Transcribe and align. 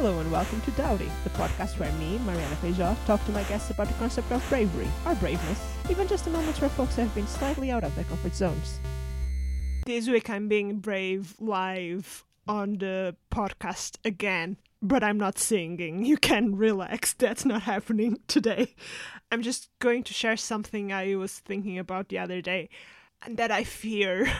Hello 0.00 0.20
and 0.20 0.30
welcome 0.30 0.60
to 0.60 0.70
Doughty, 0.70 1.10
the 1.24 1.30
podcast 1.30 1.76
where 1.80 1.90
me, 1.94 2.18
Mariana 2.18 2.54
Feijó, 2.62 2.96
talk 3.04 3.24
to 3.26 3.32
my 3.32 3.42
guests 3.42 3.72
about 3.72 3.88
the 3.88 3.94
concept 3.94 4.30
of 4.30 4.48
bravery, 4.48 4.86
or 5.04 5.16
braveness, 5.16 5.60
even 5.90 6.06
just 6.06 6.24
the 6.24 6.30
moments 6.30 6.60
where 6.60 6.70
folks 6.70 6.94
have 6.94 7.12
been 7.16 7.26
slightly 7.26 7.72
out 7.72 7.82
of 7.82 7.92
their 7.96 8.04
comfort 8.04 8.32
zones. 8.32 8.78
This 9.86 10.06
week 10.08 10.30
I'm 10.30 10.46
being 10.46 10.78
brave 10.78 11.34
live 11.40 12.24
on 12.46 12.78
the 12.78 13.16
podcast 13.32 13.96
again, 14.04 14.58
but 14.80 15.02
I'm 15.02 15.18
not 15.18 15.36
singing. 15.36 16.04
You 16.04 16.16
can 16.16 16.54
relax, 16.54 17.12
that's 17.12 17.44
not 17.44 17.62
happening 17.62 18.20
today. 18.28 18.76
I'm 19.32 19.42
just 19.42 19.68
going 19.80 20.04
to 20.04 20.14
share 20.14 20.36
something 20.36 20.92
I 20.92 21.16
was 21.16 21.40
thinking 21.40 21.76
about 21.76 22.08
the 22.08 22.20
other 22.20 22.40
day, 22.40 22.68
and 23.22 23.36
that 23.36 23.50
I 23.50 23.64
fear 23.64 24.30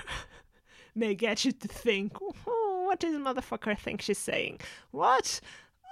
may 0.95 1.17
get 1.17 1.45
you 1.45 1.51
to 1.51 1.67
think, 1.67 2.13
oh, 2.23 2.68
what 2.89 3.01
does 3.01 3.15
motherfucker 3.15 3.79
think 3.79 4.01
she's 4.01 4.17
saying? 4.17 4.61
What? 4.93 5.41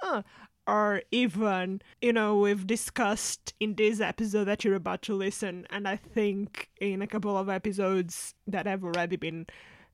Uh, 0.01 0.23
or 0.65 1.03
even, 1.11 1.81
you 2.01 2.11
know, 2.11 2.39
we've 2.39 2.65
discussed 2.65 3.53
in 3.59 3.75
this 3.75 4.01
episode 4.01 4.45
that 4.45 4.65
you're 4.65 4.75
about 4.75 5.03
to 5.03 5.13
listen, 5.13 5.67
and 5.69 5.87
I 5.87 5.95
think 5.95 6.69
in 6.81 7.03
a 7.03 7.07
couple 7.07 7.37
of 7.37 7.49
episodes 7.49 8.33
that 8.47 8.65
have 8.65 8.83
already 8.83 9.15
been 9.15 9.45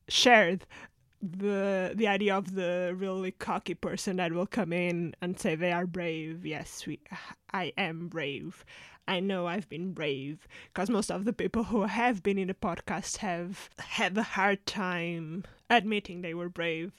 shared, 0.07 0.65
the 1.21 1.91
the 1.93 2.07
idea 2.07 2.35
of 2.35 2.55
the 2.55 2.93
really 2.97 3.31
cocky 3.31 3.75
person 3.75 4.15
that 4.17 4.31
will 4.31 4.47
come 4.47 4.73
in 4.73 5.13
and 5.21 5.37
say 5.39 5.55
they 5.55 5.71
are 5.73 5.85
brave. 5.85 6.45
Yes, 6.45 6.87
we, 6.87 6.99
I 7.53 7.73
am 7.77 8.07
brave. 8.07 8.65
I 9.07 9.19
know 9.19 9.47
I've 9.47 9.67
been 9.67 9.91
brave 9.91 10.47
because 10.73 10.89
most 10.89 11.11
of 11.11 11.25
the 11.25 11.33
people 11.33 11.65
who 11.65 11.83
have 11.83 12.23
been 12.23 12.37
in 12.37 12.47
the 12.47 12.53
podcast 12.53 13.17
have 13.17 13.69
had 13.77 14.17
a 14.17 14.23
hard 14.23 14.65
time 14.65 15.43
admitting 15.73 16.21
they 16.21 16.33
were 16.33 16.49
brave. 16.49 16.93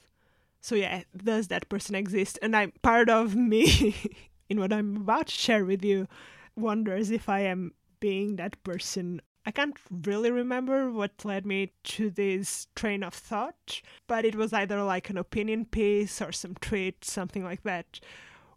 So 0.60 0.74
yeah, 0.74 1.02
does 1.16 1.48
that 1.48 1.68
person 1.68 1.94
exist? 1.94 2.38
And 2.40 2.56
I'm 2.56 2.72
part 2.82 3.10
of 3.10 3.36
me 3.36 3.94
in 4.48 4.60
what 4.60 4.72
I'm 4.72 4.96
about 4.96 5.26
to 5.26 5.34
share 5.34 5.64
with 5.64 5.84
you 5.84 6.08
wonders 6.56 7.10
if 7.10 7.28
I 7.28 7.40
am 7.40 7.72
being 8.00 8.36
that 8.36 8.62
person. 8.64 9.20
I 9.46 9.50
can't 9.50 9.76
really 9.90 10.30
remember 10.30 10.90
what 10.90 11.24
led 11.24 11.44
me 11.44 11.72
to 11.84 12.08
this 12.08 12.66
train 12.74 13.02
of 13.02 13.12
thought, 13.12 13.82
but 14.06 14.24
it 14.24 14.36
was 14.36 14.54
either 14.54 14.82
like 14.82 15.10
an 15.10 15.18
opinion 15.18 15.66
piece 15.66 16.22
or 16.22 16.32
some 16.32 16.54
tweet, 16.54 17.04
something 17.04 17.44
like 17.44 17.62
that, 17.64 18.00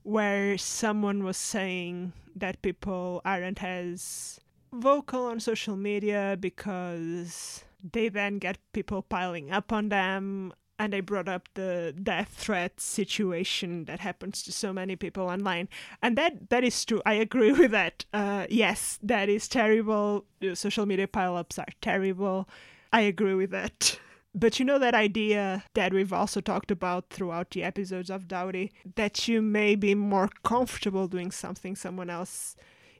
where 0.03 0.57
someone 0.57 1.25
was 1.25 1.35
saying 1.35 2.13
that 2.35 2.61
people 2.61 3.21
aren't 3.25 3.61
as 3.61 4.39
vocal 4.71 5.25
on 5.25 5.39
social 5.39 5.75
media 5.75 6.37
because 6.39 7.65
they 7.81 8.09
then 8.09 8.39
get 8.39 8.57
people 8.73 9.01
piling 9.01 9.51
up 9.51 9.71
on 9.71 9.89
them 9.89 10.53
and 10.79 10.93
they 10.93 10.99
brought 10.99 11.27
up 11.27 11.49
the 11.55 11.93
death 12.01 12.33
threat 12.37 12.79
situation 12.79 13.85
that 13.85 13.99
happens 13.99 14.43
to 14.43 14.51
so 14.51 14.71
many 14.71 14.95
people 14.95 15.23
online. 15.27 15.67
And 16.01 16.17
that 16.17 16.49
that 16.49 16.63
is 16.63 16.85
true. 16.85 17.01
I 17.05 17.13
agree 17.13 17.51
with 17.61 17.71
that. 17.71 18.05
Uh, 18.13 18.45
yes 18.49 18.99
that 19.01 19.29
is 19.29 19.47
terrible. 19.47 20.25
Social 20.53 20.85
media 20.85 21.07
pileups 21.07 21.59
are 21.59 21.73
terrible. 21.81 22.47
I 22.93 23.01
agree 23.01 23.35
with 23.35 23.51
that. 23.51 23.99
But 24.35 24.59
you 24.59 24.65
know 24.65 24.77
that 24.77 24.93
idea 24.93 25.63
that 25.73 25.93
we've 25.93 26.13
also 26.13 26.41
talked 26.41 26.69
about 26.69 27.09
throughout 27.09 27.49
the 27.49 27.63
episodes 27.63 28.11
of 28.11 28.27
Doughty 28.27 28.71
that 28.93 29.27
you 29.27 29.41
may 29.41 29.73
be 29.73 29.95
more 29.95 30.29
comfortable 30.43 31.07
doing 31.07 31.31
something 31.31 31.75
someone 31.75 32.11
else 32.11 32.55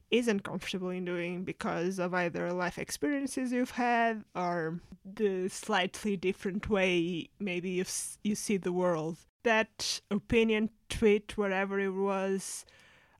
isn't 0.09 0.43
comfortable 0.43 0.89
in 0.89 1.05
doing 1.05 1.43
because 1.43 1.99
of 1.99 2.13
either 2.13 2.51
life 2.53 2.77
experiences 2.77 3.51
you've 3.51 3.71
had 3.71 4.23
or 4.35 4.79
the 5.05 5.49
slightly 5.49 6.15
different 6.15 6.69
way 6.69 7.29
maybe 7.39 7.69
you 7.69 7.85
you 8.23 8.35
see 8.35 8.57
the 8.57 8.71
world. 8.71 9.17
That 9.43 10.01
opinion 10.11 10.69
tweet, 10.89 11.37
wherever 11.37 11.79
it 11.79 11.89
was, 11.89 12.65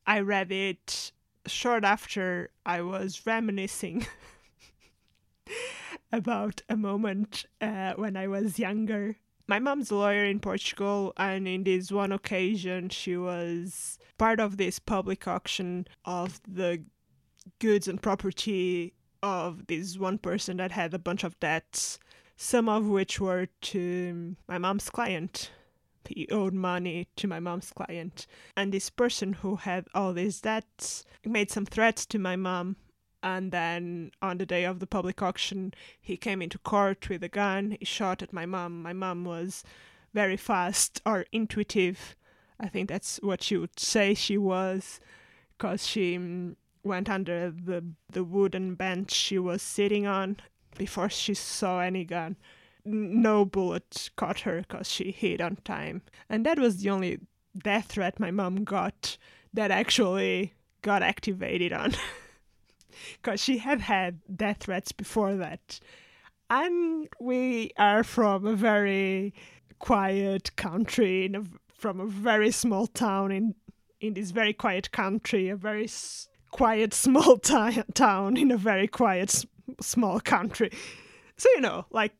I 0.06 0.20
read 0.22 0.52
it 0.52 1.12
short 1.46 1.84
after 1.84 2.50
I 2.66 2.82
was 2.82 3.26
reminiscing 3.26 4.06
about 6.12 6.62
a 6.70 6.76
moment 6.76 7.46
uh, 7.62 7.94
when 7.94 8.18
I 8.18 8.28
was 8.28 8.60
younger. 8.60 9.18
My 9.50 9.60
mom's 9.60 9.92
a 9.92 9.96
lawyer 9.96 10.26
in 10.26 10.42
Portugal, 10.42 11.14
and 11.16 11.48
in 11.48 11.64
this 11.64 11.90
one 11.90 12.12
occasion, 12.12 12.90
she 12.90 13.16
was 13.16 13.98
part 14.18 14.42
of 14.42 14.58
this 14.58 14.78
public 14.78 15.26
auction 15.26 15.88
of 16.04 16.42
the 16.46 16.84
goods 17.60 17.88
and 17.88 18.02
property 18.02 18.94
of 19.24 19.68
this 19.68 19.98
one 19.98 20.18
person 20.18 20.58
that 20.58 20.72
had 20.72 20.94
a 20.94 21.00
bunch 21.00 21.24
of 21.24 21.40
debts, 21.40 21.98
some 22.36 22.68
of 22.68 22.88
which 22.88 23.22
were 23.22 23.48
to 23.62 24.36
my 24.50 24.58
mom's 24.58 24.90
client. 24.90 25.52
He 26.10 26.28
owed 26.30 26.54
money 26.54 27.08
to 27.16 27.28
my 27.28 27.40
mom's 27.40 27.72
client. 27.72 28.28
And 28.56 28.74
this 28.74 28.90
person 28.90 29.32
who 29.32 29.56
had 29.56 29.88
all 29.96 30.12
these 30.12 30.42
debts 30.42 31.06
made 31.26 31.52
some 31.52 31.66
threats 31.66 32.06
to 32.08 32.20
my 32.20 32.36
mom 32.36 32.76
and 33.28 33.52
then 33.52 34.12
on 34.22 34.38
the 34.38 34.46
day 34.46 34.64
of 34.64 34.80
the 34.80 34.88
public 34.88 35.22
auction 35.22 35.74
he 36.00 36.16
came 36.16 36.42
into 36.42 36.58
court 36.58 37.10
with 37.10 37.22
a 37.24 37.28
gun. 37.30 37.76
He 37.78 37.86
shot 37.86 38.22
at 38.22 38.32
my 38.32 38.46
mom. 38.46 38.82
My 38.82 38.94
mom 38.94 39.26
was 39.26 39.66
very 40.14 40.38
fast 40.38 41.02
or 41.06 41.26
intuitive. 41.34 42.16
I 42.58 42.70
think 42.70 42.88
that's 42.88 43.20
what 43.22 43.44
she 43.44 43.58
would 43.58 43.80
say 43.80 44.14
she 44.14 44.38
was 44.38 45.02
because 45.58 45.86
she 45.86 46.18
mm, 46.18 46.56
went 46.84 47.10
under 47.10 47.52
the 47.52 47.84
the 48.10 48.24
wooden 48.24 48.76
bench 48.76 49.12
she 49.12 49.38
was 49.38 49.62
sitting 49.62 50.08
on 50.08 50.38
before 50.78 51.10
she 51.10 51.34
saw 51.34 51.82
any 51.82 52.06
gun. 52.06 52.38
No 52.86 53.44
bullet 53.44 54.10
caught 54.16 54.40
her 54.42 54.62
because 54.62 54.90
she 54.90 55.12
hid 55.12 55.42
on 55.42 55.58
time. 55.66 56.02
And 56.30 56.46
that 56.46 56.60
was 56.60 56.78
the 56.78 56.92
only 56.92 57.20
death 57.62 57.88
threat 57.88 58.22
my 58.22 58.32
mom 58.32 58.64
got 58.64 59.18
that 59.54 59.72
actually 59.72 60.54
got 60.82 61.04
activated 61.04 61.74
on 61.74 61.94
because 63.22 63.42
she 63.42 63.58
had 63.58 63.82
had 63.82 64.20
death 64.36 64.58
threats 64.62 64.92
before 64.92 65.36
that. 65.36 65.80
And 66.50 67.08
we 67.20 67.72
are 67.78 68.04
from 68.04 68.46
a 68.46 68.54
very 68.54 69.34
quiet 69.80 70.56
country, 70.56 71.26
in 71.26 71.36
a, 71.36 71.44
from 71.78 72.00
a 72.00 72.06
very 72.08 72.52
small 72.52 72.88
town 72.88 73.32
in 73.32 73.56
in 74.00 74.14
this 74.14 74.30
very 74.32 74.54
quiet 74.54 74.92
country, 74.92 75.50
a 75.50 75.56
very 75.56 75.86
s- 75.86 76.28
quiet 76.52 76.94
small 77.06 77.38
t- 77.38 77.84
town 77.94 78.38
in 78.38 78.52
a 78.52 78.58
very 78.58 78.88
quiet 78.88 79.30
s- 79.30 79.46
small 79.82 80.20
country. 80.20 80.72
So 81.36 81.50
you 81.56 81.62
know, 81.62 81.86
like 81.92 82.14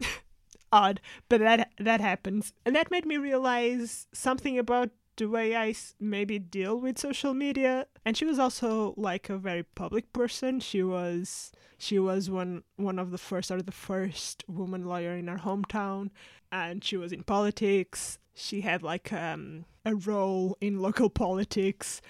odd, 0.72 1.00
but 1.28 1.40
that 1.40 1.72
that 1.78 2.00
happens, 2.00 2.52
and 2.64 2.74
that 2.76 2.90
made 2.90 3.04
me 3.04 3.16
realize 3.16 4.06
something 4.14 4.58
about 4.58 4.90
the 5.16 5.26
way 5.26 5.56
I 5.56 5.74
maybe 6.00 6.38
deal 6.38 6.78
with 6.78 6.98
social 6.98 7.34
media. 7.34 7.86
And 8.04 8.16
she 8.16 8.24
was 8.24 8.38
also 8.38 8.94
like 8.96 9.28
a 9.28 9.38
very 9.38 9.62
public 9.62 10.12
person. 10.12 10.60
She 10.60 10.82
was 10.82 11.52
she 11.78 11.98
was 11.98 12.30
one 12.30 12.62
one 12.76 12.98
of 12.98 13.10
the 13.10 13.18
first 13.18 13.50
or 13.50 13.62
the 13.62 13.72
first 13.72 14.44
woman 14.48 14.86
lawyer 14.86 15.12
in 15.12 15.28
her 15.28 15.38
hometown, 15.38 16.10
and 16.50 16.84
she 16.84 16.96
was 16.96 17.12
in 17.12 17.22
politics. 17.22 18.18
She 18.34 18.62
had 18.62 18.82
like 18.82 19.12
um, 19.12 19.64
a 19.84 19.94
role 19.94 20.56
in 20.60 20.80
local 20.80 21.10
politics. 21.10 22.00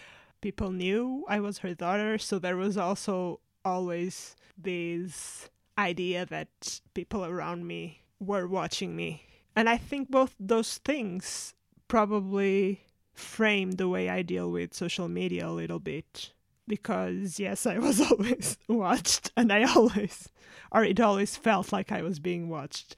People 0.41 0.71
knew 0.71 1.25
I 1.28 1.41
was 1.41 1.59
her 1.59 1.75
daughter, 1.75 2.19
so 2.19 2.38
there 2.38 2.56
was 2.56 2.76
also 2.76 3.41
always 3.65 4.36
this 4.56 5.48
idea 5.78 6.26
that 6.26 6.81
people 6.94 7.25
around 7.25 7.66
me 7.66 8.03
were 8.21 8.47
watching 8.47 8.94
me. 8.94 9.22
And 9.56 9.69
I 9.69 9.76
think 9.76 10.10
both 10.10 10.34
those 10.38 10.78
things 10.78 11.54
probably 11.88 12.81
frame 13.14 13.72
the 13.72 13.88
way 13.88 14.08
I 14.08 14.22
deal 14.22 14.50
with 14.50 14.75
social 14.75 15.08
media 15.08 15.48
a 15.48 15.50
little 15.50 15.78
bit. 15.78 16.32
Because, 16.66 17.39
yes, 17.39 17.66
I 17.66 17.78
was 17.78 18.00
always 18.10 18.59
watched, 18.68 19.30
and 19.36 19.53
I 19.53 19.65
always, 19.65 20.28
or 20.72 20.84
it 20.84 21.00
always 21.00 21.36
felt 21.36 21.72
like 21.72 21.92
I 21.92 22.03
was 22.03 22.18
being 22.18 22.48
watched. 22.48 22.97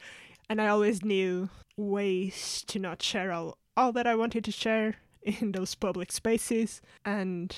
And 0.49 0.61
I 0.61 0.69
always 0.69 1.05
knew 1.05 1.49
ways 1.77 2.65
to 2.69 2.79
not 2.79 3.03
share 3.03 3.33
all, 3.33 3.59
all 3.77 3.93
that 3.93 4.07
I 4.07 4.15
wanted 4.15 4.45
to 4.45 4.53
share 4.53 4.97
in 5.23 5.53
those 5.53 5.75
public 5.75 6.13
spaces. 6.13 6.81
And 7.05 7.57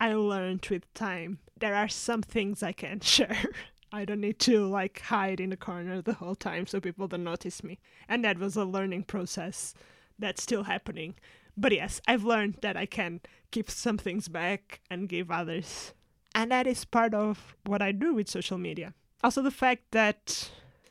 I 0.00 0.14
learned 0.14 0.66
with 0.70 0.92
time 0.94 1.38
there 1.62 1.74
are 1.76 1.88
some 1.88 2.22
things 2.22 2.62
I 2.62 2.72
can 2.72 3.00
share. 3.16 3.44
I 3.92 4.04
don't 4.04 4.20
need 4.20 4.38
to 4.40 4.66
like 4.66 5.00
hide 5.00 5.38
in 5.38 5.50
the 5.50 5.56
corner 5.56 6.00
the 6.02 6.14
whole 6.14 6.34
time 6.34 6.66
so 6.66 6.80
people 6.80 7.08
don't 7.08 7.24
notice 7.24 7.62
me. 7.62 7.78
And 8.08 8.24
that 8.24 8.38
was 8.38 8.56
a 8.56 8.64
learning 8.64 9.04
process 9.04 9.74
that's 10.18 10.42
still 10.42 10.64
happening. 10.64 11.14
But 11.56 11.72
yes, 11.72 12.00
I've 12.06 12.24
learned 12.24 12.58
that 12.62 12.76
I 12.76 12.86
can 12.86 13.20
keep 13.50 13.70
some 13.70 13.98
things 13.98 14.28
back 14.28 14.80
and 14.90 15.08
give 15.08 15.30
others. 15.30 15.92
And 16.34 16.50
that 16.50 16.66
is 16.66 16.84
part 16.84 17.14
of 17.14 17.54
what 17.66 17.82
I 17.82 17.92
do 17.92 18.14
with 18.14 18.28
social 18.28 18.58
media. 18.58 18.94
Also, 19.22 19.42
the 19.42 19.50
fact 19.50 19.90
that 19.90 20.50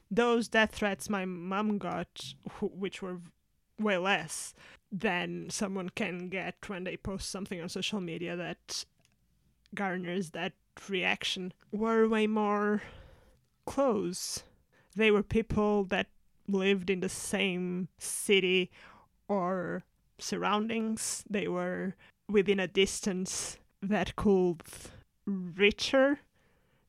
those 0.09 0.47
death 0.47 0.75
threats 0.75 1.09
my 1.09 1.25
mom 1.25 1.77
got, 1.77 2.33
which 2.61 3.01
were 3.01 3.19
way 3.79 3.97
less 3.97 4.53
than 4.91 5.49
someone 5.49 5.89
can 5.89 6.29
get 6.29 6.55
when 6.67 6.83
they 6.83 6.97
post 6.97 7.31
something 7.31 7.61
on 7.61 7.69
social 7.69 7.99
media 7.99 8.35
that 8.35 8.85
garners 9.73 10.31
that 10.31 10.53
reaction, 10.89 11.53
were 11.71 12.07
way 12.07 12.27
more 12.27 12.81
close. 13.65 14.43
They 14.95 15.11
were 15.11 15.23
people 15.23 15.85
that 15.85 16.07
lived 16.47 16.89
in 16.89 16.99
the 16.99 17.09
same 17.09 17.87
city 17.97 18.69
or 19.27 19.83
surroundings. 20.21 21.23
They 21.29 21.47
were 21.47 21.95
within 22.29 22.59
a 22.59 22.67
distance 22.67 23.57
that 23.81 24.15
could 24.15 24.61
reach 25.25 25.91
her. 25.91 26.19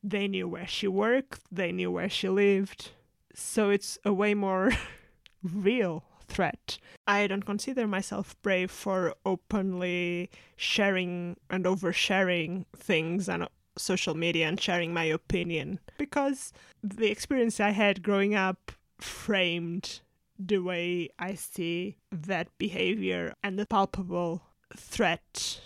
They 0.03 0.27
knew 0.27 0.47
where 0.47 0.67
she 0.67 0.87
worked, 0.87 1.41
they 1.51 1.71
knew 1.71 1.91
where 1.91 2.09
she 2.09 2.29
lived. 2.29 2.91
So 3.33 3.69
it's 3.69 3.97
a 4.03 4.13
way 4.13 4.33
more 4.33 4.71
real 5.43 6.03
threat. 6.27 6.77
I 7.07 7.27
don't 7.27 7.45
consider 7.45 7.87
myself 7.87 8.35
brave 8.41 8.71
for 8.71 9.13
openly 9.25 10.29
sharing 10.55 11.37
and 11.49 11.65
oversharing 11.65 12.65
things 12.75 13.29
on 13.29 13.47
social 13.77 14.15
media 14.15 14.47
and 14.47 14.59
sharing 14.59 14.93
my 14.93 15.05
opinion 15.05 15.79
because 15.97 16.53
the 16.83 17.09
experience 17.09 17.59
I 17.59 17.71
had 17.71 18.03
growing 18.03 18.35
up 18.35 18.71
framed 18.99 20.01
the 20.39 20.59
way 20.59 21.09
I 21.19 21.35
see 21.35 21.97
that 22.11 22.49
behavior 22.57 23.33
and 23.43 23.57
the 23.57 23.65
palpable 23.65 24.43
threat. 24.75 25.61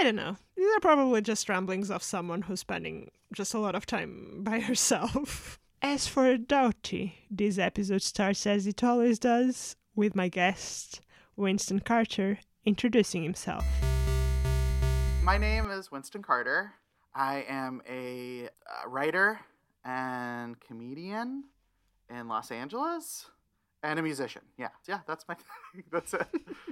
I 0.00 0.04
don't 0.04 0.16
know. 0.16 0.36
These 0.56 0.76
are 0.76 0.80
probably 0.80 1.20
just 1.22 1.48
ramblings 1.48 1.90
of 1.90 2.02
someone 2.02 2.42
who's 2.42 2.60
spending 2.60 3.10
just 3.32 3.54
a 3.54 3.58
lot 3.58 3.74
of 3.74 3.86
time 3.86 4.38
by 4.44 4.60
herself. 4.60 5.58
As 5.82 6.06
for 6.06 6.36
Doughty, 6.38 7.26
this 7.30 7.58
episode 7.58 8.02
starts 8.02 8.46
as 8.46 8.66
it 8.66 8.82
always 8.82 9.18
does, 9.18 9.76
with 9.94 10.16
my 10.16 10.28
guest, 10.28 11.00
Winston 11.36 11.80
Carter, 11.80 12.38
introducing 12.64 13.22
himself. 13.22 13.64
My 15.22 15.36
name 15.36 15.70
is 15.70 15.90
Winston 15.92 16.22
Carter. 16.22 16.72
I 17.14 17.44
am 17.48 17.82
a 17.88 18.48
writer 18.86 19.40
and 19.84 20.58
comedian 20.60 21.44
in 22.08 22.28
Los 22.28 22.50
Angeles 22.50 23.26
and 23.84 23.98
a 23.98 24.02
musician. 24.02 24.42
Yeah, 24.58 24.68
yeah, 24.88 25.00
that's 25.06 25.26
my 25.28 25.34
thing. 25.34 25.84
that's 25.92 26.14
it. 26.14 26.26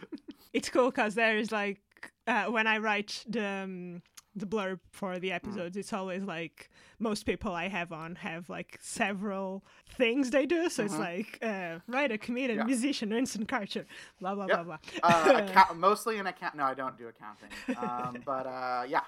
it's 0.53 0.69
cool 0.69 0.91
because 0.91 1.15
there's 1.15 1.53
like 1.53 1.81
uh, 2.27 2.47
when 2.47 2.67
I 2.67 2.79
write 2.79 3.25
the 3.29 3.47
um, 3.47 4.03
the 4.35 4.47
blurb 4.47 4.81
for 4.91 5.19
the 5.19 5.29
mm. 5.29 5.35
episodes, 5.35 5.77
mm. 5.77 5.81
it's 5.81 5.93
always 5.93 6.25
like 6.25 6.71
most 6.99 7.27
people 7.27 7.53
I 7.53 7.69
have 7.69 7.93
on 7.93 8.15
have 8.17 8.49
like 8.49 8.79
several 8.81 9.63
things 9.91 10.31
they 10.31 10.47
do. 10.47 10.71
So 10.71 10.85
mm-hmm. 10.85 10.93
it's 10.93 11.01
like 11.01 11.39
uh, 11.43 11.81
writer, 11.87 12.17
comedian, 12.17 12.61
yeah. 12.61 12.65
musician, 12.65 13.11
Winston 13.11 13.45
Carter, 13.47 13.87
blah 14.19 14.35
blah 14.35 14.47
yep. 14.47 14.65
blah 14.65 14.79
blah. 14.79 14.79
uh, 15.03 15.45
account- 15.49 15.77
mostly 15.77 16.17
in 16.17 16.27
account. 16.27 16.57
No, 16.57 16.65
I 16.65 16.75
don't 16.75 16.97
do 16.97 17.09
accounting. 17.09 17.51
Um, 17.77 18.23
but 18.25 18.47
uh, 18.47 18.85
yeah, 18.89 19.03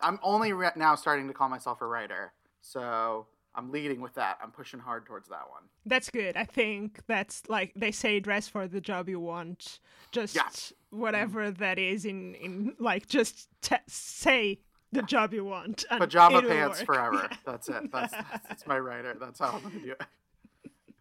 I'm 0.00 0.20
only 0.22 0.52
re- 0.52 0.70
now 0.76 0.94
starting 0.94 1.26
to 1.26 1.34
call 1.34 1.48
myself 1.48 1.80
a 1.82 1.86
writer. 1.86 2.32
So 2.62 3.26
I'm 3.54 3.72
leading 3.72 4.00
with 4.00 4.14
that. 4.14 4.38
I'm 4.42 4.50
pushing 4.50 4.80
hard 4.80 5.06
towards 5.06 5.28
that 5.28 5.48
one. 5.50 5.62
That's 5.84 6.10
good. 6.10 6.36
I 6.36 6.44
think 6.44 7.00
that's 7.06 7.42
like 7.48 7.72
they 7.74 7.90
say 7.90 8.20
dress 8.20 8.48
for 8.48 8.68
the 8.68 8.80
job 8.80 9.08
you 9.08 9.18
want. 9.18 9.80
Just 10.12 10.34
yes. 10.34 10.72
whatever 10.90 11.50
that 11.50 11.78
is 11.78 12.04
in 12.04 12.34
in 12.34 12.74
like 12.78 13.08
just 13.08 13.48
t- 13.60 13.76
say 13.88 14.60
the 14.92 15.02
job 15.02 15.34
you 15.34 15.44
want. 15.44 15.84
Pajama 15.90 16.42
pants 16.42 16.78
work. 16.80 16.86
forever. 16.86 17.28
Yeah. 17.30 17.36
That's 17.44 17.68
it. 17.68 17.92
That's, 17.92 18.12
that's, 18.12 18.48
that's 18.48 18.66
my 18.66 18.78
writer. 18.78 19.16
That's 19.18 19.38
how 19.40 19.52
I'm 19.52 19.62
gonna 19.62 19.80
do 19.80 19.92
it. 19.92 20.02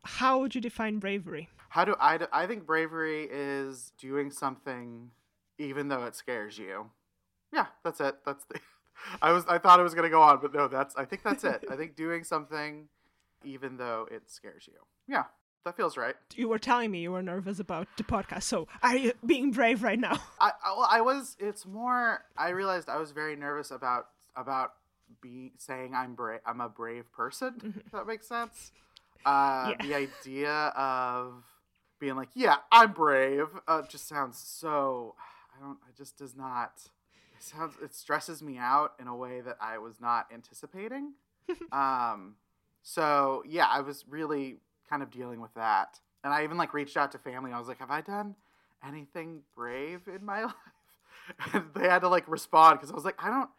How 0.04 0.40
would 0.40 0.56
you 0.56 0.62
define 0.62 1.00
bravery? 1.00 1.50
How 1.70 1.86
do 1.86 1.96
I? 2.00 2.20
I 2.32 2.48
think 2.48 2.66
bravery 2.66 3.28
is 3.32 3.92
doing 4.00 4.32
something 4.32 5.12
even 5.60 5.90
though 5.90 6.06
it 6.06 6.16
scares 6.16 6.58
you. 6.58 6.90
Yeah, 7.54 7.68
that's 7.84 8.00
it. 8.00 8.16
That's 8.26 8.44
the. 8.46 8.60
I 9.22 9.32
was 9.32 9.46
I 9.48 9.58
thought 9.58 9.80
it 9.80 9.84
was 9.84 9.94
gonna 9.94 10.10
go 10.10 10.22
on, 10.22 10.40
but 10.42 10.54
no, 10.54 10.68
that's 10.68 10.96
I 10.96 11.06
think 11.06 11.24
that's 11.24 11.44
it. 11.44 11.66
I 11.70 11.76
think 11.76 11.96
doing 11.96 12.24
something 12.24 12.88
even 13.44 13.78
though 13.78 14.08
it 14.12 14.24
scares 14.30 14.68
you. 14.68 14.80
Yeah, 15.08 15.24
that 15.66 15.76
feels 15.76 15.98
right. 15.98 16.16
You 16.36 16.50
were 16.50 16.60
telling 16.60 16.92
me 16.92 17.02
you 17.02 17.12
were 17.12 17.22
nervous 17.22 17.60
about 17.60 17.88
the 17.98 18.04
podcast, 18.04 18.44
so 18.44 18.68
are 18.82 18.96
you 18.96 19.14
being 19.26 19.52
brave 19.52 19.84
right 19.84 20.00
now? 20.00 20.20
I 20.40 20.52
I, 20.64 20.72
well, 20.76 20.88
I 20.90 21.02
was. 21.02 21.36
It's 21.40 21.66
more. 21.66 22.24
I 22.38 22.50
realized 22.50 22.90
I 22.90 22.98
was 22.98 23.12
very 23.12 23.36
nervous 23.36 23.72
about 23.72 24.08
about 24.36 24.74
be 25.22 25.52
saying 25.58 25.94
I'm 25.94 26.16
brave. 26.16 26.40
I'm 26.46 26.62
a 26.62 26.70
brave 26.70 27.12
person. 27.12 27.54
Mm-hmm. 27.54 27.80
If 27.86 27.92
that 27.92 28.08
makes 28.08 28.28
sense. 28.28 28.72
Uh, 29.26 29.74
yeah. 29.82 29.86
The 29.86 29.96
idea 29.96 30.54
of 30.78 31.44
being 32.00 32.16
like, 32.16 32.30
yeah, 32.34 32.58
I'm 32.72 32.94
brave, 32.94 33.48
uh, 33.68 33.82
just 33.82 34.08
sounds 34.08 34.38
so. 34.38 35.16
I 35.56 35.62
don't. 35.62 35.78
It 35.90 35.98
just 35.98 36.18
does 36.18 36.36
not 36.36 36.90
sounds 37.42 37.76
it 37.82 37.94
stresses 37.94 38.42
me 38.42 38.58
out 38.58 38.94
in 39.00 39.08
a 39.08 39.16
way 39.16 39.42
that 39.42 39.58
I 39.62 39.78
was 39.78 40.00
not 40.00 40.28
anticipating. 40.34 41.14
um, 41.72 42.36
so 42.82 43.44
yeah, 43.48 43.68
I 43.70 43.82
was 43.82 44.06
really 44.08 44.58
kind 44.90 45.04
of 45.04 45.12
dealing 45.12 45.42
with 45.42 45.54
that, 45.56 46.00
and 46.24 46.34
I 46.34 46.44
even 46.44 46.58
like 46.58 46.74
reached 46.74 46.98
out 46.98 47.12
to 47.14 47.18
family. 47.18 47.52
I 47.52 47.60
was 47.60 47.68
like, 47.68 47.80
"Have 47.80 47.92
I 47.92 48.02
done 48.02 48.36
anything 48.86 49.42
brave 49.56 50.02
in 50.14 50.26
my 50.26 50.44
life?" 50.46 50.54
and 51.54 51.66
they 51.76 51.88
had 51.88 52.00
to 52.00 52.10
like 52.10 52.28
respond 52.28 52.80
because 52.80 52.92
I 52.92 52.96
was 52.96 53.06
like, 53.06 53.22
"I 53.24 53.30
don't." 53.30 53.50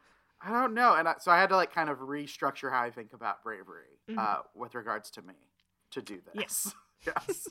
I 0.42 0.50
don't 0.52 0.72
know, 0.72 0.94
and 0.94 1.06
I, 1.06 1.16
so 1.20 1.30
I 1.30 1.38
had 1.38 1.50
to 1.50 1.56
like 1.56 1.70
kind 1.70 1.90
of 1.90 1.98
restructure 1.98 2.72
how 2.72 2.80
I 2.80 2.90
think 2.90 3.12
about 3.12 3.42
bravery 3.42 3.98
mm-hmm. 4.08 4.18
uh, 4.18 4.36
with 4.54 4.74
regards 4.74 5.10
to 5.10 5.20
me 5.20 5.34
to 5.90 6.00
do 6.00 6.18
this. 6.32 6.34
Yes, 6.34 6.74
yes. 7.28 7.48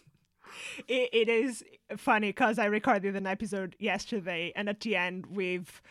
It, 0.87 1.09
it 1.13 1.29
is 1.29 1.63
funny 1.97 2.29
because 2.29 2.57
I 2.57 2.65
recorded 2.65 3.15
an 3.15 3.27
episode 3.27 3.75
yesterday, 3.77 4.51
and 4.55 4.67
at 4.67 4.79
the 4.79 4.95
end 4.95 5.27
we've 5.27 5.83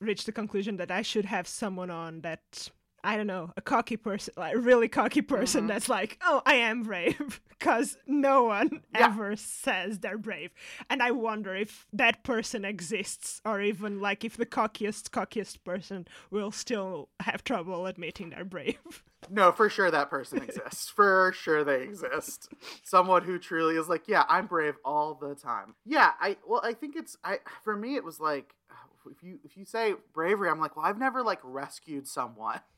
reached 0.00 0.26
the 0.26 0.32
conclusion 0.32 0.76
that 0.76 0.90
I 0.90 1.02
should 1.02 1.24
have 1.24 1.46
someone 1.46 1.90
on 1.90 2.20
that 2.22 2.70
I 3.04 3.18
don't 3.18 3.26
know, 3.26 3.52
a 3.54 3.60
cocky 3.60 3.98
person, 3.98 4.32
like 4.38 4.54
a 4.54 4.58
really 4.58 4.88
cocky 4.88 5.20
person 5.20 5.62
mm-hmm. 5.62 5.68
that's 5.68 5.90
like, 5.90 6.18
oh, 6.22 6.40
I 6.46 6.54
am 6.54 6.84
brave, 6.84 7.42
because 7.50 7.98
no 8.06 8.44
one 8.44 8.80
yeah. 8.94 9.06
ever 9.06 9.36
says 9.36 9.98
they're 9.98 10.16
brave. 10.16 10.52
And 10.88 11.02
I 11.02 11.10
wonder 11.10 11.54
if 11.54 11.86
that 11.92 12.24
person 12.24 12.64
exists, 12.64 13.42
or 13.44 13.60
even 13.60 14.00
like 14.00 14.24
if 14.24 14.38
the 14.38 14.46
cockiest, 14.46 15.10
cockiest 15.10 15.62
person 15.64 16.08
will 16.30 16.50
still 16.50 17.10
have 17.20 17.44
trouble 17.44 17.84
admitting 17.86 18.30
they're 18.30 18.44
brave. 18.44 19.04
No, 19.30 19.52
for 19.52 19.68
sure 19.68 19.90
that 19.90 20.10
person 20.10 20.42
exists. 20.42 20.88
for 20.88 21.32
sure 21.34 21.64
they 21.64 21.82
exist. 21.82 22.48
Someone 22.82 23.22
who 23.22 23.38
truly 23.38 23.76
is 23.76 23.88
like, 23.88 24.08
yeah, 24.08 24.24
I'm 24.28 24.46
brave 24.46 24.74
all 24.84 25.14
the 25.14 25.34
time. 25.34 25.74
Yeah, 25.84 26.12
I 26.20 26.36
well, 26.46 26.60
I 26.62 26.72
think 26.72 26.96
it's 26.96 27.16
I 27.24 27.38
for 27.62 27.76
me 27.76 27.96
it 27.96 28.04
was 28.04 28.20
like 28.20 28.54
if 29.10 29.22
you 29.22 29.38
if 29.44 29.56
you 29.56 29.64
say 29.64 29.94
bravery, 30.12 30.48
I'm 30.48 30.60
like, 30.60 30.76
well, 30.76 30.84
I've 30.86 30.98
never 30.98 31.22
like 31.22 31.40
rescued 31.42 32.06
someone. 32.08 32.60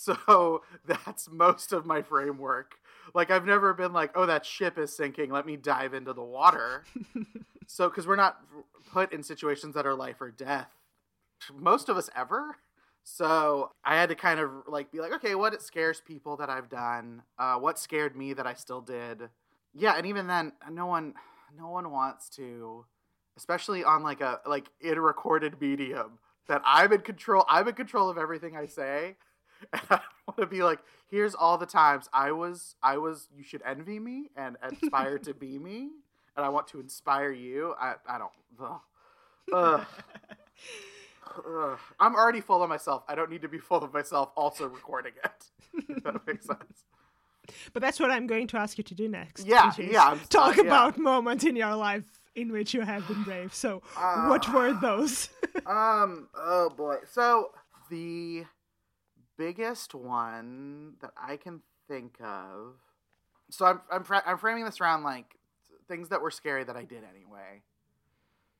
So 0.00 0.62
that's 0.86 1.28
most 1.30 1.74
of 1.74 1.84
my 1.84 2.00
framework. 2.00 2.76
Like 3.12 3.30
I've 3.30 3.44
never 3.44 3.74
been 3.74 3.92
like, 3.92 4.12
oh, 4.14 4.24
that 4.24 4.46
ship 4.46 4.78
is 4.78 4.96
sinking. 4.96 5.30
Let 5.30 5.44
me 5.44 5.56
dive 5.56 5.92
into 5.92 6.14
the 6.14 6.22
water. 6.22 6.84
so 7.66 7.86
because 7.86 8.06
we're 8.06 8.16
not 8.16 8.40
put 8.92 9.12
in 9.12 9.22
situations 9.22 9.74
that 9.74 9.86
are 9.86 9.94
life 9.94 10.22
or 10.22 10.30
death, 10.30 10.70
most 11.54 11.90
of 11.90 11.98
us 11.98 12.08
ever. 12.16 12.56
So 13.02 13.72
I 13.84 13.96
had 13.96 14.08
to 14.08 14.14
kind 14.14 14.40
of 14.40 14.50
like 14.66 14.90
be 14.90 15.00
like, 15.00 15.12
okay, 15.14 15.34
what 15.34 15.60
scares 15.62 16.00
people 16.00 16.38
that 16.38 16.48
I've 16.48 16.70
done? 16.70 17.22
Uh, 17.38 17.56
what 17.56 17.78
scared 17.78 18.16
me 18.16 18.32
that 18.32 18.46
I 18.46 18.54
still 18.54 18.80
did? 18.80 19.28
Yeah, 19.74 19.94
and 19.96 20.06
even 20.06 20.26
then, 20.26 20.52
no 20.70 20.86
one, 20.86 21.14
no 21.56 21.68
one 21.68 21.90
wants 21.90 22.28
to 22.30 22.86
especially 23.36 23.84
on 23.84 24.02
like 24.02 24.20
a 24.20 24.40
like 24.46 24.66
in 24.80 24.96
a 24.96 25.00
recorded 25.00 25.60
medium 25.60 26.18
that 26.48 26.62
I'm 26.64 26.92
in 26.92 27.00
control. 27.00 27.44
I'm 27.48 27.68
in 27.68 27.74
control 27.74 28.10
of 28.10 28.18
everything 28.18 28.56
I 28.56 28.66
say. 28.66 29.16
And 29.74 29.82
I 29.90 30.00
want 30.26 30.38
to 30.38 30.46
be 30.46 30.62
like, 30.62 30.78
here's 31.10 31.34
all 31.34 31.58
the 31.58 31.66
times 31.66 32.08
I 32.14 32.32
was 32.32 32.76
I 32.82 32.96
was 32.96 33.28
you 33.36 33.44
should 33.44 33.60
envy 33.66 33.98
me 33.98 34.30
and 34.34 34.56
aspire 34.62 35.18
to 35.18 35.34
be 35.34 35.58
me. 35.58 35.90
And 36.34 36.46
I 36.46 36.48
want 36.48 36.66
to 36.68 36.80
inspire 36.80 37.30
you. 37.30 37.74
I 37.78 37.96
I 38.08 38.18
don't 38.18 38.30
ugh. 38.58 38.80
Ugh. 39.52 39.86
Ugh. 41.46 41.78
I'm 41.98 42.14
already 42.14 42.40
full 42.40 42.62
of 42.62 42.68
myself. 42.70 43.04
I 43.06 43.14
don't 43.14 43.30
need 43.30 43.42
to 43.42 43.48
be 43.48 43.58
full 43.58 43.84
of 43.84 43.92
myself 43.92 44.30
also 44.34 44.66
recording 44.66 45.12
it. 45.22 46.02
that 46.04 46.14
makes 46.26 46.46
sense. 46.46 46.84
But 47.72 47.82
that's 47.82 48.00
what 48.00 48.10
I'm 48.10 48.26
going 48.26 48.46
to 48.48 48.56
ask 48.56 48.78
you 48.78 48.84
to 48.84 48.94
do 48.94 49.08
next. 49.08 49.46
Yeah, 49.46 49.72
yeah. 49.78 50.16
talk 50.28 50.58
uh, 50.58 50.62
yeah. 50.62 50.68
about 50.68 50.98
moments 50.98 51.44
in 51.44 51.56
your 51.56 51.74
life 51.74 52.19
in 52.34 52.52
which 52.52 52.74
you 52.74 52.82
have 52.82 53.06
been 53.08 53.22
brave. 53.22 53.54
So, 53.54 53.82
uh, 53.96 54.26
what 54.26 54.52
were 54.52 54.72
those? 54.72 55.28
um. 55.66 56.28
Oh 56.34 56.70
boy. 56.70 56.96
So 57.10 57.50
the 57.90 58.44
biggest 59.36 59.94
one 59.94 60.94
that 61.00 61.12
I 61.16 61.36
can 61.36 61.62
think 61.88 62.16
of. 62.22 62.74
So 63.50 63.66
I'm 63.66 63.80
I'm 63.90 64.04
I'm 64.26 64.38
framing 64.38 64.64
this 64.64 64.80
around 64.80 65.02
like 65.02 65.36
things 65.88 66.08
that 66.10 66.20
were 66.20 66.30
scary 66.30 66.64
that 66.64 66.76
I 66.76 66.84
did 66.84 67.02
anyway. 67.04 67.62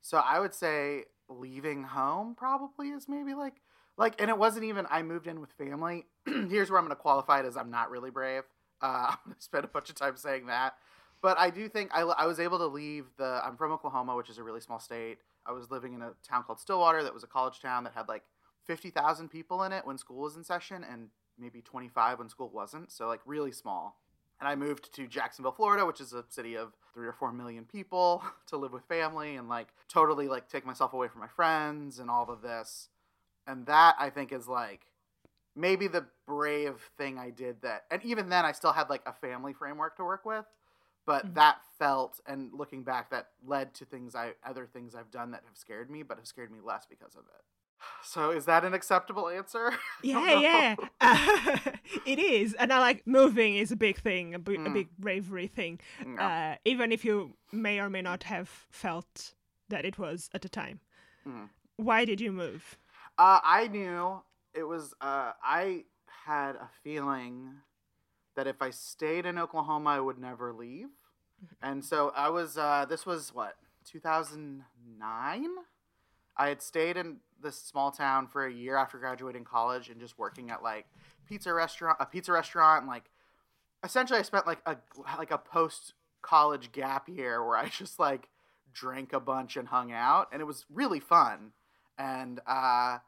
So 0.03 0.19
I 0.19 0.41
would 0.41 0.55
say 0.55 1.05
leaving 1.29 1.85
home 1.85 2.35
probably 2.35 2.89
is 2.89 3.09
maybe 3.09 3.35
like 3.35 3.61
like 3.97 4.21
and 4.21 4.31
it 4.31 4.39
wasn't 4.39 4.65
even 4.65 4.87
I 4.91 5.03
moved 5.03 5.27
in 5.27 5.41
with 5.41 5.53
family. 5.53 6.07
Here's 6.27 6.71
where 6.71 6.79
I'm 6.79 6.87
going 6.87 6.97
to 6.97 7.01
qualify 7.01 7.41
it 7.41 7.47
as 7.47 7.57
I'm 7.57 7.71
not 7.71 7.91
really 7.91 8.11
brave. 8.11 8.43
Uh, 8.83 8.87
I'm 9.11 9.19
going 9.25 9.37
to 9.37 9.43
spend 9.43 9.65
a 9.65 9.69
bunch 9.69 9.91
of 9.91 9.95
time 9.95 10.17
saying 10.17 10.47
that 10.47 10.75
but 11.23 11.39
I 11.39 11.51
do 11.51 11.69
think 11.69 11.91
I, 11.93 12.01
I 12.03 12.27
was 12.27 12.41
able 12.41 12.59
to 12.59 12.67
leave 12.67 13.07
the. 13.19 13.41
I'm 13.45 13.57
from 13.57 13.73
Oklahoma, 13.73 14.17
which 14.17 14.31
is 14.31 14.39
a 14.39 14.43
really 14.43 14.61
small 14.61 14.81
state. 14.81 15.19
I 15.47 15.53
was 15.53 15.71
living 15.71 15.95
in 15.95 16.03
a 16.03 16.13
town 16.27 16.45
called 16.45 16.61
Stillwater 16.61 17.03
that 17.03 17.15
was 17.15 17.25
a 17.25 17.27
college 17.27 17.61
town 17.61 17.85
that 17.85 17.95
had 17.95 18.09
like 18.09 18.23
50,000 18.67 19.29
people 19.29 19.63
in 19.65 19.73
it 19.73 19.87
when 19.87 19.99
school 19.99 20.23
was 20.23 20.37
in 20.37 20.45
session 20.45 20.85
and 20.91 21.09
maybe 21.39 21.63
25 21.63 22.19
when 22.19 22.29
school 22.29 22.51
wasn't. 22.53 22.93
So, 22.93 23.09
like, 23.09 23.21
really 23.25 23.53
small. 23.53 23.99
and 24.39 24.49
I 24.49 24.55
moved 24.55 24.95
to 24.95 25.07
Jacksonville, 25.07 25.53
Florida, 25.53 25.85
which 25.85 26.01
is 26.01 26.13
a 26.13 26.25
city 26.29 26.57
of 26.57 26.73
three 26.95 27.07
or 27.07 27.13
four 27.13 27.33
million 27.33 27.65
people 27.65 28.23
to 28.47 28.57
live 28.57 28.73
with 28.73 28.85
family 28.85 29.37
and 29.37 29.49
like 29.49 29.69
totally 29.89 30.29
like 30.29 30.49
take 30.49 30.67
myself 30.67 30.93
away 30.93 31.09
from 31.09 31.21
my 31.21 31.29
friends 31.29 31.99
and 31.99 32.11
all 32.11 32.29
of 32.31 32.43
this. 32.43 32.89
And 33.47 33.67
that 33.67 33.97
I 33.99 34.11
think 34.11 34.33
is 34.33 34.49
like 34.49 34.87
maybe 35.57 35.89
the 35.89 36.07
brave 36.27 36.91
thing 36.97 37.19
I 37.19 37.31
did 37.31 37.63
that 37.63 37.85
and 37.91 38.03
even 38.05 38.29
then 38.29 38.45
I 38.45 38.53
still 38.53 38.73
had 38.73 38.89
like 38.89 39.03
a 39.07 39.13
family 39.13 39.53
framework 39.53 39.97
to 39.97 40.05
work 40.05 40.25
with. 40.25 40.45
But 41.07 41.27
Mhm. 41.27 41.35
that 41.35 41.65
felt 41.79 42.21
and 42.27 42.53
looking 42.53 42.83
back 42.85 43.11
that 43.11 43.31
led 43.45 43.75
to 43.75 43.85
things 43.85 44.15
I 44.15 44.35
other 44.45 44.67
things 44.67 44.95
I've 44.95 45.11
done 45.11 45.31
that 45.33 45.43
have 45.47 45.57
scared 45.57 45.91
me, 45.91 46.03
but 46.03 46.19
have 46.19 46.27
scared 46.27 46.51
me 46.53 46.61
less 46.61 46.87
because 46.87 47.15
of 47.17 47.25
it. 47.27 47.45
So 48.05 48.31
is 48.31 48.45
that 48.45 48.65
an 48.65 48.75
acceptable 48.75 49.29
answer? 49.29 49.73
Yeah, 50.03 50.41
yeah. 50.41 50.77
Uh, 51.01 51.57
it 52.07 52.19
is. 52.19 52.55
And 52.55 52.73
I 52.73 52.79
like 52.79 53.07
moving 53.07 53.57
is 53.57 53.71
a 53.73 53.77
big 53.77 53.99
thing, 53.99 54.35
a, 54.35 54.39
a 54.39 54.41
Mm. 54.41 54.73
big 54.75 54.89
bravery 54.99 55.47
thing. 55.47 55.81
No. 56.05 56.23
Uh, 56.23 56.57
even 56.65 56.93
if 56.93 57.05
you 57.05 57.37
may 57.53 57.81
or 57.81 57.91
may 57.91 58.03
not 58.03 58.23
have 58.25 58.49
felt 58.71 59.35
that 59.69 59.85
it 59.85 59.99
was 59.99 60.29
at 60.35 60.43
the 60.43 60.49
time. 60.49 60.81
Mm. 61.27 61.49
Why 61.77 62.05
did 62.05 62.21
you 62.21 62.33
move? 62.33 62.79
Uh, 63.19 63.41
I 63.43 63.69
knew 63.69 64.23
it 64.55 64.65
was. 64.65 64.95
Uh, 65.01 65.33
I 65.43 65.85
had 66.27 66.57
a 66.57 66.69
feeling 66.83 67.53
that 68.37 68.47
if 68.47 68.63
I 68.63 68.71
stayed 68.71 69.27
in 69.27 69.39
Oklahoma, 69.39 69.91
I 69.91 70.01
would 70.01 70.19
never 70.19 70.53
leave, 70.53 70.89
and 71.63 71.85
so 71.85 72.13
I 72.15 72.29
was. 72.31 72.57
Uh, 72.57 72.87
this 72.89 73.07
was 73.07 73.35
what 73.35 73.57
2009. 73.85 75.47
I 76.37 76.49
had 76.49 76.63
stayed 76.63 76.97
in 76.97 77.19
this 77.43 77.57
small 77.57 77.91
town 77.91 78.27
for 78.27 78.47
a 78.47 78.53
year 78.53 78.77
after 78.77 78.99
graduating 78.99 79.45
college 79.45 79.91
and 79.91 80.01
just 80.01 80.19
working 80.19 80.51
at 80.51 80.63
like 80.63 80.87
pizza 81.29 81.53
restaurant, 81.53 81.97
a 82.01 82.07
pizza 82.07 82.33
restaurant, 82.33 82.83
and 82.83 82.89
like 82.89 83.11
essentially 83.85 84.19
I 84.19 84.23
spent 84.23 84.47
like 84.47 84.61
a 84.67 84.77
like 85.19 85.31
a 85.31 85.39
post 85.39 85.95
college 86.23 86.73
gap 86.73 87.09
year 87.09 87.45
where 87.45 87.57
I 87.57 87.69
just 87.79 87.99
like 87.99 88.29
drank 88.73 89.13
a 89.13 89.21
bunch 89.21 89.57
and 89.57 89.69
hung 89.69 89.93
out, 89.93 90.29
and 90.33 90.41
it 90.41 90.47
was 90.47 90.65
really 90.71 91.01
fun 91.01 91.53
and 92.01 92.41
uh, 92.47 92.99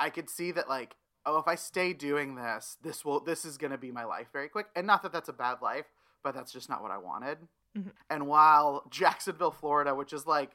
I 0.00 0.10
could 0.10 0.30
see 0.30 0.52
that 0.52 0.68
like 0.68 0.96
oh 1.26 1.38
if 1.38 1.46
I 1.48 1.54
stay 1.54 1.92
doing 1.92 2.34
this 2.34 2.76
this 2.82 3.04
will 3.04 3.20
this 3.20 3.44
is 3.44 3.56
gonna 3.58 3.78
be 3.78 3.90
my 3.92 4.04
life 4.04 4.28
very 4.32 4.48
quick. 4.48 4.66
And 4.76 4.86
not 4.86 5.02
that 5.02 5.12
that's 5.12 5.28
a 5.28 5.32
bad 5.32 5.62
life 5.62 5.86
but 6.22 6.34
that's 6.34 6.52
just 6.52 6.68
not 6.68 6.82
what 6.82 6.90
I 6.90 6.98
wanted. 6.98 7.38
Mhm. 7.76 7.92
and 8.10 8.26
while 8.26 8.84
Jacksonville 8.90 9.50
Florida 9.50 9.94
which 9.94 10.12
is 10.12 10.26
like 10.26 10.50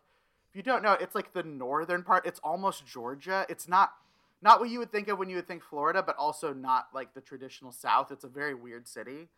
if 0.50 0.56
you 0.56 0.62
don't 0.62 0.84
know 0.84 0.94
it's 0.94 1.16
like 1.16 1.34
the 1.34 1.44
northern 1.44 2.04
part 2.04 2.26
it's 2.26 2.40
almost 2.44 2.86
Georgia. 2.86 3.46
It's 3.50 3.68
not 3.68 3.94
not 4.42 4.60
what 4.60 4.70
you 4.70 4.78
would 4.80 4.92
think 4.92 5.08
of 5.08 5.18
when 5.18 5.30
you 5.30 5.36
would 5.38 5.48
think 5.48 5.64
Florida 5.64 6.04
but 6.04 6.16
also 6.18 6.54
not 6.54 6.90
like 6.94 7.14
the 7.16 7.22
traditional 7.22 7.72
South. 7.72 8.12
It's 8.12 8.24
a 8.24 8.28
very 8.30 8.54
weird 8.54 8.88
city. 8.88 9.30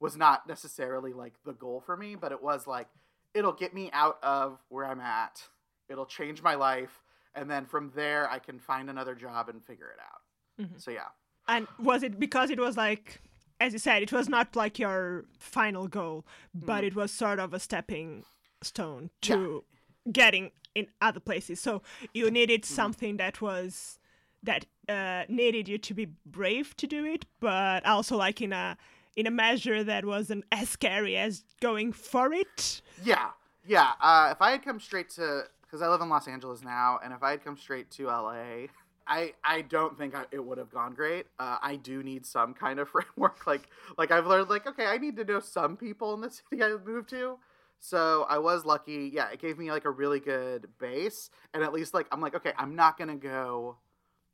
Was 0.00 0.16
not 0.16 0.46
necessarily 0.48 1.12
like 1.12 1.34
the 1.44 1.52
goal 1.52 1.80
for 1.80 1.96
me 1.96 2.14
but 2.16 2.32
it 2.32 2.42
was 2.42 2.66
like 2.66 2.88
it'll 3.34 3.52
get 3.52 3.72
me 3.72 3.88
out 3.92 4.18
of 4.22 4.58
where 4.68 4.84
I'm 4.86 5.00
at. 5.00 5.48
It'll 5.88 6.06
change 6.06 6.42
my 6.42 6.54
life. 6.56 7.02
And 7.34 7.48
then 7.48 7.66
from 7.66 7.92
there 7.94 8.28
I 8.28 8.40
can 8.40 8.58
find 8.58 8.90
another 8.90 9.14
job 9.14 9.48
and 9.48 9.64
figure 9.64 9.90
it 9.90 10.00
out. 10.00 10.22
Mhm. 10.60 10.80
So 10.80 10.90
yeah. 10.90 11.08
And 11.46 11.66
was 11.78 12.02
it 12.02 12.18
because 12.18 12.50
it 12.50 12.58
was 12.58 12.76
like, 12.76 13.20
as 13.60 13.72
you 13.72 13.78
said, 13.78 14.02
it 14.02 14.12
was 14.12 14.28
not 14.28 14.54
like 14.56 14.78
your 14.78 15.24
final 15.38 15.88
goal, 15.88 16.24
but 16.54 16.82
Mm. 16.84 16.88
it 16.88 16.94
was 16.94 17.10
sort 17.10 17.38
of 17.38 17.54
a 17.54 17.58
stepping 17.60 18.24
stone 18.62 19.10
to 19.22 19.64
getting 20.12 20.50
in 20.74 20.88
other 21.00 21.20
places. 21.20 21.60
So 21.60 21.82
you 22.12 22.30
needed 22.30 22.62
Mm-hmm. 22.62 22.74
something 22.74 23.16
that 23.18 23.40
was 23.40 23.98
that 24.42 24.66
uh, 24.88 25.24
needed 25.28 25.68
you 25.68 25.78
to 25.78 25.94
be 25.94 26.06
brave 26.24 26.76
to 26.76 26.86
do 26.86 27.04
it, 27.04 27.24
but 27.40 27.84
also 27.84 28.16
like 28.16 28.40
in 28.40 28.52
a 28.52 28.76
in 29.16 29.26
a 29.26 29.30
measure 29.30 29.82
that 29.82 30.04
wasn't 30.04 30.44
as 30.52 30.68
scary 30.68 31.16
as 31.16 31.44
going 31.60 31.92
for 31.92 32.32
it. 32.32 32.82
Yeah. 33.02 33.30
Yeah. 33.66 33.92
Uh, 34.00 34.28
if 34.30 34.40
I 34.40 34.52
had 34.52 34.62
come 34.64 34.78
straight 34.80 35.10
to 35.10 35.48
because 35.62 35.82
I 35.82 35.88
live 35.88 36.00
in 36.00 36.08
Los 36.08 36.28
Angeles 36.28 36.62
now, 36.62 36.98
and 37.02 37.12
if 37.12 37.22
I 37.22 37.30
had 37.32 37.42
come 37.44 37.56
straight 37.56 37.90
to 37.92 38.06
LA, 38.06 38.68
I 39.08 39.32
I 39.42 39.62
don't 39.62 39.96
think 39.96 40.14
I, 40.14 40.24
it 40.30 40.44
would 40.44 40.58
have 40.58 40.70
gone 40.70 40.94
great. 40.94 41.26
Uh, 41.38 41.58
I 41.60 41.76
do 41.76 42.02
need 42.02 42.26
some 42.26 42.54
kind 42.54 42.78
of 42.78 42.88
framework. 42.90 43.46
Like 43.46 43.68
like 43.96 44.10
I've 44.10 44.26
learned 44.26 44.50
like 44.50 44.66
okay, 44.66 44.86
I 44.86 44.98
need 44.98 45.16
to 45.16 45.24
know 45.24 45.40
some 45.40 45.76
people 45.76 46.14
in 46.14 46.20
the 46.20 46.30
city 46.50 46.62
I 46.62 46.76
moved 46.84 47.10
to. 47.10 47.38
So 47.80 48.26
I 48.28 48.38
was 48.38 48.64
lucky. 48.64 49.10
Yeah, 49.12 49.30
it 49.30 49.40
gave 49.40 49.58
me 49.58 49.70
like 49.70 49.84
a 49.84 49.90
really 49.90 50.20
good 50.20 50.68
base, 50.78 51.30
and 51.54 51.62
at 51.62 51.72
least 51.72 51.94
like 51.94 52.06
I'm 52.12 52.20
like 52.20 52.34
okay, 52.34 52.52
I'm 52.58 52.76
not 52.76 52.98
gonna 52.98 53.16
go. 53.16 53.78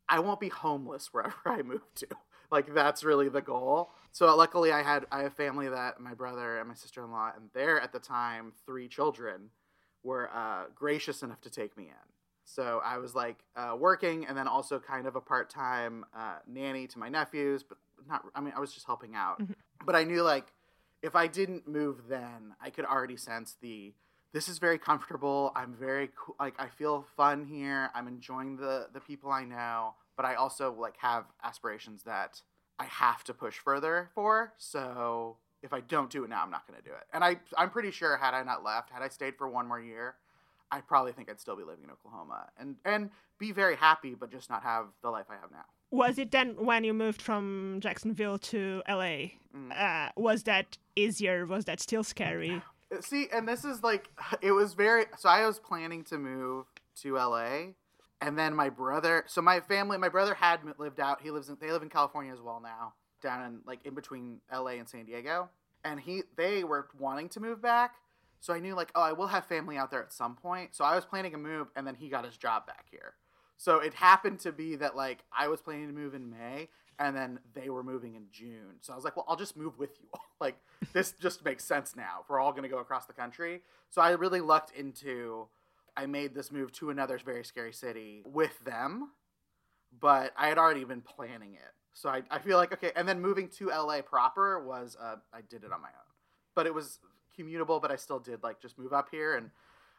I 0.09 0.21
won't 0.21 0.41
be 0.41 0.49
homeless 0.49 1.13
wherever 1.13 1.35
I 1.47 1.63
move 1.63 1.95
to. 1.97 2.09
Like 2.51 2.75
that's 2.75 3.05
really 3.05 3.29
the 3.29 3.41
goal. 3.43 3.91
So 4.13 4.35
luckily, 4.37 4.73
I 4.73 4.83
had 4.83 5.07
I 5.11 5.23
have 5.23 5.35
family 5.35 5.69
that 5.69 6.01
my 6.01 6.15
brother 6.15 6.59
and 6.59 6.69
my 6.69 6.75
sister 6.75 7.05
in 7.05 7.11
law 7.11 7.33
and 7.35 7.49
their 7.55 7.81
at 7.81 7.93
the 7.93 7.99
time 7.99 8.53
three 8.67 8.89
children 8.89 9.51
were 10.03 10.31
uh, 10.35 10.65
gracious 10.75 11.23
enough 11.23 11.41
to 11.43 11.51
take 11.51 11.77
me 11.77 11.85
in. 11.85 12.24
So 12.45 12.81
I 12.85 12.99
was 12.99 13.15
like 13.15 13.39
uh, 13.57 13.77
working 13.79 14.27
and 14.27 14.37
then 14.37 14.47
also 14.47 14.79
kind 14.79 15.07
of 15.07 15.17
a 15.17 15.21
part 15.21 15.51
time 15.51 16.05
uh, 16.17 16.37
nanny 16.47 16.87
to 16.89 16.99
my 16.99 17.09
nephews, 17.09 17.63
but 17.63 17.79
not. 18.09 18.23
I 18.35 18.41
mean, 18.41 18.53
I 18.57 18.61
was 18.61 18.73
just 18.73 18.87
helping 18.87 19.15
out. 19.15 19.41
Mhm. 19.41 19.55
But 19.85 19.97
I 19.97 20.05
knew 20.05 20.23
like 20.23 20.53
if 21.03 21.15
I 21.15 21.27
didn't 21.27 21.67
move 21.69 22.09
then, 22.09 22.55
I 22.61 22.71
could 22.71 22.85
already 22.85 23.17
sense 23.17 23.57
the 23.61 23.95
this 24.33 24.49
is 24.49 24.59
very 24.59 24.79
comfortable. 24.79 25.53
I'm 25.55 25.75
very 25.75 26.11
cool. 26.17 26.37
Like 26.41 26.55
I 26.59 26.69
feel 26.69 27.07
fun 27.17 27.45
here. 27.45 27.91
I'm 27.95 28.09
enjoying 28.09 28.57
the 28.57 28.89
the 28.93 29.01
people 29.01 29.31
I 29.31 29.45
know, 29.45 29.95
but 30.17 30.27
I 30.27 30.35
also 30.35 30.73
like 30.73 30.97
have 30.99 31.25
aspirations 31.43 32.03
that 32.05 32.43
I 32.79 32.85
have 32.87 33.23
to 33.25 33.35
push 33.35 33.59
further 33.59 34.11
for. 34.15 34.53
So 34.59 35.39
if 35.63 35.73
I 35.73 35.81
don't 35.81 36.11
do 36.11 36.25
it 36.25 36.31
now, 36.31 36.43
I'm 36.43 36.51
not 36.51 36.67
going 36.67 36.79
to 36.79 36.85
do 36.85 36.95
it. 36.95 37.05
And 37.13 37.25
I 37.25 37.39
I'm 37.57 37.71
pretty 37.71 37.91
sure 37.91 38.17
had 38.17 38.35
I 38.35 38.43
not 38.43 38.63
left, 38.65 38.91
had 38.91 39.03
I 39.03 39.09
stayed 39.09 39.37
for 39.37 39.49
one 39.49 39.67
more 39.69 39.81
year, 39.81 40.17
I 40.71 40.81
probably 40.81 41.13
think 41.13 41.31
I'd 41.31 41.41
still 41.41 41.57
be 41.57 41.63
living 41.63 41.85
in 41.85 41.91
Oklahoma 41.91 42.49
and 42.59 42.77
and 42.85 43.11
be 43.39 43.53
very 43.53 43.77
happy, 43.77 44.15
but 44.15 44.31
just 44.31 44.51
not 44.51 44.63
have 44.63 44.87
the 45.03 45.11
life 45.11 45.27
I 45.31 45.35
have 45.35 45.51
now. 45.51 45.65
Was 45.91 46.19
it 46.19 46.31
then 46.31 46.57
when 46.57 46.85
you 46.85 46.93
moved 46.93 47.23
from 47.23 47.79
Jacksonville 47.81 48.39
to 48.39 48.83
LA? 48.89 49.31
Mm. 49.55 49.71
Uh, 49.77 50.11
was 50.17 50.43
that 50.45 50.79
easier? 50.97 51.47
Was 51.47 51.67
that 51.67 51.81
still 51.81 52.03
scary? 52.03 52.63
See, 53.01 53.29
and 53.33 53.47
this 53.47 53.65
is 53.65 53.83
like 53.83 54.09
it 54.43 54.53
was 54.53 54.75
very 54.75 55.07
so 55.19 55.29
I 55.29 55.47
was 55.47 55.59
planning 55.59 56.05
to 56.05 56.19
move 56.19 56.67
to 57.03 57.15
LA 57.15 57.75
and 58.21 58.39
then 58.39 58.55
my 58.55 58.71
brother 58.71 59.25
so 59.27 59.43
my 59.43 59.61
family 59.61 59.99
my 59.99 60.09
brother 60.09 60.35
had 60.35 60.61
lived 60.79 61.01
out 61.01 61.21
he 61.21 61.31
lives 61.31 61.49
in 61.49 61.57
they 61.61 61.71
live 61.71 61.83
in 61.83 61.91
California 61.91 62.33
as 62.33 62.41
well 62.41 62.61
now 62.61 62.95
down 63.23 63.45
in 63.45 63.61
like 63.67 63.81
in 63.85 63.95
between 63.95 64.41
LA 64.53 64.73
and 64.73 64.89
San 64.89 65.05
Diego 65.05 65.49
and 65.85 66.01
he 66.01 66.23
they 66.37 66.65
were 66.65 66.89
wanting 66.99 67.29
to 67.31 67.41
move 67.41 67.61
back 67.61 67.95
so 68.45 68.53
I 68.53 68.61
knew 68.61 68.75
like 68.75 68.93
oh 68.95 69.03
I 69.03 69.13
will 69.13 69.29
have 69.29 69.47
family 69.47 69.77
out 69.79 69.91
there 69.91 70.03
at 70.03 70.13
some 70.13 70.35
point 70.35 70.75
so 70.75 70.85
I 70.85 70.95
was 70.95 71.05
planning 71.05 71.35
a 71.35 71.39
move 71.39 71.69
and 71.75 71.87
then 71.87 71.95
he 71.95 72.09
got 72.09 72.25
his 72.25 72.37
job 72.37 72.67
back 72.67 72.87
here 72.91 73.15
so 73.57 73.79
it 73.79 73.95
happened 73.95 74.41
to 74.41 74.53
be 74.53 74.77
that 74.77 74.97
like 74.97 75.25
I 75.37 75.49
was 75.49 75.61
planning 75.61 75.87
to 75.87 75.93
move 75.93 76.15
in 76.15 76.31
May 76.31 76.69
and 76.99 77.17
then 77.17 77.39
they 77.55 77.71
were 77.71 77.83
moving 77.83 78.15
in 78.15 78.27
June. 78.31 78.77
So 78.81 78.93
I 78.93 78.97
was 78.97 79.05
like, 79.05 79.17
well, 79.17 79.25
I'll 79.29 79.37
just 79.37 79.57
move 79.57 79.79
with 79.79 79.91
you. 80.01 80.09
like 80.41 80.57
this 80.93 81.13
just 81.21 81.45
makes 81.45 81.65
sense 81.65 81.97
now. 81.97 82.21
If 82.23 82.29
we're 82.29 82.41
all 82.41 82.53
going 82.53 82.63
to 82.65 82.69
go 82.69 82.79
across 82.79 83.07
the 83.07 83.13
country. 83.13 83.63
So 83.91 84.01
I 84.01 84.11
really 84.11 84.41
lucked 84.41 84.77
into 84.77 85.49
I 85.97 86.07
made 86.07 86.35
this 86.35 86.51
move 86.51 86.73
to 86.73 86.91
another 86.91 87.19
very 87.25 87.45
scary 87.45 87.73
city 87.73 88.23
with 88.25 88.59
them, 88.65 89.13
but 90.01 90.33
I 90.37 90.49
had 90.49 90.59
already 90.59 90.85
been 90.85 91.03
planning 91.03 91.55
it. 91.55 91.73
So 91.93 92.09
I, 92.09 92.23
I 92.29 92.41
feel 92.41 92.59
like 92.59 92.73
okay, 92.73 92.91
and 92.97 93.09
then 93.09 93.21
moving 93.21 93.49
to 93.59 93.69
LA 93.69 94.03
proper 94.03 94.65
was 94.65 94.97
uh, 95.01 95.17
I 95.33 95.41
did 95.49 95.63
it 95.63 95.73
on 95.73 95.81
my 95.81 95.89
own, 95.89 96.13
but 96.57 96.67
it 96.67 96.75
was 96.75 96.99
commutable. 97.39 97.81
But 97.81 97.91
I 97.91 97.97
still 97.97 98.19
did 98.19 98.43
like 98.43 98.61
just 98.61 98.79
move 98.79 98.93
up 98.93 99.09
here, 99.11 99.37
and 99.37 99.51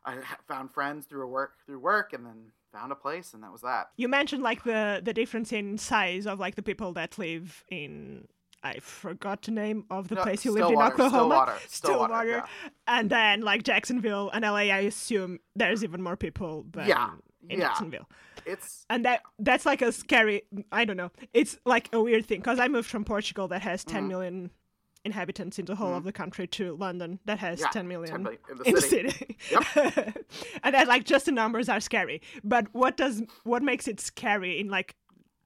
I 0.05 0.17
found 0.47 0.71
friends 0.73 1.05
through 1.05 1.27
work 1.27 1.53
through 1.65 1.79
work, 1.79 2.13
and 2.13 2.25
then 2.25 2.51
found 2.73 2.91
a 2.91 2.95
place, 2.95 3.33
and 3.33 3.43
that 3.43 3.51
was 3.51 3.61
that. 3.61 3.89
You 3.97 4.07
mentioned 4.07 4.43
like 4.43 4.63
the 4.63 5.01
the 5.03 5.13
difference 5.13 5.51
in 5.53 5.77
size 5.77 6.25
of 6.27 6.39
like 6.39 6.55
the 6.55 6.63
people 6.63 6.93
that 6.93 7.17
live 7.17 7.63
in 7.69 8.27
I 8.63 8.79
forgot 8.79 9.43
the 9.43 9.51
name 9.51 9.85
of 9.91 10.07
the 10.07 10.15
No, 10.15 10.23
place 10.23 10.43
you 10.43 10.51
lived 10.51 10.71
in 10.71 10.77
Oklahoma. 10.81 11.09
Stillwater, 11.09 11.53
Stillwater. 11.67 12.13
Stillwater, 12.13 12.27
yeah. 12.29 12.45
And 12.87 13.09
then 13.11 13.41
like 13.41 13.61
Jacksonville 13.63 14.31
and 14.31 14.43
LA, 14.43 14.71
I 14.73 14.79
assume 14.79 15.39
there's 15.55 15.83
even 15.83 16.01
more 16.01 16.17
people 16.17 16.65
than 16.71 16.87
Yeah, 16.87 17.11
in 17.47 17.59
yeah. 17.59 17.67
Jacksonville. 17.67 18.09
It's 18.45 18.85
And 18.89 19.05
that 19.05 19.21
that's 19.39 19.65
like 19.67 19.81
a 19.83 19.91
scary 19.91 20.43
I 20.71 20.83
don't 20.85 20.97
know. 20.97 21.11
It's 21.33 21.59
like 21.65 21.89
a 21.93 22.01
weird 22.01 22.25
thing 22.25 22.39
because 22.39 22.59
I 22.59 22.67
moved 22.67 22.89
from 22.89 23.05
Portugal 23.05 23.47
that 23.49 23.61
has 23.61 23.83
10 23.83 24.05
Mhm. 24.05 24.07
million 24.07 24.51
inhabitants 25.05 25.59
in 25.59 25.65
the 25.65 25.75
whole 25.75 25.93
of 25.93 26.03
the 26.03 26.11
country 26.11 26.47
to 26.47 26.75
London 26.75 27.19
that 27.25 27.39
has 27.39 27.59
yeah, 27.59 27.67
10 27.67 27.87
million 27.87 28.11
10 28.11 28.23
million 28.23 28.41
in 28.49 28.57
the 28.57 28.63
in 28.69 28.81
city. 28.81 29.09
city. 29.11 29.37
and 30.63 30.75
that 30.75 30.87
like 30.87 31.05
just 31.05 31.25
the 31.25 31.31
numbers 31.31 31.69
are 31.69 31.79
scary. 31.79 32.21
But 32.43 32.67
what 32.73 32.97
does 32.97 33.23
what 33.43 33.63
makes 33.63 33.87
it 33.87 33.99
scary 33.99 34.59
in 34.59 34.69
like 34.69 34.95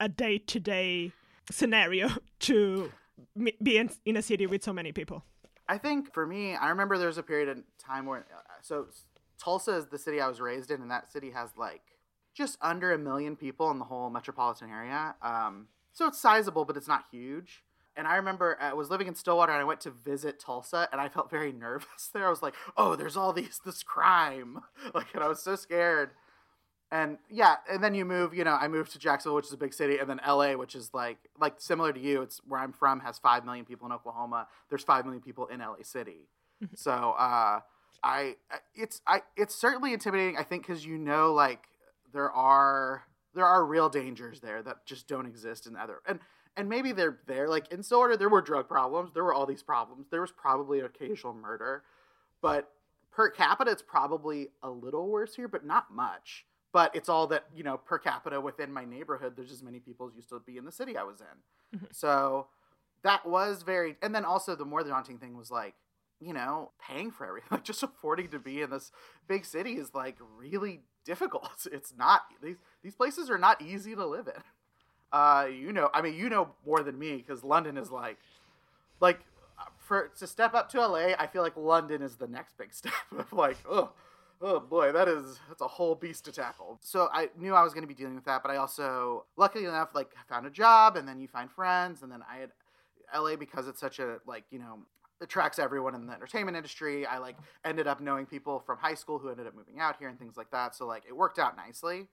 a 0.00 0.08
day 0.08 0.38
to 0.52 0.58
day 0.58 1.12
scenario 1.50 2.10
to 2.40 2.90
be 3.62 3.76
in, 3.76 3.90
in 4.04 4.16
a 4.16 4.22
city 4.22 4.46
with 4.46 4.64
so 4.64 4.72
many 4.72 4.92
people? 4.92 5.24
I 5.68 5.78
think 5.78 6.12
for 6.12 6.26
me, 6.26 6.56
I 6.56 6.70
remember 6.70 6.98
there 6.98 7.06
was 7.06 7.18
a 7.18 7.22
period 7.22 7.48
of 7.48 7.62
time 7.78 8.06
where, 8.06 8.26
uh, 8.34 8.40
so 8.60 8.88
Tulsa 9.38 9.76
is 9.76 9.86
the 9.86 9.98
city 9.98 10.20
I 10.20 10.26
was 10.26 10.40
raised 10.40 10.72
in, 10.72 10.82
and 10.82 10.90
that 10.90 11.12
city 11.12 11.30
has 11.30 11.50
like 11.56 11.82
just 12.34 12.58
under 12.60 12.92
a 12.92 12.98
million 12.98 13.36
people 13.36 13.70
in 13.70 13.78
the 13.78 13.84
whole 13.84 14.10
metropolitan 14.10 14.70
area. 14.70 15.14
Um, 15.22 15.68
so 15.92 16.06
it's 16.06 16.18
sizable, 16.18 16.64
but 16.64 16.76
it's 16.76 16.88
not 16.88 17.04
huge. 17.12 17.62
And 18.00 18.08
I 18.08 18.16
remember 18.16 18.56
I 18.58 18.72
was 18.72 18.88
living 18.88 19.08
in 19.08 19.14
Stillwater 19.14 19.52
and 19.52 19.60
I 19.60 19.64
went 19.64 19.82
to 19.82 19.90
visit 19.90 20.40
Tulsa 20.40 20.88
and 20.90 20.98
I 20.98 21.10
felt 21.10 21.28
very 21.28 21.52
nervous 21.66 22.08
there. 22.14 22.26
I 22.26 22.30
was 22.30 22.40
like, 22.40 22.54
oh, 22.74 22.96
there's 22.96 23.14
all 23.14 23.34
these 23.34 23.60
this 23.62 23.82
crime. 23.82 24.60
Like 24.94 25.08
and 25.12 25.22
I 25.22 25.28
was 25.28 25.42
so 25.42 25.54
scared. 25.54 26.12
And 26.90 27.18
yeah, 27.28 27.56
and 27.70 27.84
then 27.84 27.94
you 27.94 28.06
move, 28.06 28.32
you 28.32 28.42
know, 28.42 28.54
I 28.54 28.68
moved 28.68 28.92
to 28.92 28.98
Jacksonville, 28.98 29.36
which 29.36 29.46
is 29.48 29.52
a 29.52 29.58
big 29.58 29.74
city, 29.74 29.98
and 29.98 30.08
then 30.08 30.18
LA, 30.26 30.54
which 30.54 30.74
is 30.74 30.94
like 30.94 31.18
like 31.38 31.60
similar 31.60 31.92
to 31.92 32.00
you, 32.00 32.22
it's 32.22 32.40
where 32.48 32.58
I'm 32.58 32.72
from, 32.72 33.00
has 33.00 33.18
five 33.18 33.44
million 33.44 33.66
people 33.66 33.86
in 33.86 33.92
Oklahoma. 33.92 34.48
There's 34.70 34.82
five 34.82 35.04
million 35.04 35.22
people 35.22 35.46
in 35.48 35.60
LA 35.60 35.82
City. 35.82 36.30
Mhm. 36.64 36.78
So 36.78 36.92
uh 36.92 37.60
I 38.02 38.36
it's 38.74 39.02
I 39.06 39.20
it's 39.36 39.54
certainly 39.54 39.92
intimidating, 39.92 40.38
I 40.38 40.42
think, 40.42 40.66
because 40.66 40.86
you 40.86 40.96
know 40.96 41.34
like 41.34 41.64
there 42.14 42.30
are 42.32 43.02
there 43.34 43.44
are 43.44 43.62
real 43.62 43.90
dangers 43.90 44.40
there 44.40 44.62
that 44.62 44.86
just 44.86 45.06
don't 45.06 45.26
exist 45.26 45.66
in 45.66 45.76
other 45.76 46.00
and 46.06 46.18
and 46.56 46.68
maybe 46.68 46.92
they're 46.92 47.18
there 47.26 47.48
like 47.48 47.70
in 47.72 47.82
Stillwater 47.82 48.16
there 48.16 48.28
were 48.28 48.40
drug 48.42 48.68
problems 48.68 49.12
there 49.14 49.24
were 49.24 49.34
all 49.34 49.46
these 49.46 49.62
problems 49.62 50.06
there 50.10 50.20
was 50.20 50.32
probably 50.32 50.80
occasional 50.80 51.32
murder 51.34 51.82
but 52.42 52.70
per 53.10 53.28
capita 53.30 53.70
it's 53.70 53.82
probably 53.82 54.48
a 54.62 54.70
little 54.70 55.08
worse 55.08 55.34
here 55.34 55.48
but 55.48 55.64
not 55.64 55.92
much. 55.92 56.46
But 56.72 56.94
it's 56.94 57.08
all 57.08 57.26
that 57.28 57.46
you 57.54 57.64
know 57.64 57.76
per 57.78 57.98
capita 57.98 58.40
within 58.40 58.72
my 58.72 58.84
neighborhood 58.84 59.34
there's 59.36 59.50
as 59.50 59.62
many 59.62 59.80
people 59.80 60.06
as 60.08 60.14
used 60.14 60.28
to 60.28 60.40
be 60.40 60.56
in 60.56 60.64
the 60.64 60.72
city 60.72 60.96
i 60.96 61.02
was 61.02 61.20
in. 61.20 61.78
Mhm. 61.78 61.94
so 61.94 62.46
that 63.02 63.26
was 63.26 63.62
very 63.62 63.96
and 64.02 64.14
then 64.14 64.24
also 64.24 64.54
the 64.54 64.64
more 64.64 64.82
daunting 64.84 65.18
thing 65.18 65.36
was 65.36 65.50
like 65.50 65.74
you 66.20 66.32
know 66.32 66.70
paying 66.80 67.10
for 67.10 67.26
everything 67.26 67.48
like 67.50 67.64
just 67.64 67.82
affording 67.82 68.28
to 68.28 68.38
be 68.38 68.62
in 68.62 68.70
this 68.70 68.92
big 69.26 69.44
city 69.44 69.74
is 69.74 69.94
like 69.94 70.16
really 70.36 70.82
difficult. 71.04 71.66
It's 71.72 71.92
not 71.96 72.22
these 72.42 72.56
these 72.82 72.94
places 72.94 73.30
are 73.30 73.38
not 73.38 73.60
easy 73.62 73.94
to 73.96 74.06
live 74.06 74.28
in 74.28 74.42
uh 75.12 75.46
you 75.50 75.72
know 75.72 75.90
i 75.92 76.00
mean 76.00 76.14
you 76.14 76.28
know 76.28 76.48
more 76.64 76.82
than 76.82 76.98
me 76.98 77.16
because 77.16 77.42
london 77.42 77.76
is 77.76 77.90
like 77.90 78.18
like 79.00 79.20
for 79.78 80.08
to 80.18 80.26
step 80.26 80.54
up 80.54 80.70
to 80.70 80.80
LA, 80.80 81.14
I 81.18 81.26
feel 81.26 81.42
like 81.42 81.56
London 81.56 82.02
is 82.02 82.16
the 82.16 82.28
next 82.28 82.56
big 82.56 82.72
step 82.74 82.92
of 83.16 83.32
like, 83.32 83.56
oh, 83.68 83.90
oh 84.40 84.60
boy, 84.60 84.92
that 84.92 85.08
is 85.08 85.40
that's 85.48 85.60
a 85.60 85.66
whole 85.66 85.94
beast 85.94 86.24
to 86.26 86.32
tackle. 86.32 86.78
So 86.80 87.08
I 87.12 87.30
knew 87.38 87.54
I 87.54 87.62
was 87.62 87.72
going 87.72 87.82
to 87.82 87.88
be 87.88 87.94
dealing 87.94 88.14
with 88.14 88.24
that, 88.26 88.42
but 88.42 88.50
I 88.50 88.56
also, 88.56 89.24
luckily 89.36 89.64
enough, 89.64 89.94
like 89.94 90.12
found 90.28 90.46
a 90.46 90.50
job, 90.50 90.96
and 90.96 91.06
then 91.08 91.20
you 91.20 91.28
find 91.28 91.50
friends, 91.50 92.02
and 92.02 92.10
then 92.10 92.22
I 92.30 92.36
had 92.38 92.50
LA 93.14 93.36
because 93.36 93.66
it's 93.66 93.80
such 93.80 93.98
a 93.98 94.18
like 94.26 94.44
you 94.50 94.58
know 94.58 94.78
attracts 95.22 95.58
everyone 95.58 95.94
in 95.94 96.06
the 96.06 96.12
entertainment 96.12 96.56
industry. 96.56 97.04
I 97.04 97.18
like 97.18 97.36
ended 97.64 97.86
up 97.86 98.00
knowing 98.00 98.26
people 98.26 98.60
from 98.60 98.78
high 98.78 98.94
school 98.94 99.18
who 99.18 99.28
ended 99.28 99.46
up 99.46 99.54
moving 99.54 99.80
out 99.80 99.96
here 99.98 100.08
and 100.08 100.18
things 100.18 100.36
like 100.36 100.50
that. 100.52 100.74
So 100.74 100.86
like 100.86 101.02
it 101.08 101.16
worked 101.16 101.38
out 101.38 101.56
nicely, 101.56 102.06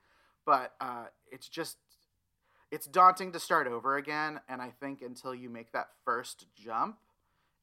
but 0.46 0.74
uh, 0.82 1.06
it's 1.32 1.48
just 1.48 1.77
it's 2.72 2.86
daunting 2.88 3.32
to 3.32 3.40
start 3.40 3.68
over 3.68 3.98
again. 3.98 4.40
And 4.50 4.62
I 4.62 4.70
think 4.80 5.02
until 5.02 5.34
you 5.34 5.50
make 5.50 5.72
that 5.72 5.90
first 6.04 6.46
jump, 6.56 6.98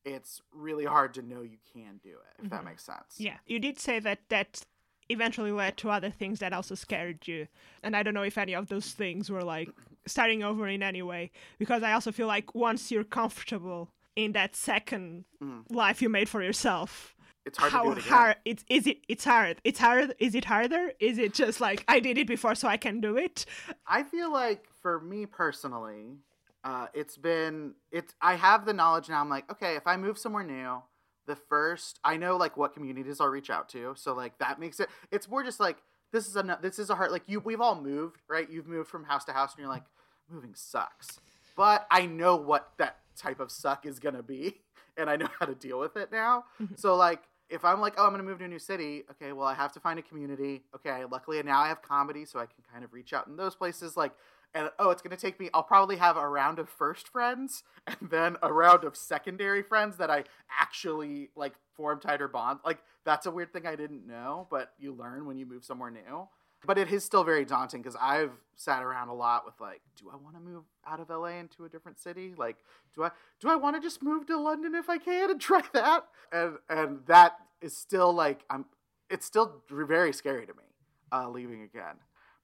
it's 0.04 0.42
really 0.52 0.84
hard 0.84 1.14
to 1.14 1.22
know 1.22 1.42
you 1.42 1.58
can 1.72 1.98
do 2.02 2.10
it. 2.10 2.44
If 2.44 2.50
that 2.50 2.62
Mhm. 2.62 2.64
makes 2.66 2.84
sense. 2.84 3.18
Yeah, 3.18 3.38
you 3.46 3.58
did 3.58 3.78
say 3.78 3.98
that 4.00 4.20
that 4.28 4.62
eventually 5.10 5.52
led 5.52 5.76
to 5.76 5.90
other 5.90 6.10
things 6.10 6.38
that 6.40 6.52
also 6.54 6.74
scared 6.74 7.28
you. 7.28 7.46
And 7.82 7.94
I 7.94 8.02
don't 8.02 8.14
know 8.14 8.22
if 8.22 8.38
any 8.38 8.54
of 8.54 8.68
those 8.68 8.92
things 8.92 9.30
were 9.30 9.44
like 9.44 9.68
starting 10.06 10.42
over 10.42 10.66
in 10.68 10.82
any 10.82 11.02
way, 11.02 11.30
because 11.58 11.82
I 11.82 11.92
also 11.92 12.10
feel 12.12 12.26
like 12.26 12.54
once 12.54 12.90
you're 12.90 13.04
comfortable 13.04 13.90
in 14.16 14.32
that 14.32 14.56
second 14.56 15.24
Mhm. 15.42 15.64
life 15.70 16.00
you 16.00 16.08
made 16.08 16.28
for 16.28 16.42
yourself, 16.42 17.14
It's 17.44 17.58
hard 17.58 17.72
how 17.72 17.82
to 17.82 17.86
do 17.88 17.92
it 17.92 17.98
again. 17.98 18.12
hard 18.12 18.36
it's 18.46 18.64
is 18.70 18.86
it 18.86 18.98
it's 19.08 19.24
hard 19.24 19.60
it's 19.64 19.78
hard 19.78 20.14
is 20.18 20.34
it 20.34 20.46
harder 20.46 20.92
is 20.98 21.18
it 21.18 21.34
just 21.34 21.60
like 21.60 21.84
i 21.88 22.00
did 22.00 22.16
it 22.16 22.26
before 22.26 22.54
so 22.54 22.66
i 22.68 22.78
can 22.78 23.00
do 23.02 23.18
it 23.18 23.44
I 23.86 24.02
feel 24.02 24.32
like 24.32 24.66
for 24.84 25.00
me 25.00 25.24
personally, 25.24 26.18
uh, 26.62 26.88
it's 26.92 27.16
been 27.16 27.72
it's 27.90 28.14
I 28.20 28.34
have 28.34 28.66
the 28.66 28.74
knowledge 28.74 29.08
now. 29.08 29.18
I'm 29.18 29.30
like, 29.30 29.50
okay, 29.50 29.76
if 29.76 29.86
I 29.86 29.96
move 29.96 30.18
somewhere 30.18 30.44
new, 30.44 30.82
the 31.26 31.36
first 31.36 31.98
I 32.04 32.18
know 32.18 32.36
like 32.36 32.58
what 32.58 32.74
communities 32.74 33.18
I'll 33.18 33.28
reach 33.28 33.48
out 33.48 33.70
to. 33.70 33.94
So 33.96 34.12
like 34.12 34.36
that 34.40 34.60
makes 34.60 34.80
it. 34.80 34.90
It's 35.10 35.26
more 35.26 35.42
just 35.42 35.58
like 35.58 35.78
this 36.12 36.28
is 36.28 36.36
a 36.36 36.58
this 36.60 36.78
is 36.78 36.90
a 36.90 36.94
hard 36.94 37.12
like 37.12 37.22
you 37.26 37.40
we've 37.40 37.62
all 37.62 37.80
moved 37.80 38.20
right. 38.28 38.48
You've 38.50 38.66
moved 38.66 38.90
from 38.90 39.04
house 39.04 39.24
to 39.24 39.32
house, 39.32 39.54
and 39.54 39.60
you're 39.60 39.72
like, 39.72 39.84
moving 40.30 40.52
sucks. 40.54 41.18
But 41.56 41.86
I 41.90 42.04
know 42.04 42.36
what 42.36 42.72
that 42.76 42.98
type 43.16 43.40
of 43.40 43.50
suck 43.50 43.86
is 43.86 43.98
gonna 43.98 44.22
be, 44.22 44.60
and 44.98 45.08
I 45.08 45.16
know 45.16 45.28
how 45.40 45.46
to 45.46 45.54
deal 45.54 45.80
with 45.80 45.96
it 45.96 46.12
now. 46.12 46.44
So 46.76 46.94
like 46.94 47.22
if 47.48 47.64
I'm 47.64 47.80
like, 47.80 47.94
oh, 47.96 48.04
I'm 48.04 48.10
gonna 48.10 48.22
move 48.22 48.38
to 48.38 48.44
a 48.44 48.48
new 48.48 48.58
city, 48.58 49.04
okay, 49.12 49.32
well, 49.32 49.46
I 49.46 49.54
have 49.54 49.72
to 49.72 49.80
find 49.80 49.98
a 49.98 50.02
community. 50.02 50.64
Okay, 50.74 51.04
luckily 51.10 51.42
now 51.42 51.60
I 51.60 51.68
have 51.68 51.80
comedy, 51.80 52.26
so 52.26 52.38
I 52.38 52.46
can 52.46 52.64
kind 52.70 52.84
of 52.84 52.92
reach 52.92 53.14
out 53.14 53.26
in 53.26 53.36
those 53.36 53.54
places. 53.54 53.96
Like, 53.96 54.12
and 54.54 54.70
oh, 54.78 54.90
it's 54.90 55.02
gonna 55.02 55.16
take 55.16 55.38
me. 55.40 55.50
I'll 55.52 55.62
probably 55.62 55.96
have 55.96 56.16
a 56.16 56.28
round 56.28 56.58
of 56.58 56.68
first 56.68 57.08
friends, 57.08 57.62
and 57.86 58.10
then 58.10 58.36
a 58.42 58.52
round 58.52 58.84
of 58.84 58.96
secondary 58.96 59.62
friends 59.62 59.96
that 59.96 60.10
I 60.10 60.24
actually 60.60 61.30
like 61.36 61.54
form 61.76 62.00
tighter 62.00 62.28
bonds. 62.28 62.62
Like 62.64 62.78
that's 63.04 63.26
a 63.26 63.30
weird 63.30 63.52
thing 63.52 63.66
I 63.66 63.76
didn't 63.76 64.06
know, 64.06 64.46
but 64.50 64.72
you 64.78 64.92
learn 64.94 65.26
when 65.26 65.38
you 65.38 65.46
move 65.46 65.64
somewhere 65.64 65.90
new. 65.90 66.28
But 66.66 66.78
it 66.78 66.90
is 66.90 67.04
still 67.04 67.24
very 67.24 67.44
daunting 67.44 67.82
because 67.82 67.96
I've 68.00 68.32
sat 68.56 68.82
around 68.82 69.08
a 69.08 69.14
lot 69.14 69.44
with 69.44 69.54
like, 69.60 69.82
do 69.98 70.08
I 70.10 70.16
want 70.16 70.34
to 70.36 70.40
move 70.40 70.64
out 70.86 70.98
of 70.98 71.10
LA 71.10 71.38
into 71.38 71.64
a 71.64 71.68
different 71.68 71.98
city? 71.98 72.32
Like, 72.36 72.56
do 72.94 73.04
I 73.04 73.10
do 73.40 73.48
I 73.48 73.56
want 73.56 73.76
to 73.76 73.82
just 73.82 74.02
move 74.02 74.26
to 74.28 74.38
London 74.38 74.74
if 74.74 74.88
I 74.88 74.98
can 74.98 75.30
and 75.30 75.40
try 75.40 75.62
that? 75.72 76.06
And 76.32 76.56
and 76.68 77.00
that 77.06 77.36
is 77.60 77.76
still 77.76 78.12
like 78.12 78.44
I'm. 78.48 78.64
It's 79.10 79.26
still 79.26 79.62
very 79.70 80.12
scary 80.12 80.46
to 80.46 80.54
me 80.54 80.64
uh, 81.12 81.28
leaving 81.28 81.62
again. 81.62 81.96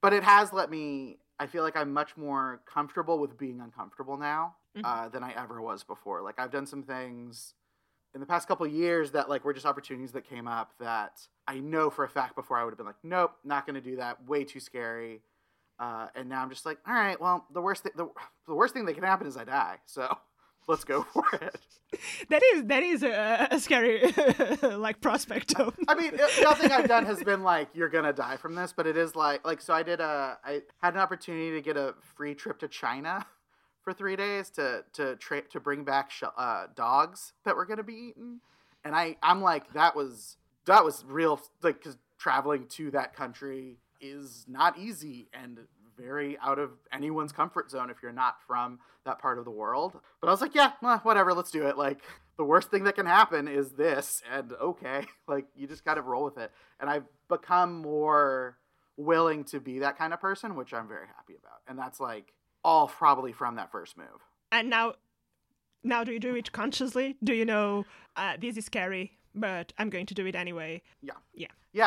But 0.03 0.13
it 0.13 0.23
has 0.23 0.53
let 0.53 0.71
me. 0.71 1.19
I 1.41 1.47
feel 1.47 1.63
like 1.65 1.75
I'm 1.77 1.93
much 1.93 2.17
more 2.17 2.61
comfortable 2.67 3.19
with 3.19 3.37
being 3.39 3.61
uncomfortable 3.61 4.17
now 4.17 4.55
Mhm. 4.77 4.83
uh, 4.85 5.09
than 5.09 5.25
I 5.25 5.33
ever 5.33 5.61
was 5.61 5.83
before. 5.83 6.21
Like 6.23 6.39
I've 6.39 6.53
done 6.53 6.67
some 6.67 6.83
things 6.85 7.55
in 8.15 8.21
the 8.21 8.27
past 8.27 8.47
couple 8.47 8.67
of 8.67 8.73
years 8.73 9.13
that 9.13 9.29
like 9.29 9.45
were 9.45 9.53
just 9.55 9.67
opportunities 9.67 10.13
that 10.13 10.25
came 10.25 10.47
up 10.47 10.73
that 10.79 11.27
I 11.49 11.59
know 11.61 11.91
for 11.91 12.05
a 12.05 12.09
fact 12.09 12.35
before 12.37 12.57
I 12.59 12.65
would 12.65 12.71
have 12.71 12.77
been 12.79 12.87
like, 12.87 13.03
nope, 13.03 13.33
not 13.43 13.67
going 13.67 13.75
to 13.75 13.81
do 13.81 13.97
that. 13.97 14.25
Way 14.29 14.45
too 14.45 14.61
scary. 14.61 15.23
Uh, 15.79 16.09
and 16.15 16.29
now 16.29 16.43
I'm 16.43 16.51
just 16.51 16.67
like, 16.67 16.79
all 16.87 16.93
right, 16.95 17.19
well, 17.21 17.47
the 17.53 17.63
worst 17.63 17.83
thing, 17.85 17.93
the, 17.97 18.09
the 18.47 18.55
worst 18.55 18.75
thing 18.75 18.85
that 18.85 18.95
can 18.95 19.03
happen 19.03 19.27
is 19.27 19.37
I 19.37 19.45
die. 19.45 19.79
So 19.87 20.15
let's 20.71 20.85
go 20.85 21.03
for 21.03 21.25
it. 21.35 21.57
that 22.29 22.43
is 22.55 22.65
that 22.67 22.83
is 22.83 23.03
a, 23.03 23.49
a 23.51 23.59
scary 23.59 24.13
like 24.63 25.01
prospect 25.01 25.59
of 25.59 25.75
I 25.89 25.95
mean, 25.95 26.13
it- 26.15 26.43
nothing 26.43 26.71
I've 26.73 26.89
done 26.89 27.05
has 27.07 27.23
been 27.23 27.43
like 27.43 27.69
you're 27.75 27.89
gonna 27.89 28.13
die 28.13 28.37
from 28.37 28.55
this, 28.55 28.73
but 28.73 28.87
it 28.87 28.97
is 28.97 29.15
like 29.17 29.45
like 29.45 29.61
so. 29.61 29.75
I 29.75 29.83
did 29.83 30.01
a 30.01 30.39
I 30.45 30.63
had 30.83 30.95
an 30.95 31.01
opportunity 31.01 31.51
to 31.53 31.61
get 31.61 31.77
a 31.77 31.95
free 32.17 32.35
trip 32.35 32.59
to 32.61 32.69
China 32.69 33.27
for 33.83 33.93
three 33.93 34.15
days 34.17 34.51
to 34.51 34.85
to 34.95 35.17
tra- 35.17 35.43
to 35.49 35.59
bring 35.61 35.83
back 35.85 36.11
sh- 36.11 36.23
uh, 36.37 36.67
dogs 36.77 37.33
that 37.45 37.57
were 37.57 37.67
gonna 37.67 37.83
be 37.83 37.95
eaten, 38.11 38.41
and 38.85 38.95
I 38.95 39.17
I'm 39.23 39.43
like 39.43 39.73
that 39.73 39.97
was 39.97 40.37
that 40.67 40.85
was 40.85 41.05
real 41.09 41.41
like 41.63 41.79
because 41.83 41.99
traveling 42.19 42.67
to 42.69 42.91
that 42.93 43.17
country 43.17 43.79
is 44.01 44.45
not 44.49 44.79
easy 44.79 45.29
and 45.35 45.59
very 46.01 46.39
out 46.43 46.59
of 46.59 46.71
anyone's 46.93 47.33
comfort 47.33 47.71
zone 47.71 47.91
if 47.91 47.99
you're 48.03 48.13
not 48.13 48.37
from 48.47 48.79
that 49.05 49.19
part 49.19 49.39
of 49.39 49.45
the 49.45 49.51
world. 49.51 49.99
But 50.21 50.29
I 50.29 50.31
was 50.31 50.41
like, 50.41 50.55
yeah, 50.55 50.73
well, 50.83 50.99
whatever, 50.99 51.33
let's 51.35 51.51
do 51.51 51.67
it. 51.67 51.77
Like 51.79 52.01
the 52.37 52.45
worst 52.45 52.71
thing 52.71 52.85
that 52.85 52.95
can 52.95 53.07
happen 53.07 53.49
is 53.49 53.73
this, 53.73 54.23
and 54.33 54.53
okay, 54.61 55.07
like 55.29 55.47
you 55.55 55.67
just 55.67 55.85
got 55.85 55.95
to 55.95 56.03
roll 56.03 56.25
with 56.25 56.39
it. 56.39 56.51
And 56.81 56.89
I've 56.91 57.05
become 57.29 57.81
more 57.83 58.59
willing 58.97 59.45
to 59.45 59.61
be 59.61 59.79
that 59.81 59.97
kind 59.97 60.13
of 60.13 60.21
person, 60.21 60.57
which 60.57 60.75
I'm 60.75 60.89
very 60.89 61.07
happy 61.07 61.35
about. 61.39 61.61
And 61.69 61.79
that's 61.79 62.01
like 62.01 62.33
all 62.65 62.87
probably 62.89 63.33
from 63.33 63.57
that 63.57 63.73
first 63.73 63.97
move. 63.97 64.07
and 64.53 64.69
now 64.69 64.95
now 65.83 66.05
do 66.05 66.13
you 66.13 66.21
do 66.21 66.35
it 66.35 66.53
consciously 66.53 67.17
do 67.25 67.33
you 67.33 67.45
know 67.47 67.87
uh, 68.17 68.37
this 68.39 68.59
is 68.59 68.67
scary 68.67 69.13
but 69.35 69.73
i'm 69.79 69.89
going 69.89 70.05
to 70.05 70.13
do 70.13 70.27
it 70.27 70.35
anyway 70.35 70.83
Yeah. 71.01 71.15
Yeah, 71.33 71.47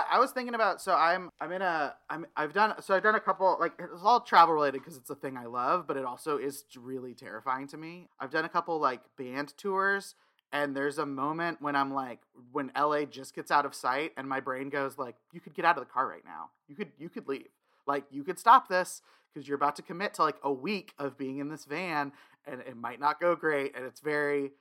I 0.09 0.19
was 0.19 0.31
thinking 0.31 0.55
about 0.55 0.81
so 0.81 0.93
I'm 0.93 1.29
I'm 1.41 1.51
in 1.51 1.61
a 1.61 1.93
I'm 2.09 2.25
I've 2.37 2.53
done 2.53 2.75
so 2.81 2.95
I've 2.95 3.03
done 3.03 3.15
a 3.15 3.19
couple 3.19 3.57
like 3.59 3.73
it's 3.77 4.01
all 4.03 4.21
travel 4.21 4.53
related 4.53 4.79
because 4.79 4.97
it's 4.97 5.09
a 5.09 5.15
thing 5.15 5.37
I 5.37 5.45
love, 5.45 5.87
but 5.87 5.97
it 5.97 6.05
also 6.05 6.37
is 6.37 6.63
really 6.77 7.13
terrifying 7.13 7.67
to 7.67 7.77
me. 7.77 8.07
I've 8.19 8.31
done 8.31 8.45
a 8.45 8.49
couple 8.49 8.79
like 8.79 9.01
band 9.17 9.53
tours 9.57 10.15
and 10.53 10.75
there's 10.75 10.99
a 10.99 11.05
moment 11.05 11.61
when 11.61 11.75
I'm 11.75 11.93
like 11.93 12.19
when 12.51 12.71
LA 12.77 13.03
just 13.03 13.35
gets 13.35 13.51
out 13.51 13.65
of 13.65 13.75
sight 13.75 14.13
and 14.15 14.27
my 14.27 14.39
brain 14.39 14.69
goes 14.69 14.97
like 14.97 15.15
you 15.33 15.41
could 15.41 15.53
get 15.53 15.65
out 15.65 15.77
of 15.77 15.83
the 15.83 15.91
car 15.91 16.07
right 16.07 16.25
now. 16.25 16.51
You 16.67 16.75
could 16.75 16.91
you 16.97 17.09
could 17.09 17.27
leave. 17.27 17.47
Like 17.85 18.05
you 18.09 18.23
could 18.23 18.39
stop 18.39 18.69
this 18.69 19.01
because 19.33 19.47
you're 19.47 19.57
about 19.57 19.75
to 19.75 19.81
commit 19.81 20.13
to 20.13 20.23
like 20.23 20.37
a 20.43 20.53
week 20.53 20.93
of 20.97 21.17
being 21.17 21.39
in 21.39 21.49
this 21.49 21.65
van 21.65 22.13
and 22.45 22.61
it 22.61 22.77
might 22.77 23.01
not 23.01 23.19
go 23.19 23.35
great 23.35 23.75
and 23.75 23.83
it's 23.85 23.99
very 23.99 24.51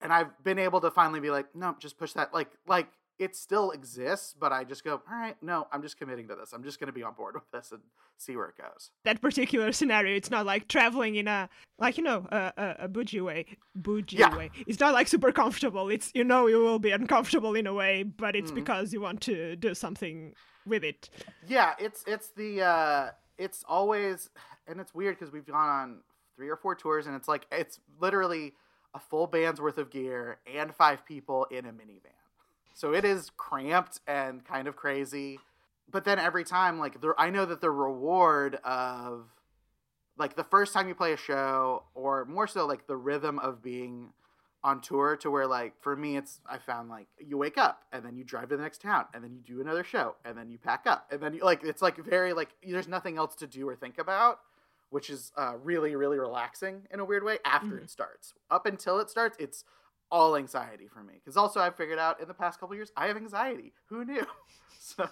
and 0.00 0.12
I've 0.12 0.42
been 0.42 0.58
able 0.58 0.80
to 0.82 0.90
finally 0.90 1.20
be 1.20 1.30
like, 1.30 1.54
no, 1.54 1.74
just 1.78 1.98
push 1.98 2.12
that. 2.12 2.34
Like, 2.34 2.50
like 2.66 2.88
it 3.18 3.36
still 3.36 3.70
exists, 3.70 4.34
but 4.38 4.52
I 4.52 4.64
just 4.64 4.82
go, 4.84 4.94
all 5.10 5.16
right, 5.16 5.36
no, 5.42 5.66
I'm 5.72 5.82
just 5.82 5.96
committing 5.98 6.26
to 6.28 6.34
this. 6.34 6.52
I'm 6.52 6.64
just 6.64 6.80
going 6.80 6.88
to 6.88 6.92
be 6.92 7.02
on 7.04 7.14
board 7.14 7.34
with 7.34 7.48
this 7.52 7.70
and 7.72 7.80
see 8.18 8.34
where 8.36 8.46
it 8.48 8.56
goes. 8.56 8.90
that 9.04 9.20
particular 9.20 9.70
scenario 9.80 10.16
it's 10.16 10.30
not 10.30 10.46
like 10.46 10.68
traveling 10.68 11.16
in 11.16 11.26
a 11.28 11.48
like 11.78 11.98
you 11.98 12.04
know 12.04 12.26
a, 12.30 12.52
a, 12.56 12.76
a 12.84 12.88
bougie 12.88 13.20
way 13.20 13.44
bougie 13.74 14.18
Yeah. 14.18 14.36
way 14.36 14.50
it's 14.68 14.78
not 14.78 14.94
like 14.94 15.08
super 15.08 15.32
comfortable 15.32 15.88
it's 15.88 16.12
you 16.14 16.22
know 16.22 16.46
you 16.46 16.60
will 16.60 16.78
be 16.78 16.92
uncomfortable 16.92 17.56
in 17.56 17.66
a 17.66 17.74
way 17.74 18.04
but 18.04 18.36
it's 18.36 18.52
Mhm. 18.52 18.54
because 18.54 18.92
you 18.92 19.00
want 19.00 19.20
to 19.22 19.56
do 19.56 19.74
something 19.74 20.32
with 20.64 20.84
it 20.84 21.10
Yeah, 21.46 21.74
it's 21.78 22.04
it's 22.06 22.28
the 22.30 22.62
uh, 22.62 23.10
it's 23.36 23.64
always 23.68 24.30
and 24.68 24.80
it's 24.80 24.94
weird 24.94 25.18
because 25.18 25.32
we've 25.32 25.46
gone 25.46 25.68
on 25.68 26.00
three 26.36 26.48
or 26.48 26.56
four 26.56 26.74
tours 26.76 27.06
and 27.08 27.16
it's 27.16 27.26
like 27.28 27.46
it's 27.50 27.80
literally 28.00 28.54
a 28.94 29.00
full 29.00 29.26
band's 29.26 29.60
worth 29.60 29.78
of 29.78 29.90
gear 29.90 30.38
and 30.46 30.72
five 30.74 31.04
people 31.04 31.46
in 31.50 31.66
a 31.66 31.72
minivan. 31.72 32.14
So 32.74 32.92
it 32.92 33.04
is 33.04 33.30
cramped 33.36 34.00
and 34.06 34.44
kind 34.44 34.68
of 34.68 34.76
crazy. 34.76 35.38
But 35.90 36.04
then 36.04 36.18
every 36.18 36.44
time, 36.44 36.78
like, 36.78 37.00
the, 37.00 37.14
I 37.16 37.30
know 37.30 37.46
that 37.46 37.60
the 37.60 37.70
reward 37.70 38.56
of, 38.64 39.28
like, 40.18 40.34
the 40.36 40.44
first 40.44 40.72
time 40.72 40.88
you 40.88 40.94
play 40.94 41.12
a 41.12 41.16
show, 41.16 41.84
or 41.94 42.24
more 42.24 42.46
so, 42.46 42.66
like, 42.66 42.86
the 42.86 42.96
rhythm 42.96 43.38
of 43.38 43.62
being 43.62 44.12
on 44.64 44.80
tour 44.80 45.14
to 45.14 45.30
where 45.30 45.46
like 45.46 45.74
for 45.82 45.94
me 45.94 46.16
it's 46.16 46.40
i 46.46 46.56
found 46.56 46.88
like 46.88 47.06
you 47.18 47.36
wake 47.36 47.58
up 47.58 47.84
and 47.92 48.02
then 48.02 48.16
you 48.16 48.24
drive 48.24 48.48
to 48.48 48.56
the 48.56 48.62
next 48.62 48.80
town 48.80 49.04
and 49.12 49.22
then 49.22 49.34
you 49.34 49.42
do 49.42 49.60
another 49.60 49.84
show 49.84 50.16
and 50.24 50.38
then 50.38 50.48
you 50.48 50.56
pack 50.56 50.86
up 50.86 51.06
and 51.12 51.20
then 51.20 51.34
you 51.34 51.44
like 51.44 51.62
it's 51.62 51.82
like 51.82 51.98
very 51.98 52.32
like 52.32 52.48
there's 52.66 52.88
nothing 52.88 53.18
else 53.18 53.34
to 53.34 53.46
do 53.46 53.68
or 53.68 53.76
think 53.76 53.98
about 53.98 54.38
which 54.88 55.10
is 55.10 55.32
uh, 55.36 55.52
really 55.62 55.94
really 55.94 56.16
relaxing 56.18 56.80
in 56.90 56.98
a 56.98 57.04
weird 57.04 57.22
way 57.22 57.36
after 57.44 57.76
Mhm. 57.76 57.82
it 57.82 57.90
starts 57.90 58.32
up 58.50 58.64
until 58.64 58.98
it 59.00 59.10
starts 59.10 59.36
it's 59.38 59.64
all 60.10 60.36
anxiety 60.36 60.86
for 60.86 61.02
me 61.02 61.14
because 61.14 61.36
also 61.36 61.60
i've 61.60 61.76
figured 61.76 61.98
out 61.98 62.20
in 62.20 62.28
the 62.28 62.34
past 62.34 62.60
couple 62.60 62.74
years 62.76 62.92
i 62.96 63.06
have 63.06 63.16
anxiety 63.16 63.72
who 63.86 64.04
knew 64.04 64.24
so 64.78 65.08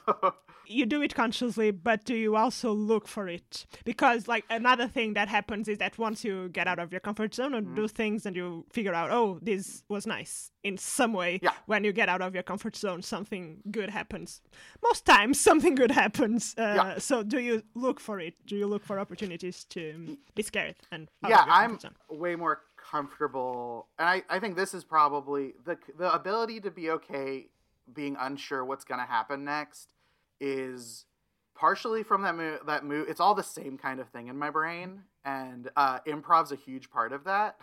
you 0.67 0.87
do 0.87 1.03
it 1.03 1.15
consciously, 1.15 1.71
but 1.73 2.05
do 2.05 2.15
you 2.15 2.37
also 2.37 2.73
look 2.73 3.09
for 3.09 3.27
it? 3.29 3.67
Because 3.85 4.29
like 4.29 4.45
another 4.49 4.87
thing 4.87 5.15
that 5.15 5.29
happens 5.29 5.67
is 5.67 5.79
that 5.79 5.99
once 5.99 6.25
you 6.25 6.51
get 6.51 6.69
out 6.69 6.79
of 6.79 6.93
your 6.93 7.01
comfort 7.01 7.35
zone 7.35 7.53
and 7.55 7.67
Mhm. 7.69 7.77
do 7.77 7.89
things 7.89 8.27
and 8.27 8.37
you 8.37 8.65
figure 8.73 8.95
out, 8.95 9.11
oh, 9.11 9.39
this 9.43 9.83
was 9.89 10.07
nice 10.07 10.53
in 10.63 10.79
some 10.79 11.13
way. 11.13 11.41
Yeah. 11.43 11.53
When 11.67 11.83
you 11.85 11.93
get 11.93 12.09
out 12.09 12.23
of 12.23 12.33
your 12.33 12.45
comfort 12.45 12.77
zone, 12.77 13.03
something 13.03 13.61
good 13.73 13.91
happens. 13.91 14.41
Most 14.83 15.05
times, 15.05 15.41
something 15.49 15.75
good 15.75 15.91
happens. 15.91 16.55
Uh, 16.57 16.63
Yeah. 16.77 16.99
So 16.99 17.23
do 17.25 17.41
you 17.41 17.63
look 17.75 17.99
for 17.99 18.21
it? 18.21 18.35
Do 18.47 18.57
you 18.57 18.67
look 18.69 18.85
for 18.85 19.01
opportunities 19.01 19.65
to 19.71 19.95
um, 19.95 20.19
be 20.35 20.43
scared 20.43 20.77
and 20.93 21.09
yeah 21.29 21.45
i'm 21.49 21.79
way 22.09 22.37
more 22.37 22.61
comfortable 22.93 23.89
and 23.99 24.09
I, 24.09 24.23
I 24.29 24.39
think 24.39 24.57
this 24.57 24.75
is 24.75 24.85
probably 24.85 25.55
the 25.65 25.79
the 25.99 26.13
ability 26.13 26.61
to 26.61 26.71
be 26.71 26.91
okay 26.91 27.47
being 27.93 28.17
unsure 28.21 28.65
what's 28.65 28.85
going 28.85 29.01
to 29.01 29.07
happen 29.07 29.45
next 29.45 29.95
is 30.41 31.07
partially 31.55 32.03
from 32.03 32.23
that 32.23 32.37
move 32.37 32.61
that 32.67 32.85
move 32.85 33.09
it's 33.09 33.21
all 33.21 33.35
the 33.35 33.43
same 33.43 33.79
kind 33.79 33.99
of 34.01 34.09
thing 34.11 34.29
in 34.29 34.39
my 34.39 34.51
brain 34.51 35.01
and 35.25 35.71
uh 35.77 36.01
improv's 36.07 36.53
a 36.53 36.57
huge 36.57 36.91
part 36.91 37.13
of 37.13 37.25
that 37.25 37.57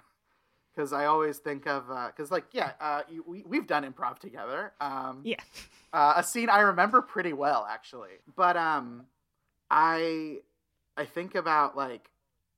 because 0.74 0.92
i 0.94 1.06
always 1.06 1.38
think 1.38 1.68
of 1.68 1.84
because 2.08 2.32
like 2.32 2.46
yeah 2.52 2.72
uh 2.82 3.02
you, 3.08 3.24
we, 3.28 3.44
we've 3.48 3.68
done 3.68 3.84
improv 3.84 4.18
together 4.20 4.74
um 4.82 5.22
Yeah. 5.24 5.40
uh, 5.94 6.14
a 6.18 6.24
scene 6.24 6.50
I 6.50 6.62
remember 6.62 7.02
pretty 7.02 7.34
well 7.34 7.68
actually. 7.70 8.22
But 8.36 8.58
um, 8.58 9.06
I 9.70 10.38
I 10.98 11.06
think 11.06 11.36
about 11.36 11.76
like, 11.78 12.10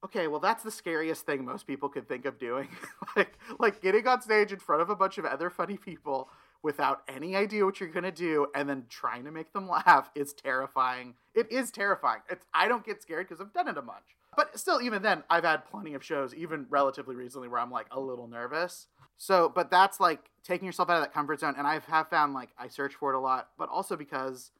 okay, 0.04 0.28
well 0.28 0.40
that's 0.40 0.64
the 0.64 0.72
scariest 0.72 1.26
thing 1.26 1.46
most 1.46 1.68
people 1.68 1.90
could 1.90 2.08
think 2.08 2.26
of 2.26 2.40
doing, 2.40 2.70
like 3.16 3.38
like 3.60 3.82
getting 3.82 4.08
on 4.08 4.22
stage 4.22 4.52
in 4.52 4.60
front 4.60 4.82
of 4.82 4.90
a 4.90 4.96
bunch 4.96 5.18
of 5.18 5.26
other 5.26 5.50
funny 5.50 5.78
people 5.78 6.30
without 6.64 7.02
any 7.08 7.36
idea 7.36 7.66
what 7.66 7.80
you're 7.80 7.90
gonna 7.90 8.12
do, 8.12 8.48
and 8.56 8.70
then 8.70 8.86
trying 8.90 9.24
to 9.26 9.32
make 9.32 9.54
them 9.54 9.68
laugh 9.70 10.12
is 10.16 10.34
terrifying. 10.34 11.16
It 11.34 11.52
is 11.52 11.72
terrifying. 11.72 12.22
It's 12.30 12.46
I 12.54 12.68
don't 12.68 12.86
get 12.86 13.02
scared 13.02 13.28
because 13.28 13.42
I've 13.42 13.54
done 13.54 13.68
it 13.68 13.78
a 13.78 13.82
bunch. 13.82 14.16
But 14.36 14.58
still, 14.58 14.82
even 14.82 15.02
then, 15.02 15.24
I've 15.30 15.44
had 15.44 15.66
plenty 15.70 15.94
of 15.94 16.04
shows, 16.04 16.34
even 16.34 16.66
relatively 16.70 17.16
recently, 17.16 17.50
where 17.50 17.60
I'm 17.60 17.72
like 17.72 17.88
a 17.92 18.00
little 18.00 18.28
nervous. 18.28 18.88
So, 19.18 19.52
but 19.54 19.70
that's 19.70 20.00
like 20.00 20.32
taking 20.44 20.66
yourself 20.66 20.90
out 20.90 20.98
of 20.98 21.04
that 21.04 21.14
comfort 21.14 21.42
zone. 21.42 21.56
And 21.58 21.68
I 21.68 21.80
have 21.80 22.08
found 22.10 22.34
like 22.34 22.50
I 22.58 22.70
search 22.70 22.96
for 22.96 23.14
it 23.14 23.18
a 23.18 23.20
lot, 23.20 23.50
but 23.58 23.70
also 23.70 23.98
because, 23.98 24.52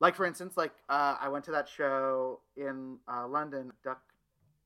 like 0.00 0.14
for 0.14 0.24
instance, 0.24 0.56
like 0.56 0.72
uh, 0.88 1.16
I 1.20 1.28
went 1.28 1.44
to 1.44 1.50
that 1.50 1.68
show 1.68 2.40
in 2.56 2.98
uh, 3.06 3.28
London, 3.28 3.72
Duck 3.84 4.00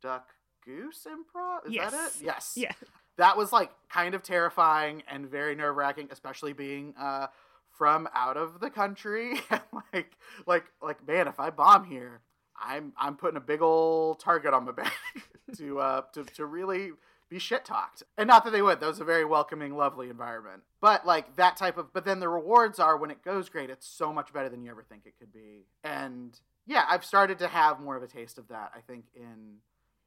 Duck 0.05 0.29
Goose 0.65 1.07
Improv. 1.09 1.67
Is 1.67 1.75
that 1.75 1.93
Yes. 1.93 2.21
it? 2.21 2.25
Yes. 2.25 2.53
Yeah. 2.57 2.73
That 3.17 3.37
was 3.39 3.53
like 3.53 3.71
kind 3.89 4.15
of 4.15 4.23
terrifying 4.23 5.03
and 5.09 5.27
very 5.27 5.55
nerve 5.55 5.77
wracking, 5.77 6.09
especially 6.11 6.53
being 6.53 6.95
uh, 6.99 7.29
from 7.71 8.07
out 8.15 8.37
of 8.37 8.61
the 8.61 8.69
country. 8.71 9.41
like, 9.93 10.13
like, 10.47 10.65
like, 10.83 11.07
man, 11.07 11.27
if 11.27 11.41
I 11.41 11.51
bomb 11.51 11.85
here, 11.85 12.21
I'm 12.61 12.93
I'm 12.99 13.17
putting 13.17 13.37
a 13.37 13.41
big 13.41 13.63
old 13.63 14.21
target 14.21 14.53
on 14.53 14.65
my 14.67 14.73
back 14.73 14.93
to 15.57 15.79
uh 15.81 16.03
to, 16.13 16.25
to 16.25 16.45
really 16.47 16.91
be 17.31 17.39
shit 17.39 17.65
talked. 17.65 18.03
And 18.19 18.27
not 18.29 18.45
that 18.45 18.51
they 18.51 18.63
would. 18.63 18.81
That 18.81 18.87
was 18.89 19.01
a 19.01 19.05
very 19.05 19.25
welcoming, 19.25 19.75
lovely 19.77 20.11
environment. 20.11 20.63
But 20.81 21.07
like 21.07 21.37
that 21.37 21.57
type 21.57 21.79
of 21.79 21.93
but 21.93 22.05
then 22.05 22.21
the 22.21 22.29
rewards 22.29 22.79
are 22.79 22.97
when 22.97 23.11
it 23.11 23.23
goes 23.25 23.49
great, 23.49 23.71
it's 23.71 23.87
so 23.89 24.13
much 24.13 24.33
better 24.33 24.49
than 24.49 24.63
you 24.63 24.71
ever 24.71 24.83
think 24.83 25.07
it 25.07 25.15
could 25.19 25.33
be. 25.33 25.67
And 25.83 26.39
yeah, 26.67 26.85
I've 26.89 27.05
started 27.05 27.39
to 27.41 27.49
have 27.49 27.81
more 27.81 27.97
of 27.97 28.03
a 28.03 28.07
taste 28.09 28.39
of 28.39 28.49
that, 28.49 28.73
I 28.77 28.81
think, 28.81 29.07
in 29.15 29.57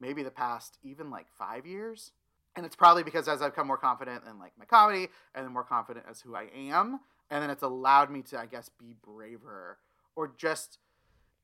maybe 0.00 0.22
the 0.22 0.30
past 0.30 0.78
even 0.82 1.10
like 1.10 1.26
five 1.38 1.66
years. 1.66 2.12
And 2.56 2.66
it's 2.66 2.76
probably 2.76 3.04
because 3.04 3.28
as 3.28 3.40
I've 3.40 3.52
become 3.52 3.66
more 3.66 3.76
confident 3.76 4.24
in 4.28 4.38
like 4.38 4.52
my 4.58 4.64
comedy 4.64 5.08
and 5.34 5.44
then 5.44 5.52
more 5.52 5.64
confident 5.64 6.06
as 6.10 6.20
who 6.20 6.34
I 6.34 6.48
am, 6.54 7.00
and 7.30 7.42
then 7.42 7.50
it's 7.50 7.62
allowed 7.62 8.10
me 8.10 8.22
to, 8.22 8.38
I 8.38 8.46
guess, 8.46 8.68
be 8.68 8.94
braver 9.02 9.78
or 10.16 10.32
just 10.36 10.78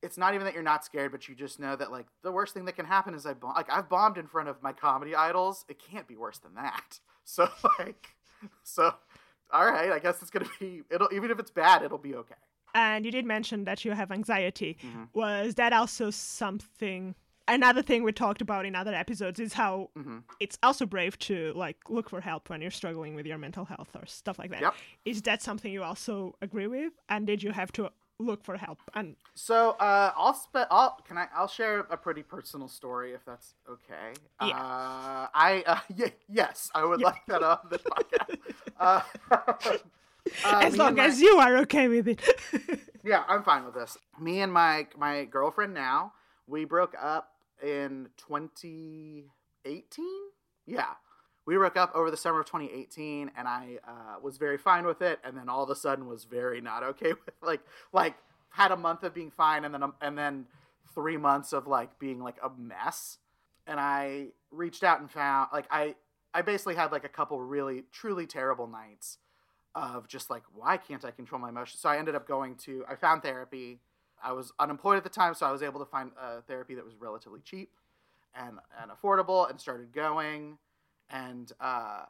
it's 0.03 0.19
not 0.19 0.35
even 0.35 0.45
that 0.45 0.53
you're 0.53 0.63
not 0.63 0.85
scared, 0.85 1.13
but 1.13 1.29
you 1.29 1.35
just 1.35 1.59
know 1.59 1.75
that 1.77 1.91
like 1.91 2.07
the 2.23 2.31
worst 2.31 2.53
thing 2.53 2.67
that 2.67 2.77
can 2.77 2.85
happen 2.85 3.15
is 3.15 3.25
I 3.25 3.33
bomb. 3.33 3.55
Like 3.55 3.73
I've 3.73 3.89
bombed 3.89 4.19
in 4.19 4.27
front 4.27 4.49
of 4.49 4.63
my 4.63 4.73
comedy 4.73 5.15
idols. 5.15 5.65
It 5.69 5.79
can't 5.79 6.07
be 6.07 6.17
worse 6.17 6.39
than 6.39 6.55
that. 6.55 7.01
So 7.27 7.49
like, 7.79 8.09
so 8.65 8.93
all 9.51 9.65
right. 9.65 9.91
I 9.91 9.99
guess 9.99 10.21
it's 10.21 10.31
gonna 10.31 10.45
be. 10.61 10.83
It'll 10.91 11.09
even 11.11 11.31
if 11.31 11.39
it's 11.39 11.51
bad, 11.51 11.83
it'll 11.83 11.97
be 11.97 12.15
okay. 12.17 12.35
And 12.75 13.07
you 13.07 13.11
did 13.11 13.25
mention 13.25 13.65
that 13.65 13.83
you 13.83 13.93
have 13.93 14.13
anxiety. 14.13 14.77
Mhm. 14.83 15.09
Was 15.15 15.55
that 15.55 15.73
also 15.73 16.11
something? 16.11 17.15
Another 17.47 17.83
thing 17.83 18.03
we 18.05 18.13
talked 18.13 18.41
about 18.41 18.65
in 18.65 18.75
other 18.75 18.95
episodes 18.95 19.39
is 19.39 19.53
how 19.53 19.91
hmm 19.97 20.19
it's 20.41 20.59
also 20.63 20.87
brave 20.87 21.19
to 21.21 21.53
like 21.55 21.77
look 21.89 22.09
for 22.09 22.21
help 22.21 22.49
when 22.51 22.61
you're 22.63 22.71
struggling 22.71 23.15
with 23.15 23.27
your 23.27 23.39
mental 23.39 23.65
health 23.67 23.91
or 23.95 24.07
stuff 24.07 24.39
like 24.39 24.51
that. 24.51 24.75
Is 25.05 25.17
Yep. 25.19 25.25
that 25.25 25.43
something 25.43 25.71
you 25.73 25.83
also 25.83 26.35
agree 26.41 26.67
with? 26.67 26.93
And 27.09 27.27
did 27.27 27.43
you 27.43 27.53
have 27.53 27.71
to 27.73 27.91
look 28.19 28.43
for 28.45 28.57
help? 28.57 28.79
And 28.95 29.17
So 29.35 29.71
uh, 29.81 30.13
I'll 30.17 30.35
spe- 30.35 30.69
I'll 30.71 30.99
can 31.07 31.19
I 31.19 31.29
I'll 31.37 31.49
share 31.49 31.81
a 31.91 31.97
pretty 31.97 32.23
personal 32.23 32.69
story 32.69 33.13
if 33.13 33.25
that's 33.27 33.55
okay. 33.69 34.13
Yeah. 34.41 34.57
Uh, 34.59 35.29
I 35.35 35.63
uh, 35.67 35.79
y- 35.99 36.13
yes, 36.29 36.71
I 36.75 36.85
would 36.85 37.01
Yeah. 37.01 37.07
like 37.09 37.27
that 37.29 37.43
on 37.43 37.59
the 37.71 37.79
podcast. 37.79 38.39
Uh, 38.81 39.01
uh, 39.31 39.77
as 40.45 40.77
long 40.77 40.97
my- 40.97 41.05
as 41.05 41.21
you 41.21 41.37
are 41.39 41.59
okay 41.59 41.89
with 41.89 42.09
it. 42.09 42.21
Yeah, 43.05 43.23
I'm 43.29 43.43
fine 43.43 43.67
with 43.67 43.75
this. 43.75 43.99
Me 44.19 44.41
and 44.41 44.51
my 44.51 44.87
my 44.97 45.27
girlfriend 45.27 45.75
now, 45.75 46.15
we 46.47 46.65
broke 46.65 46.95
up 46.99 47.34
in 47.65 48.09
2018. 48.17 50.05
Yeah. 50.67 50.85
We 51.47 51.57
broke 51.57 51.77
up 51.77 51.95
over 51.95 52.11
the 52.11 52.17
summer 52.17 52.41
of 52.41 52.47
2018 52.47 53.33
and 53.37 53.47
I 53.47 53.79
uh, 53.87 54.17
was 54.23 54.39
very 54.39 54.57
fine 54.57 54.87
with 54.87 55.03
it 55.03 55.21
and 55.25 55.37
then 55.37 55.49
all 55.49 55.63
of 55.63 55.71
a 55.71 55.77
sudden 55.77 56.07
was 56.07 56.25
very 56.25 56.61
not 56.61 56.83
okay 56.83 57.13
with 57.27 57.35
like 57.43 57.61
like 57.93 58.15
had 58.51 58.71
a 58.71 58.77
month 58.77 59.03
of 59.03 59.13
being 59.13 59.31
fine 59.31 59.65
and 59.65 59.75
then 59.75 59.83
um, 59.83 59.95
and 60.01 60.17
then 60.17 60.47
3 60.95 61.17
months 61.17 61.53
of 61.53 61.67
like 61.67 61.99
being 61.99 62.21
like 62.21 62.37
a 62.43 62.51
mess. 62.57 63.19
And 63.67 63.81
I 63.81 64.29
reached 64.51 64.85
out 64.85 65.01
and 65.01 65.11
found 65.11 65.49
like 65.53 65.67
I 65.71 65.97
I 66.33 66.43
basically 66.43 66.75
had 66.77 66.93
like 66.93 67.05
a 67.05 67.09
couple 67.09 67.41
really 67.43 67.85
truly 67.93 68.27
terrible 68.27 68.67
nights 68.67 69.19
of 69.75 70.07
just 70.07 70.31
like 70.31 70.43
why 70.55 70.77
can't 70.77 71.05
i 71.05 71.11
control 71.11 71.41
my 71.41 71.49
emotions 71.49 71.81
so 71.81 71.89
i 71.89 71.99
ended 71.99 72.15
up 72.15 72.29
going 72.29 72.55
to 72.55 72.85
i 72.89 72.95
found 72.95 73.23
therapy 73.23 73.81
i 74.25 74.33
was 74.33 74.53
unemployed 74.59 74.97
at 74.97 75.05
the 75.05 75.11
time 75.11 75.35
so 75.35 75.47
i 75.47 75.53
was 75.53 75.63
able 75.63 75.79
to 75.79 75.87
find 75.87 76.11
a 76.21 76.43
therapy 76.43 76.75
that 76.75 76.85
was 76.85 76.95
relatively 76.99 77.41
cheap 77.45 77.71
and, 78.35 78.59
and 78.81 78.91
affordable 78.91 79.49
and 79.49 79.61
started 79.61 79.93
going 79.93 80.59
and 81.11 81.53
uh, 81.61 82.05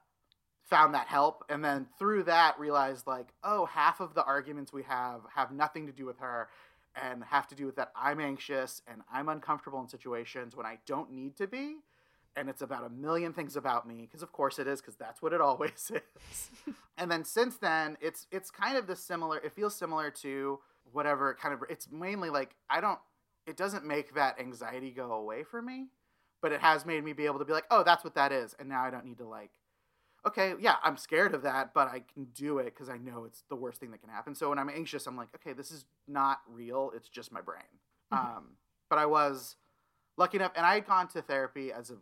found 0.64 0.94
that 0.94 1.06
help. 1.06 1.44
And 1.48 1.64
then 1.64 1.86
through 1.98 2.24
that 2.24 2.58
realized 2.58 3.06
like 3.06 3.32
oh 3.42 3.66
half 3.66 4.00
of 4.00 4.14
the 4.14 4.24
arguments 4.24 4.72
we 4.72 4.82
have 4.84 5.20
have 5.34 5.52
nothing 5.52 5.86
to 5.86 5.92
do 5.92 6.06
with 6.06 6.18
her 6.18 6.48
and 7.00 7.24
have 7.24 7.48
to 7.48 7.56
do 7.56 7.66
with 7.66 7.74
that 7.74 7.90
i'm 7.96 8.20
anxious 8.20 8.80
and 8.86 9.02
i'm 9.12 9.28
uncomfortable 9.28 9.80
in 9.80 9.88
situations 9.88 10.54
when 10.54 10.64
i 10.64 10.78
don't 10.86 11.12
need 11.12 11.36
to 11.36 11.46
be. 11.46 11.76
And 12.36 12.48
it's 12.48 12.62
about 12.62 12.84
a 12.84 12.88
million 12.88 13.32
things 13.32 13.54
about 13.54 13.86
me 13.86 14.02
because 14.02 14.22
of 14.22 14.32
course 14.32 14.58
it 14.58 14.66
is 14.66 14.80
because 14.80 14.96
that's 14.96 15.22
what 15.22 15.32
it 15.32 15.40
always 15.40 15.92
is. 15.94 16.50
And 16.98 17.10
then 17.10 17.24
since 17.24 17.56
then 17.56 17.96
it's 18.00 18.26
it's 18.30 18.50
kind 18.50 18.76
of 18.76 18.86
the 18.86 18.96
similar 18.96 19.38
it 19.38 19.52
feels 19.52 19.76
similar 19.76 20.10
to 20.22 20.60
whatever 20.94 21.34
kind 21.40 21.52
of 21.52 21.62
it's 21.68 21.88
mainly 21.90 22.30
like 22.30 22.54
i 22.70 22.80
don't 22.80 22.98
it 23.46 23.56
doesn't 23.56 23.84
make 23.84 24.14
that 24.14 24.38
anxiety 24.40 24.90
go 24.90 25.12
away 25.12 25.42
for 25.42 25.60
me 25.60 25.88
but 26.40 26.52
it 26.52 26.60
has 26.60 26.86
made 26.86 27.04
me 27.04 27.12
be 27.12 27.26
able 27.26 27.38
to 27.38 27.44
be 27.44 27.52
like 27.52 27.66
oh 27.70 27.82
that's 27.82 28.04
what 28.04 28.14
that 28.14 28.32
is 28.32 28.54
and 28.58 28.68
now 28.68 28.82
i 28.82 28.90
don't 28.90 29.04
need 29.04 29.18
to 29.18 29.26
like 29.26 29.50
okay 30.26 30.54
yeah 30.60 30.76
i'm 30.82 30.96
scared 30.96 31.34
of 31.34 31.42
that 31.42 31.74
but 31.74 31.88
i 31.88 32.00
can 32.14 32.24
do 32.34 32.58
it 32.58 32.66
because 32.66 32.88
i 32.88 32.96
know 32.96 33.24
it's 33.24 33.42
the 33.50 33.56
worst 33.56 33.80
thing 33.80 33.90
that 33.90 34.00
can 34.00 34.08
happen 34.08 34.34
so 34.34 34.48
when 34.48 34.58
i'm 34.58 34.70
anxious 34.70 35.06
i'm 35.06 35.16
like 35.16 35.28
okay 35.34 35.52
this 35.52 35.70
is 35.70 35.84
not 36.08 36.38
real 36.48 36.90
it's 36.94 37.08
just 37.08 37.32
my 37.32 37.40
brain 37.40 37.62
Mhm. 38.12 38.18
um, 38.36 38.44
but 38.88 38.98
i 38.98 39.06
was 39.06 39.56
lucky 40.16 40.36
enough 40.36 40.52
and 40.56 40.64
i 40.64 40.74
had 40.74 40.86
gone 40.86 41.08
to 41.08 41.20
therapy 41.22 41.72
as 41.72 41.90
a 41.90 41.96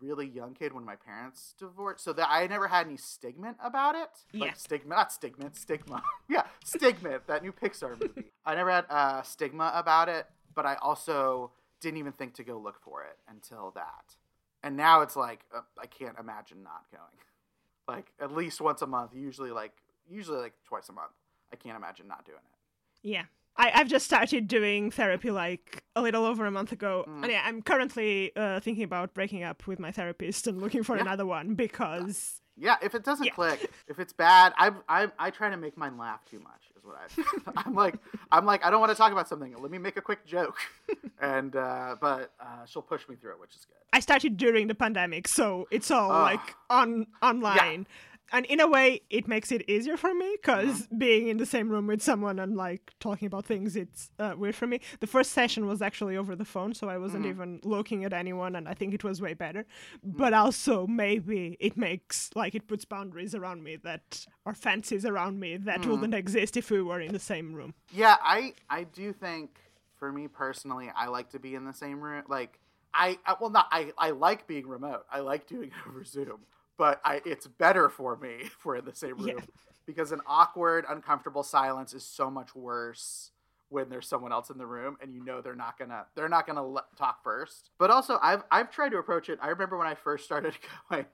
really 0.00 0.26
young 0.26 0.54
kid 0.54 0.72
when 0.72 0.84
my 0.84 0.96
parents 0.96 1.54
divorced 1.58 2.04
so 2.04 2.12
that 2.12 2.28
i 2.30 2.46
never 2.46 2.68
had 2.68 2.86
any 2.86 2.96
stigma 2.96 3.54
about 3.62 3.94
it 3.94 4.10
like 4.34 4.50
Yeah. 4.50 4.54
stigma 4.54 4.94
not 4.94 5.12
stigma 5.12 5.50
stigma 5.54 6.02
yeah 6.28 6.44
stigma 6.64 7.20
that 7.26 7.42
new 7.42 7.52
pixar 7.52 7.98
movie 8.00 8.30
i 8.44 8.54
never 8.54 8.70
had 8.70 8.84
uh, 8.90 9.22
stigma 9.22 9.72
about 9.74 10.08
it 10.08 10.26
but 10.54 10.66
i 10.66 10.74
also 10.76 11.52
didn't 11.80 11.98
even 11.98 12.12
think 12.12 12.34
to 12.34 12.44
go 12.44 12.58
look 12.58 12.80
for 12.82 13.02
it 13.04 13.16
until 13.28 13.70
that 13.74 14.16
and 14.62 14.76
now 14.76 15.00
it's 15.02 15.16
like 15.16 15.40
uh, 15.54 15.60
i 15.80 15.86
can't 15.86 16.18
imagine 16.18 16.62
not 16.62 16.84
going 16.90 17.18
like 17.88 18.12
at 18.20 18.32
least 18.32 18.60
once 18.60 18.82
a 18.82 18.86
month. 18.86 19.12
Usually 19.14 19.52
like 19.52 19.72
usually 20.10 20.38
like 20.38 20.54
twice 20.64 20.88
a 20.88 20.92
month. 20.92 21.12
I 21.52 21.56
can't 21.56 21.76
imagine 21.76 22.08
not 22.08 22.24
doing 22.24 22.38
it. 22.38 23.08
Yeah. 23.08 23.22
I, 23.58 23.70
I've 23.74 23.88
just 23.88 24.04
started 24.04 24.48
doing 24.48 24.90
therapy 24.90 25.30
like 25.30 25.82
a 25.94 26.02
little 26.02 26.24
over 26.24 26.44
a 26.46 26.50
month 26.50 26.72
ago. 26.72 27.04
Mm. 27.08 27.22
And 27.22 27.32
yeah, 27.32 27.42
I'm 27.44 27.62
currently 27.62 28.32
uh, 28.36 28.60
thinking 28.60 28.84
about 28.84 29.14
breaking 29.14 29.42
up 29.44 29.66
with 29.66 29.78
my 29.78 29.90
therapist 29.92 30.46
and 30.46 30.60
looking 30.60 30.82
for 30.82 30.96
Yeah. 30.96 31.02
another 31.02 31.24
one 31.26 31.54
because 31.54 32.40
Yeah, 32.58 32.76
if 32.82 32.94
it 32.94 33.04
doesn't 33.04 33.26
Yeah. 33.26 33.32
click, 33.34 33.70
if 33.88 33.98
it's 33.98 34.12
bad, 34.12 34.52
I 34.58 34.72
I 34.88 35.08
I 35.18 35.30
try 35.30 35.50
to 35.50 35.56
make 35.56 35.76
mine 35.76 35.96
laugh 35.98 36.24
too 36.24 36.40
much. 36.40 36.62
Is 36.76 36.84
what 36.84 36.96
I. 36.96 37.62
I'm 37.66 37.74
like 37.74 37.96
I'm 38.30 38.46
like 38.46 38.64
I 38.64 38.70
don't 38.70 38.80
want 38.80 38.92
to 38.92 38.96
talk 38.96 39.12
about 39.12 39.28
something. 39.28 39.54
Let 39.60 39.70
me 39.70 39.78
make 39.78 39.96
a 39.96 40.02
quick 40.02 40.24
joke, 40.26 40.56
and 41.20 41.54
uh, 41.56 41.96
but 42.00 42.32
uh, 42.40 42.64
she'll 42.66 42.82
push 42.82 43.08
me 43.08 43.16
through 43.16 43.32
it, 43.32 43.40
which 43.40 43.54
is 43.56 43.64
good. 43.64 43.76
I 43.92 44.00
started 44.00 44.36
during 44.36 44.66
the 44.68 44.74
pandemic, 44.74 45.28
so 45.28 45.66
it's 45.70 45.90
all 45.90 46.08
like 46.10 46.54
on 46.70 47.06
online. 47.22 47.86
And 48.32 48.44
in 48.46 48.60
a 48.60 48.66
way, 48.68 49.02
it 49.08 49.28
makes 49.28 49.52
it 49.52 49.68
easier 49.68 49.96
for 49.96 50.12
me 50.14 50.36
because 50.40 50.88
Mm-hmm. 50.88 50.96
being 50.98 51.28
in 51.28 51.36
the 51.36 51.46
same 51.46 51.68
room 51.70 51.86
with 51.86 52.02
someone 52.02 52.38
and 52.38 52.56
like 52.56 52.92
talking 52.98 53.26
about 53.26 53.44
things, 53.46 53.76
it's 53.76 54.10
uh, 54.18 54.34
weird 54.36 54.56
for 54.56 54.66
me. 54.66 54.80
The 55.00 55.06
first 55.06 55.32
session 55.32 55.66
was 55.66 55.80
actually 55.80 56.16
over 56.16 56.34
the 56.34 56.44
phone, 56.44 56.74
so 56.74 56.88
I 56.88 56.98
wasn't 56.98 57.24
Mm-hmm. 57.24 57.30
even 57.30 57.60
looking 57.62 58.04
at 58.04 58.12
anyone, 58.12 58.56
and 58.56 58.68
I 58.68 58.74
think 58.74 58.94
it 58.94 59.04
was 59.04 59.20
way 59.20 59.34
better. 59.34 59.64
But 60.02 60.34
also, 60.34 60.86
maybe 60.86 61.56
it 61.60 61.76
makes 61.76 62.30
like 62.34 62.54
it 62.54 62.66
puts 62.66 62.84
boundaries 62.84 63.34
around 63.34 63.62
me 63.62 63.76
that 63.76 64.26
or 64.44 64.54
fancies 64.54 65.04
around 65.04 65.38
me 65.38 65.56
that 65.58 65.86
Mm-hmm. 65.86 65.86
wouldn't 65.86 66.14
exist 66.14 66.56
if 66.56 66.70
we 66.70 66.82
were 66.82 67.00
in 67.00 67.12
the 67.12 67.18
same 67.20 67.54
room. 67.54 67.74
Yeah, 67.90 68.16
I 68.22 68.54
I 68.68 68.84
do 68.84 69.12
think 69.12 69.58
for 69.98 70.12
me 70.12 70.28
personally, 70.28 70.90
I 70.94 71.06
like 71.06 71.30
to 71.30 71.38
be 71.38 71.54
in 71.54 71.64
the 71.64 71.72
same 71.72 72.00
room. 72.00 72.24
Like 72.28 72.58
I, 72.94 73.18
I 73.26 73.36
well 73.40 73.50
not 73.50 73.68
I 73.70 73.92
I 73.98 74.10
like 74.10 74.46
being 74.46 74.66
remote. 74.66 75.04
I 75.10 75.20
like 75.20 75.46
doing 75.46 75.70
it 75.70 75.74
over 75.88 76.04
Zoom, 76.04 76.40
but 76.78 77.00
I 77.04 77.20
it's 77.24 77.46
better 77.46 77.88
for 77.88 78.16
me 78.16 78.34
if 78.40 78.64
we're 78.64 78.76
in 78.76 78.84
the 78.84 78.94
same 78.94 79.16
room 79.18 79.28
Yeah. 79.38 79.44
because 79.86 80.12
an 80.12 80.20
awkward, 80.26 80.84
uncomfortable 80.88 81.42
silence 81.42 81.94
is 81.94 82.04
so 82.04 82.30
much 82.30 82.54
worse 82.54 83.30
when 83.68 83.88
there's 83.88 84.06
someone 84.06 84.30
else 84.32 84.48
in 84.50 84.58
the 84.58 84.66
room 84.66 84.96
and 85.02 85.12
you 85.12 85.24
know 85.24 85.40
they're 85.40 85.56
not 85.56 85.78
gonna 85.78 86.04
they're 86.14 86.28
not 86.28 86.46
gonna 86.46 86.64
let, 86.66 86.84
talk 86.96 87.22
first. 87.24 87.70
But 87.78 87.90
also, 87.90 88.18
I've 88.22 88.42
I've 88.50 88.70
tried 88.70 88.90
to 88.90 88.98
approach 88.98 89.28
it. 89.28 89.38
I 89.42 89.48
remember 89.48 89.76
when 89.76 89.86
I 89.88 89.94
first 89.94 90.24
started 90.24 90.54
going 90.90 91.06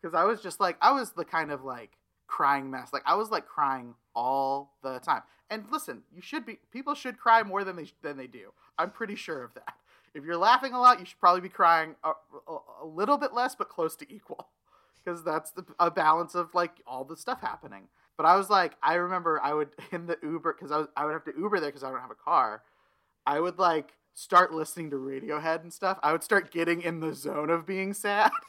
because 0.00 0.14
I 0.14 0.24
was 0.24 0.40
just 0.40 0.58
like 0.60 0.76
I 0.80 0.92
was 0.92 1.12
the 1.12 1.24
kind 1.24 1.50
of 1.52 1.64
like 1.64 1.96
crying 2.26 2.70
mess. 2.70 2.92
Like 2.92 3.02
I 3.06 3.14
was 3.14 3.30
like 3.30 3.46
crying 3.46 3.94
all 4.14 4.74
the 4.82 4.98
time. 4.98 5.22
And 5.50 5.64
listen, 5.70 6.02
you 6.14 6.22
should 6.22 6.46
be 6.46 6.58
people 6.72 6.94
should 6.94 7.18
cry 7.18 7.42
more 7.42 7.64
than 7.64 7.76
they 7.76 7.86
than 8.02 8.16
they 8.16 8.26
do. 8.26 8.52
I'm 8.78 8.90
pretty 8.90 9.16
sure 9.16 9.42
of 9.42 9.54
that. 9.54 9.74
If 10.14 10.24
you're 10.24 10.36
laughing 10.36 10.72
a 10.72 10.80
lot, 10.80 10.98
you 10.98 11.06
should 11.06 11.20
probably 11.20 11.40
be 11.40 11.48
crying 11.48 11.94
a, 12.02 12.10
a, 12.48 12.56
a 12.82 12.86
little 12.86 13.16
bit 13.18 13.32
less, 13.32 13.54
but 13.54 13.68
close 13.68 13.94
to 13.96 14.12
equal, 14.12 14.48
because 15.02 15.24
that's 15.24 15.50
the, 15.52 15.64
a 15.78 15.90
balance 15.90 16.34
of 16.34 16.54
like 16.54 16.80
all 16.86 17.04
the 17.04 17.16
stuff 17.16 17.40
happening. 17.40 17.88
But 18.16 18.26
I 18.26 18.36
was 18.36 18.50
like, 18.50 18.74
I 18.82 18.94
remember 18.94 19.40
I 19.42 19.54
would 19.54 19.70
in 19.92 20.06
the 20.06 20.18
Uber 20.22 20.54
because 20.54 20.70
I 20.70 20.78
was 20.78 20.88
I 20.96 21.04
would 21.04 21.12
have 21.12 21.24
to 21.24 21.32
Uber 21.36 21.60
there 21.60 21.70
because 21.70 21.84
I 21.84 21.90
don't 21.90 22.00
have 22.00 22.10
a 22.10 22.14
car. 22.14 22.62
I 23.26 23.40
would 23.40 23.58
like 23.58 23.94
start 24.14 24.52
listening 24.52 24.90
to 24.90 24.96
Radiohead 24.96 25.62
and 25.62 25.72
stuff. 25.72 25.98
I 26.02 26.12
would 26.12 26.22
start 26.22 26.50
getting 26.50 26.82
in 26.82 27.00
the 27.00 27.14
zone 27.14 27.50
of 27.50 27.66
being 27.66 27.94
sad. 27.94 28.30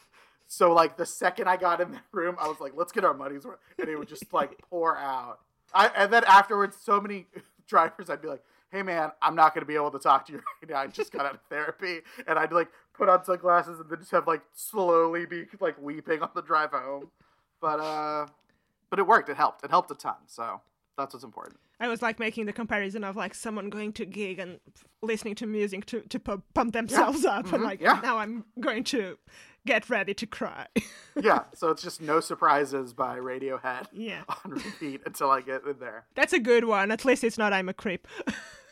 So 0.52 0.74
like 0.74 0.98
the 0.98 1.06
second 1.06 1.48
I 1.48 1.56
got 1.56 1.80
in 1.80 1.92
the 1.92 2.00
room, 2.12 2.36
I 2.38 2.46
was 2.46 2.60
like, 2.60 2.72
"Let's 2.76 2.92
get 2.92 3.06
our 3.06 3.14
money's 3.14 3.46
worth," 3.46 3.58
and 3.78 3.88
it 3.88 3.98
would 3.98 4.06
just 4.08 4.30
like 4.34 4.58
pour 4.68 4.98
out. 4.98 5.38
I 5.72 5.86
and 5.96 6.12
then 6.12 6.24
afterwards, 6.24 6.76
so 6.78 7.00
many 7.00 7.26
drivers, 7.66 8.10
I'd 8.10 8.20
be 8.20 8.28
like, 8.28 8.42
"Hey 8.70 8.82
man, 8.82 9.12
I'm 9.22 9.34
not 9.34 9.54
gonna 9.54 9.64
be 9.64 9.76
able 9.76 9.92
to 9.92 9.98
talk 9.98 10.26
to 10.26 10.32
you 10.34 10.42
right 10.62 10.68
now. 10.68 10.76
I 10.76 10.88
just 10.88 11.10
got 11.10 11.24
out 11.24 11.36
of 11.36 11.40
therapy," 11.48 12.00
and 12.26 12.38
I'd 12.38 12.52
like 12.52 12.68
put 12.94 13.08
on 13.08 13.24
sunglasses 13.24 13.80
and 13.80 13.88
then 13.90 13.98
just 13.98 14.10
have 14.10 14.26
like 14.26 14.42
slowly 14.54 15.26
be 15.26 15.46
like 15.60 15.80
weeping 15.80 16.22
on 16.22 16.30
the 16.34 16.42
drive 16.42 16.70
home. 16.70 17.10
But 17.60 17.80
uh, 17.80 18.26
but 18.90 18.98
it 18.98 19.06
worked. 19.06 19.28
It 19.28 19.36
helped. 19.36 19.64
It 19.64 19.70
helped 19.70 19.90
a 19.90 19.94
ton. 19.94 20.14
So 20.26 20.60
that's 20.98 21.14
what's 21.14 21.24
important. 21.24 21.58
I 21.80 21.88
was 21.88 22.00
like 22.02 22.20
making 22.20 22.46
the 22.46 22.52
comparison 22.52 23.02
of 23.02 23.16
like 23.16 23.34
someone 23.34 23.68
going 23.70 23.92
to 23.94 24.04
gig 24.06 24.38
and 24.38 24.60
listening 25.02 25.34
to 25.36 25.46
music 25.46 25.84
to 25.86 26.00
to 26.02 26.18
pump, 26.20 26.44
pump 26.54 26.72
themselves 26.72 27.24
up, 27.24 27.52
and 27.52 27.62
Mhm. 27.62 27.64
like 27.64 27.80
Yeah. 27.80 28.00
now 28.02 28.18
I'm 28.18 28.44
going 28.60 28.84
to 28.84 29.18
get 29.66 29.88
ready 29.90 30.14
to 30.14 30.26
cry. 30.26 30.66
Yeah. 31.20 31.40
So 31.54 31.68
it's 31.70 31.82
just 31.82 32.00
no 32.00 32.20
surprises 32.20 32.94
by 32.94 33.18
Radiohead 33.18 33.86
yeah, 33.92 34.22
on 34.44 34.52
repeat 34.52 35.02
until 35.04 35.30
I 35.30 35.40
get 35.42 35.62
in 35.66 35.78
there. 35.78 36.04
that's 36.14 36.32
a 36.32 36.38
good 36.40 36.64
one. 36.64 36.90
At 36.90 37.04
least 37.04 37.22
it's 37.24 37.36
not 37.36 37.52
I'm 37.52 37.68
a 37.68 37.74
creep. 37.74 38.06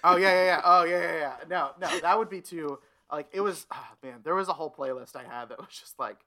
Oh 0.03 0.17
yeah, 0.17 0.33
yeah, 0.33 0.45
yeah. 0.45 0.61
Oh 0.65 0.85
yeah, 0.85 1.01
yeah, 1.01 1.19
yeah. 1.19 1.35
No, 1.49 1.71
no, 1.81 2.01
that 2.01 2.17
would 2.19 2.31
be 2.31 2.41
too. 2.41 2.79
Like 3.13 3.29
it 3.33 3.41
was. 3.41 3.67
Oh, 3.73 3.89
man, 4.03 4.21
there 4.25 4.35
was 4.35 4.49
a 4.49 4.53
whole 4.53 4.71
playlist 4.71 5.17
I 5.17 5.25
had 5.25 5.49
that 5.51 5.59
was 5.59 5.69
just 5.71 5.99
like 5.99 6.19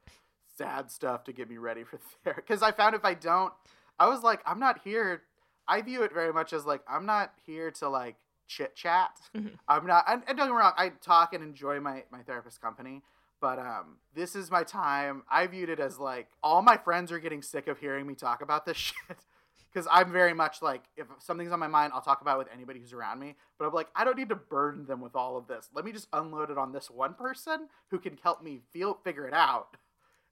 sad 0.57 0.91
stuff 0.91 1.23
to 1.25 1.33
get 1.33 1.49
me 1.49 1.57
ready 1.57 1.83
for 1.83 1.97
therapy. 2.23 2.41
Because 2.47 2.61
I 2.61 2.71
found 2.71 2.95
if 2.95 3.05
I 3.05 3.13
don't, 3.13 3.53
I 3.99 4.07
was 4.07 4.23
like, 4.23 4.41
I'm 4.45 4.59
not 4.59 4.81
here. 4.83 5.23
I 5.67 5.81
view 5.81 6.03
it 6.03 6.13
very 6.13 6.33
much 6.33 6.53
as 6.53 6.65
like 6.65 6.81
I'm 6.87 7.05
not 7.05 7.33
here 7.45 7.71
to 7.71 7.89
like 7.89 8.15
chit 8.47 8.75
chat. 8.75 9.19
Mhm. 9.35 9.51
I'm 9.67 9.87
not. 9.87 10.03
And, 10.07 10.23
and 10.27 10.37
don't 10.37 10.47
get 10.47 10.53
me 10.53 10.59
wrong, 10.59 10.73
I 10.77 10.89
talk 10.89 11.33
and 11.33 11.43
enjoy 11.43 11.79
my 11.79 12.03
my 12.11 12.21
therapist 12.23 12.61
company. 12.61 13.01
But 13.39 13.59
um, 13.59 13.97
this 14.15 14.35
is 14.37 14.49
my 14.49 14.63
time. 14.63 15.23
I 15.29 15.47
viewed 15.47 15.69
it 15.69 15.79
as 15.79 15.99
like 15.99 16.27
all 16.41 16.61
my 16.61 16.77
friends 16.77 17.11
are 17.11 17.19
getting 17.19 17.41
sick 17.41 17.67
of 17.67 17.77
hearing 17.79 18.07
me 18.07 18.15
talk 18.15 18.41
about 18.41 18.65
this 18.65 18.77
shit 19.07 19.17
because 19.73 19.87
I'm 19.91 20.11
very 20.11 20.33
much 20.33 20.61
like 20.61 20.83
if 20.95 21.07
something's 21.19 21.51
on 21.51 21.59
my 21.59 21.67
mind, 21.67 21.93
I'll 21.93 22.01
talk 22.01 22.21
about 22.21 22.35
it 22.35 22.39
with 22.39 22.53
anybody 22.53 22.79
who's 22.79 22.93
around 22.93 23.19
me. 23.19 23.35
But 23.57 23.67
I'm 23.67 23.73
like, 23.73 23.87
I 23.95 24.03
don't 24.03 24.17
need 24.17 24.29
to 24.29 24.35
burden 24.35 24.85
them 24.85 25.01
with 25.01 25.15
all 25.15 25.37
of 25.37 25.47
this. 25.47 25.69
Let 25.73 25.85
me 25.85 25.91
just 25.91 26.07
unload 26.13 26.51
it 26.51 26.57
on 26.57 26.71
this 26.71 26.89
one 26.89 27.13
person 27.15 27.67
who 27.89 27.99
can 27.99 28.17
help 28.23 28.43
me 28.43 28.61
feel 28.71 28.99
figure 29.03 29.27
it 29.27 29.33
out 29.33 29.77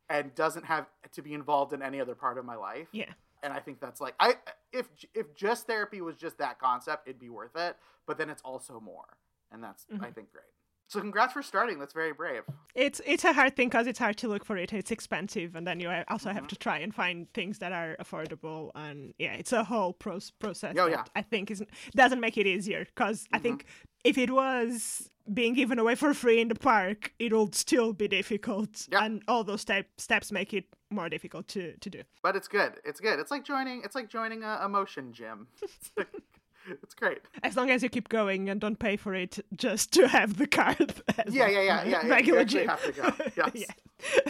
and 0.10 0.34
doesn't 0.36 0.66
have 0.66 0.88
to 1.14 1.22
be 1.22 1.34
involved 1.34 1.74
in 1.74 1.82
any 1.82 2.00
other 2.02 2.16
part 2.16 2.38
of 2.38 2.46
my 2.46 2.56
life. 2.56 2.90
yeah, 2.92 3.14
And 3.44 3.54
I 3.54 3.60
think 3.60 3.80
that's 3.80 4.02
like 4.02 4.16
I 4.20 4.36
if 4.72 4.88
if 5.14 5.34
just 5.36 5.66
therapy 5.68 6.02
was 6.02 6.16
just 6.16 6.38
that 6.38 6.60
concept, 6.60 7.08
it'd 7.08 7.20
be 7.20 7.30
worth 7.30 7.56
it. 7.56 7.78
But 8.06 8.18
then 8.18 8.30
it's 8.30 8.42
also 8.44 8.80
more, 8.80 9.18
and 9.52 9.64
that's 9.64 9.88
I 10.00 10.08
Mhm. 10.08 10.16
think 10.16 10.32
great. 10.32 10.46
So 10.92 11.00
congrats 11.00 11.32
for 11.32 11.42
starting. 11.42 11.80
That's 11.80 11.94
very 11.94 12.12
brave. 12.12 12.44
it's 12.76 13.00
it's 13.06 13.24
a 13.24 13.32
hard 13.32 13.56
thing 13.56 13.70
because 13.70 13.88
it's 13.88 13.98
hard 14.00 14.18
to 14.18 14.28
look 14.28 14.44
for 14.44 14.58
it. 14.58 14.74
It's 14.74 14.92
expensive, 14.92 15.56
and 15.56 15.66
then 15.66 15.80
you 15.80 15.90
also 16.10 16.32
have 16.32 16.44
Mhm. 16.44 16.50
to 16.50 16.56
try 16.58 16.80
and 16.80 16.94
find 16.94 17.32
things 17.34 17.60
that 17.60 17.72
are 17.72 17.96
affordable. 18.04 18.72
And 18.76 19.14
yeah, 19.18 19.34
it's 19.36 19.54
a 19.54 19.64
whole 19.64 19.94
pros- 19.94 20.32
process. 20.32 20.76
Oh, 20.78 20.90
that 20.90 20.92
yeah. 20.92 21.04
I 21.16 21.22
think 21.22 21.50
is 21.50 21.64
doesn't 21.96 22.20
make 22.20 22.38
it 22.38 22.46
easier 22.46 22.84
because 22.84 23.26
I 23.32 23.38
Mhm. 23.40 23.42
think 23.44 23.66
if 24.04 24.18
it 24.18 24.32
was 24.32 25.10
being 25.34 25.54
given 25.54 25.80
away 25.80 25.96
for 25.96 26.14
free 26.14 26.42
in 26.42 26.50
the 26.50 26.56
park, 26.56 27.14
it 27.20 27.32
would 27.32 27.56
still 27.56 27.94
be 27.94 28.08
difficult, 28.10 28.88
Yeah. 28.92 29.06
and 29.06 29.24
all 29.30 29.46
those 29.46 29.62
step, 29.62 29.86
steps 29.98 30.30
make 30.32 30.54
it 30.54 30.66
more 30.90 31.08
difficult 31.08 31.48
to, 31.50 31.78
to 31.78 31.90
do. 31.90 32.02
But 32.22 32.36
it's 32.36 32.50
good. 32.50 32.82
It's 32.84 33.00
good. 33.00 33.18
It's 33.20 33.32
like 33.32 33.46
joining. 33.46 33.84
It's 33.86 33.96
like 33.96 34.10
joining 34.10 34.44
a, 34.44 34.60
a 34.64 34.68
motion 34.68 35.14
gym. 35.14 35.48
It's, 36.84 36.94
great. 36.94 37.20
As 37.44 37.56
long 37.56 37.70
as 37.70 37.84
you 37.84 37.90
keep 37.90 38.10
going 38.10 38.50
and 38.50 38.60
don't 38.62 38.78
pay 38.78 38.96
for 38.96 39.14
it 39.14 39.40
just 39.56 39.92
to 39.94 40.08
have 40.08 40.38
the 40.38 40.48
card. 40.48 40.94
Yeah, 41.30 41.48
yeah, 41.48 41.62
yeah, 41.62 41.84
yeah. 41.86 42.08
Regular 42.08 42.44
gym. 42.44 42.68
have 42.68 42.84
to 42.84 42.92
go. 42.92 43.14
Yes. 43.54 43.76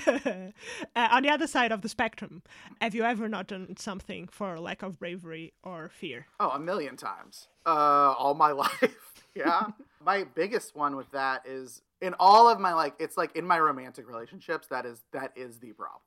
Yeah. 0.05 0.49
uh, 0.95 1.07
on 1.11 1.23
the 1.23 1.29
other 1.29 1.47
side 1.47 1.71
of 1.71 1.81
the 1.81 1.89
spectrum, 1.89 2.41
have 2.81 2.93
you 2.93 3.03
ever 3.03 3.29
not 3.29 3.47
done 3.47 3.75
something 3.77 4.27
for 4.27 4.59
lack 4.59 4.83
of 4.83 4.99
bravery 4.99 5.53
or 5.63 5.89
fear? 5.89 6.27
Oh, 6.39 6.49
a 6.49 6.59
million 6.59 6.97
times. 6.97 7.47
Uh, 7.65 8.13
all 8.17 8.33
my 8.33 8.51
life. 8.51 9.13
yeah. 9.35 9.67
my 10.05 10.25
biggest 10.35 10.75
one 10.75 10.95
with 10.95 11.09
that 11.11 11.43
is 11.45 11.81
in 12.01 12.13
all 12.19 12.49
of 12.49 12.59
my 12.59 12.73
like, 12.73 12.95
it's 12.99 13.17
like 13.17 13.35
in 13.35 13.45
my 13.45 13.59
romantic 13.59 14.07
relationships. 14.07 14.67
That 14.67 14.85
is 14.85 15.03
that 15.13 15.31
is 15.35 15.59
the 15.59 15.71
problem. 15.73 16.01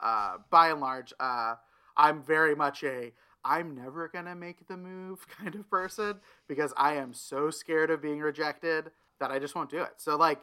Uh, 0.00 0.38
by 0.50 0.70
and 0.70 0.80
large, 0.80 1.12
uh, 1.20 1.54
I'm 1.96 2.22
very 2.22 2.54
much 2.54 2.82
a 2.82 3.12
I'm 3.44 3.74
never 3.74 4.08
gonna 4.08 4.34
make 4.34 4.66
the 4.66 4.76
move 4.76 5.26
kind 5.38 5.54
of 5.54 5.68
person 5.70 6.16
because 6.48 6.72
I 6.76 6.94
am 6.94 7.12
so 7.12 7.50
scared 7.50 7.90
of 7.90 8.00
being 8.02 8.20
rejected 8.20 8.90
that 9.20 9.30
I 9.30 9.38
just 9.38 9.54
won't 9.54 9.70
do 9.70 9.82
it. 9.82 9.92
So 9.98 10.16
like, 10.16 10.40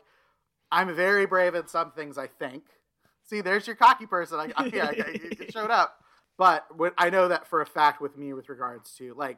I'm 0.71 0.93
very 0.95 1.25
brave 1.25 1.55
in 1.55 1.67
some 1.67 1.91
things. 1.91 2.17
I 2.17 2.27
think. 2.27 2.63
See, 3.23 3.41
there's 3.41 3.67
your 3.67 3.75
cocky 3.75 4.05
person. 4.05 4.39
I, 4.39 4.51
I, 4.55 4.65
yeah, 4.65 4.85
I- 4.87 4.93
it 4.97 5.51
showed 5.53 5.71
up. 5.71 5.97
But 6.37 6.65
I 6.97 7.09
know 7.09 7.27
that 7.27 7.47
for 7.47 7.61
a 7.61 7.65
fact 7.65 8.01
with 8.01 8.17
me 8.17 8.33
with 8.33 8.49
regards 8.49 8.95
to 8.95 9.13
like 9.13 9.37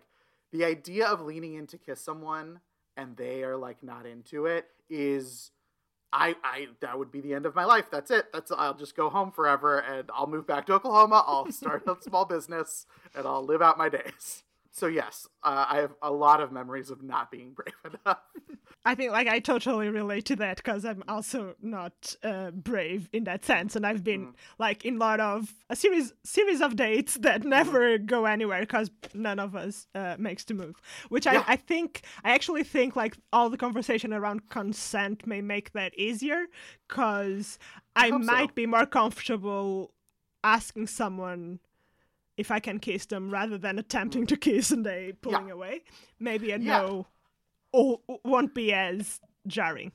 the 0.51 0.63
idea 0.63 1.07
of 1.07 1.21
leaning 1.21 1.55
in 1.55 1.67
to 1.67 1.77
kiss 1.77 1.99
someone 1.99 2.59
and 2.95 3.17
they 3.17 3.43
are 3.43 3.57
like 3.57 3.81
not 3.83 4.05
into 4.05 4.45
it 4.45 4.67
is 4.89 5.51
I 6.13 6.35
I 6.43 6.67
that 6.81 6.97
would 6.97 7.11
be 7.11 7.21
the 7.21 7.33
end 7.33 7.45
of 7.45 7.55
my 7.55 7.65
life. 7.65 7.85
That's 7.91 8.11
it. 8.11 8.27
That's 8.31 8.51
I'll 8.51 8.75
just 8.75 8.95
go 8.95 9.09
home 9.09 9.31
forever 9.31 9.79
and 9.79 10.09
I'll 10.15 10.27
move 10.27 10.47
back 10.47 10.67
to 10.67 10.73
Oklahoma. 10.73 11.23
I'll 11.27 11.51
start 11.51 11.83
a 11.87 11.97
small 12.01 12.25
business 12.25 12.85
and 13.15 13.25
I'll 13.25 13.45
live 13.45 13.61
out 13.61 13.77
my 13.77 13.89
days. 13.89 14.43
So 14.71 14.87
yes, 14.87 15.27
uh, 15.43 15.65
I 15.69 15.77
have 15.77 15.93
a 16.01 16.11
lot 16.11 16.41
of 16.41 16.51
memories 16.51 16.89
of 16.89 17.03
not 17.03 17.29
being 17.29 17.53
brave 17.53 17.75
enough. 18.05 18.19
I 18.85 18.95
think 18.95 19.11
like 19.13 19.27
I 19.27 19.39
totally 19.39 19.87
relate 19.87 20.25
to 20.25 20.35
that 20.37 20.57
because 20.57 20.83
I'm 20.83 21.03
also 21.07 21.55
not 21.61 22.17
uh, 22.21 22.51
brave 22.51 23.07
in 23.13 23.23
that 23.23 23.45
sense, 23.45 23.77
and 23.77 23.85
I've 23.85 24.03
been 24.03 24.33
like 24.59 24.83
in 24.83 24.95
a 24.95 24.99
lot 24.99 25.21
of 25.21 25.53
a 25.69 25.75
series 25.75 26.11
series 26.25 26.59
of 26.61 26.75
dates 26.75 27.15
that 27.19 27.45
never 27.45 27.97
go 27.97 28.25
anywhere 28.25 28.59
because 28.59 28.91
none 29.13 29.39
of 29.39 29.55
us 29.55 29.87
uh, 29.95 30.15
makes 30.19 30.43
the 30.43 30.53
move. 30.53 30.75
Which 31.07 31.25
Yeah. 31.25 31.43
I, 31.47 31.53
I 31.53 31.55
think 31.55 32.01
I 32.25 32.31
actually 32.33 32.63
think 32.65 32.97
like 32.97 33.15
all 33.31 33.49
the 33.49 33.57
conversation 33.57 34.11
around 34.13 34.49
consent 34.49 35.25
may 35.25 35.39
make 35.41 35.71
that 35.71 35.97
easier 35.97 36.47
because 36.89 37.57
I, 37.95 38.09
so. 38.09 38.19
might 38.19 38.53
be 38.53 38.65
more 38.65 38.85
comfortable 38.85 39.93
asking 40.43 40.87
someone 40.87 41.59
if 42.35 42.51
I 42.51 42.59
can 42.59 42.79
kiss 42.79 43.05
them 43.05 43.29
rather 43.31 43.57
than 43.57 43.79
attempting 43.79 44.25
to 44.27 44.35
kiss 44.35 44.71
and 44.71 44.85
they 44.85 45.13
pulling 45.21 45.47
Yeah. 45.47 45.53
away, 45.53 45.83
maybe 46.19 46.51
a 46.51 46.57
Yeah. 46.57 46.79
no 46.81 47.07
or 47.73 47.99
won't 48.23 48.53
be 48.53 48.71
as 48.71 49.19
jarring. 49.47 49.91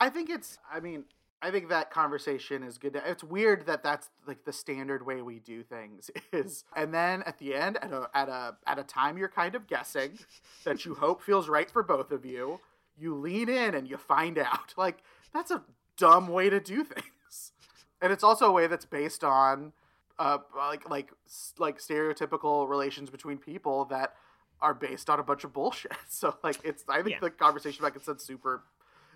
I 0.00 0.08
think 0.08 0.30
it's. 0.30 0.58
I 0.72 0.80
mean, 0.80 1.04
I 1.42 1.50
think 1.50 1.68
that 1.68 1.90
conversation 1.90 2.62
is 2.62 2.78
good. 2.78 3.00
It's 3.04 3.22
weird 3.22 3.66
that 3.66 3.82
that's 3.82 4.08
like 4.26 4.44
the 4.44 4.52
standard 4.52 5.04
way 5.04 5.20
we 5.20 5.38
do 5.38 5.62
things 5.62 6.10
is, 6.32 6.64
and 6.74 6.94
then 6.94 7.22
at 7.24 7.38
the 7.38 7.54
end, 7.54 7.78
at 7.82 7.92
a 7.92 8.08
at 8.14 8.28
a 8.28 8.56
at 8.66 8.78
a 8.78 8.84
time 8.84 9.18
you're 9.18 9.28
kind 9.28 9.54
of 9.54 9.66
guessing 9.66 10.18
that 10.64 10.84
you 10.84 10.94
hope 10.94 11.22
feels 11.22 11.48
right 11.48 11.70
for 11.70 11.82
both 11.82 12.10
of 12.10 12.24
you, 12.24 12.60
you 12.96 13.14
lean 13.14 13.48
in 13.48 13.74
and 13.74 13.88
you 13.88 13.96
find 13.96 14.38
out. 14.38 14.74
Like 14.78 14.98
that's 15.32 15.50
a 15.50 15.62
dumb 15.96 16.28
way 16.28 16.48
to 16.50 16.60
do 16.60 16.84
things, 16.84 17.52
and 18.00 18.12
it's 18.12 18.24
also 18.24 18.46
a 18.46 18.52
way 18.52 18.66
that's 18.66 18.84
based 18.84 19.24
on, 19.24 19.72
uh, 20.18 20.38
like 20.56 20.88
like 20.88 21.12
like 21.58 21.78
stereotypical 21.78 22.68
relations 22.68 23.10
between 23.10 23.38
people 23.38 23.84
that 23.86 24.14
are 24.60 24.74
based 24.74 25.10
on 25.10 25.20
a 25.20 25.22
bunch 25.22 25.44
of 25.44 25.52
bullshit. 25.52 25.92
So 26.08 26.36
like 26.42 26.58
it's 26.64 26.84
I 26.88 27.02
think 27.02 27.16
Yeah. 27.16 27.20
the 27.20 27.30
conversation 27.30 27.82
back 27.84 27.94
it's 27.96 28.24
super 28.24 28.62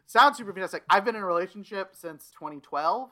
sounds 0.07 0.37
super 0.37 0.53
fantastic. 0.53 0.83
I've 0.91 1.05
been 1.05 1.17
in 1.17 1.23
a 1.23 1.27
relationship 1.27 1.95
since 1.95 2.31
2012. 2.39 3.11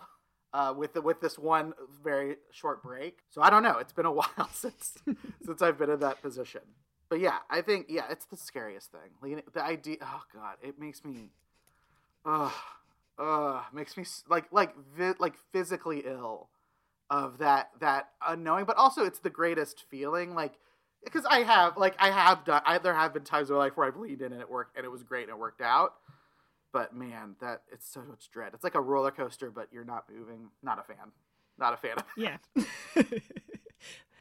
Uh, 0.50 0.72
with 0.74 0.94
the, 0.94 1.02
with 1.02 1.20
this 1.20 1.38
one 1.38 1.74
very 2.02 2.36
short 2.52 2.82
break, 2.82 3.18
so 3.28 3.42
I 3.42 3.50
don't 3.50 3.62
know. 3.62 3.76
It's 3.76 3.92
been 3.92 4.06
a 4.06 4.10
while 4.20 4.48
since 4.50 4.94
since 5.44 5.60
I've 5.60 5.76
been 5.76 5.90
in 5.90 6.00
that 6.00 6.22
position. 6.22 6.62
But 7.10 7.20
yeah, 7.20 7.36
I 7.50 7.60
think 7.60 7.86
yeah, 7.90 8.04
it's 8.10 8.24
the 8.24 8.36
scariest 8.38 8.90
thing. 8.90 9.10
Like, 9.20 9.52
the 9.52 9.62
idea. 9.62 9.96
Oh 10.00 10.22
god, 10.34 10.56
it 10.62 10.78
makes 10.78 11.04
me. 11.04 11.32
Ugh, 12.24 12.50
ugh, 13.18 13.62
makes 13.74 13.96
me 13.98 14.04
like 14.30 14.46
like 14.50 14.74
vi- 14.96 15.14
like 15.18 15.34
physically 15.52 16.04
ill 16.06 16.48
of 17.10 17.36
that 17.38 17.70
that 17.80 18.08
unknowing. 18.26 18.64
But 18.64 18.78
also, 18.78 19.04
it's 19.04 19.18
the 19.18 19.30
greatest 19.30 19.84
feeling. 19.90 20.34
Like 20.34 20.54
because 21.04 21.24
I 21.24 21.40
have 21.40 21.76
like 21.76 21.94
I 21.98 22.10
have 22.10 22.44
done. 22.44 22.62
I, 22.64 22.78
there 22.78 22.94
have 22.94 23.14
been 23.14 23.24
times 23.24 23.50
in 23.50 23.56
my 23.56 23.62
life 23.64 23.76
where 23.76 23.86
I've 23.86 23.96
leaned 23.96 24.22
in 24.22 24.32
and 24.32 24.40
it 24.40 24.50
worked 24.50 24.76
and 24.76 24.84
it 24.84 24.88
was 24.88 25.02
great 25.02 25.24
and 25.24 25.30
it 25.30 25.38
worked 25.38 25.60
out. 25.60 25.94
But 26.72 26.94
man, 26.94 27.36
that 27.40 27.62
it's 27.72 27.88
so 27.88 28.02
much 28.02 28.30
dread. 28.30 28.52
It's 28.54 28.64
like 28.64 28.74
a 28.74 28.80
roller 28.80 29.10
coaster, 29.10 29.50
but 29.50 29.68
you're 29.72 29.84
not 29.84 30.04
moving. 30.14 30.50
Not 30.62 30.78
a 30.78 30.82
fan. 30.82 31.12
Not 31.58 31.74
a 31.74 31.76
fan 31.76 31.92
of 31.96 32.04
it. 32.16 32.66
Yeah. 32.94 33.18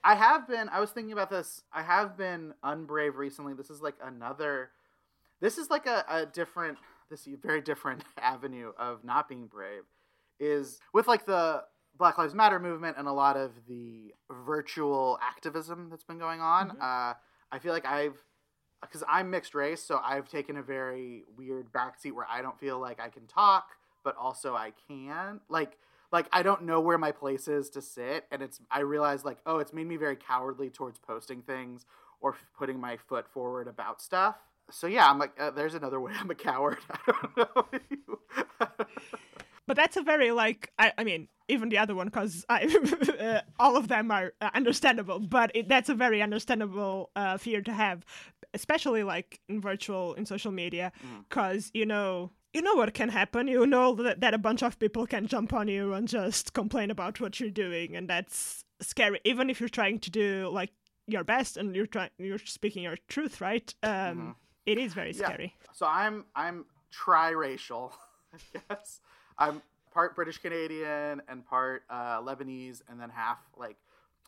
I 0.04 0.16
have 0.16 0.48
been. 0.48 0.70
I 0.70 0.80
was 0.80 0.92
thinking 0.92 1.12
about 1.12 1.30
this. 1.30 1.64
I 1.74 1.84
have 1.84 2.18
been 2.18 2.54
unbrave 2.64 3.16
recently. 3.16 3.54
This 3.54 3.70
is 3.70 3.82
like 3.82 3.96
another. 4.02 4.70
This 5.42 5.58
is 5.58 5.70
like 5.70 5.86
a, 5.86 6.06
a 6.10 6.26
different. 6.26 6.78
This 7.10 7.28
very 7.42 7.62
different 7.62 8.04
avenue 8.18 8.72
of 8.78 9.04
not 9.04 9.28
being 9.28 9.48
brave, 9.48 9.84
is 10.40 10.80
with 10.94 11.08
like 11.08 11.26
the 11.26 11.64
Black 11.98 12.18
Lives 12.18 12.34
Matter 12.34 12.60
movement 12.60 12.98
and 12.98 13.08
a 13.08 13.12
lot 13.12 13.38
of 13.38 13.52
the 13.68 14.14
virtual 14.46 15.20
activism 15.22 15.90
that's 15.90 16.04
been 16.04 16.20
going 16.20 16.42
on. 16.42 16.72
Mhm. 16.72 16.82
Uh, 16.82 17.14
I 17.52 17.60
feel 17.60 17.74
like 17.74 17.86
I've 17.86 18.24
because 18.82 19.04
I'm 19.08 19.30
mixed 19.32 19.56
race, 19.56 19.82
so 19.84 20.00
I've 20.04 20.30
taken 20.30 20.58
a 20.58 20.62
very 20.62 21.24
weird 21.36 21.72
backseat 21.72 22.12
where 22.14 22.28
I 22.30 22.42
don't 22.42 22.60
feel 22.60 22.80
like 22.80 23.00
I 23.00 23.10
can 23.10 23.26
talk, 23.26 23.72
but 24.04 24.16
also 24.18 24.56
I 24.56 24.72
can. 24.88 25.42
Like 25.50 25.78
like 26.12 26.28
I 26.32 26.44
don't 26.44 26.64
know 26.64 26.80
where 26.80 26.98
my 26.98 27.12
place 27.12 27.48
is 27.48 27.70
to 27.72 27.82
sit, 27.82 28.26
and 28.32 28.42
it's 28.42 28.60
I 28.72 28.80
realize 28.82 29.26
like 29.26 29.40
oh, 29.46 29.60
it's 29.60 29.74
made 29.74 29.88
me 29.88 29.98
very 29.98 30.16
cowardly 30.16 30.70
towards 30.70 31.00
posting 31.00 31.42
things 31.42 31.86
or 32.22 32.34
f- 32.34 32.46
putting 32.58 32.80
my 32.80 32.98
foot 32.98 33.28
forward 33.28 33.68
about 33.68 34.02
stuff. 34.02 34.38
So 34.70 34.86
yeah, 34.88 35.10
I'm 35.10 35.18
like, 35.20 35.32
uh, 35.40 35.52
there's 35.52 35.74
another 35.76 36.00
way 36.00 36.14
I'm 36.20 36.30
a 36.30 36.36
coward. 36.36 36.78
I 36.92 37.00
don't 37.08 37.38
know. 37.38 38.18
But 39.68 39.76
that's 39.76 39.98
a 39.98 40.02
very 40.02 40.32
like 40.32 40.72
I, 40.80 40.94
I 40.98 41.04
mean 41.04 41.28
even 41.50 41.70
the 41.70 41.78
other 41.78 41.96
one 41.96 42.08
because 42.08 42.46
I 42.50 42.64
uh, 43.20 43.42
all 43.60 43.78
of 43.78 43.88
them 43.88 44.12
are 44.12 44.34
uh, 44.42 44.50
understandable, 44.54 45.20
but 45.20 45.52
it, 45.56 45.68
that's 45.70 45.90
a 45.90 45.94
very 45.96 46.22
understandable 46.22 47.10
uh, 47.16 47.38
fear 47.38 47.62
to 47.62 47.72
have, 47.74 48.04
especially 48.54 49.04
like 49.04 49.40
in 49.48 49.62
virtual 49.62 50.14
in 50.16 50.26
social 50.26 50.52
media, 50.52 50.92
Mm. 51.06 51.24
because 51.30 51.70
you 51.74 51.86
know 51.86 52.32
you 52.54 52.62
know 52.62 52.76
what 52.76 52.94
can 52.94 53.10
happen. 53.10 53.48
You 53.48 53.66
know 53.66 53.94
that, 53.96 54.22
that 54.22 54.34
a 54.34 54.38
bunch 54.38 54.62
of 54.64 54.80
people 54.80 55.06
can 55.06 55.28
jump 55.28 55.54
on 55.54 55.68
you 55.68 55.94
and 55.94 56.08
just 56.08 56.54
complain 56.54 56.92
about 56.92 57.20
what 57.22 57.40
you're 57.40 57.50
doing, 57.50 57.96
and 57.96 58.10
that's 58.10 58.64
scary. 58.82 59.20
Even 59.26 59.50
if 59.50 59.60
you're 59.60 59.70
trying 59.70 60.00
to 60.00 60.10
do 60.12 60.50
like 60.52 60.72
your 61.08 61.24
best 61.24 61.56
and 61.58 61.76
you're 61.76 61.88
trying 61.88 62.10
you're 62.18 62.40
speaking 62.40 62.84
your 62.84 62.98
truth, 63.08 63.40
right? 63.42 63.74
Um, 63.84 63.90
Mhm. 63.92 64.36
it 64.66 64.78
is 64.78 64.94
very 64.94 65.12
Yeah. 65.14 65.28
scary. 65.28 65.56
So 65.74 65.86
I'm 65.88 66.26
I'm 66.36 66.66
triracial, 66.92 67.92
I 68.34 68.60
guess. 68.70 69.00
I'm 69.40 69.62
part 69.94 70.16
British 70.16 70.38
Canadian 70.38 71.22
and 71.28 71.46
part 71.46 71.84
uh, 71.90 72.22
Lebanese, 72.22 72.82
and 72.90 73.00
then 73.00 73.10
half 73.10 73.40
like 73.58 73.78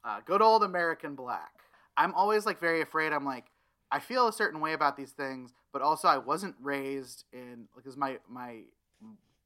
uh, 0.03 0.19
good 0.25 0.41
old 0.41 0.63
American 0.63 1.15
black. 1.15 1.53
I'm 1.97 2.13
always 2.13 2.45
like 2.45 2.59
very 2.59 2.81
afraid. 2.81 3.13
I'm 3.13 3.25
like 3.25 3.45
I 3.91 3.99
feel 3.99 4.27
a 4.27 4.33
certain 4.33 4.59
way 4.59 4.73
about 4.73 4.97
these 4.97 5.11
things, 5.11 5.53
but 5.73 5.81
also 5.81 6.07
I 6.07 6.17
wasn't 6.17 6.55
raised 6.61 7.25
in 7.33 7.67
because 7.75 7.97
my 7.97 8.19
my 8.29 8.61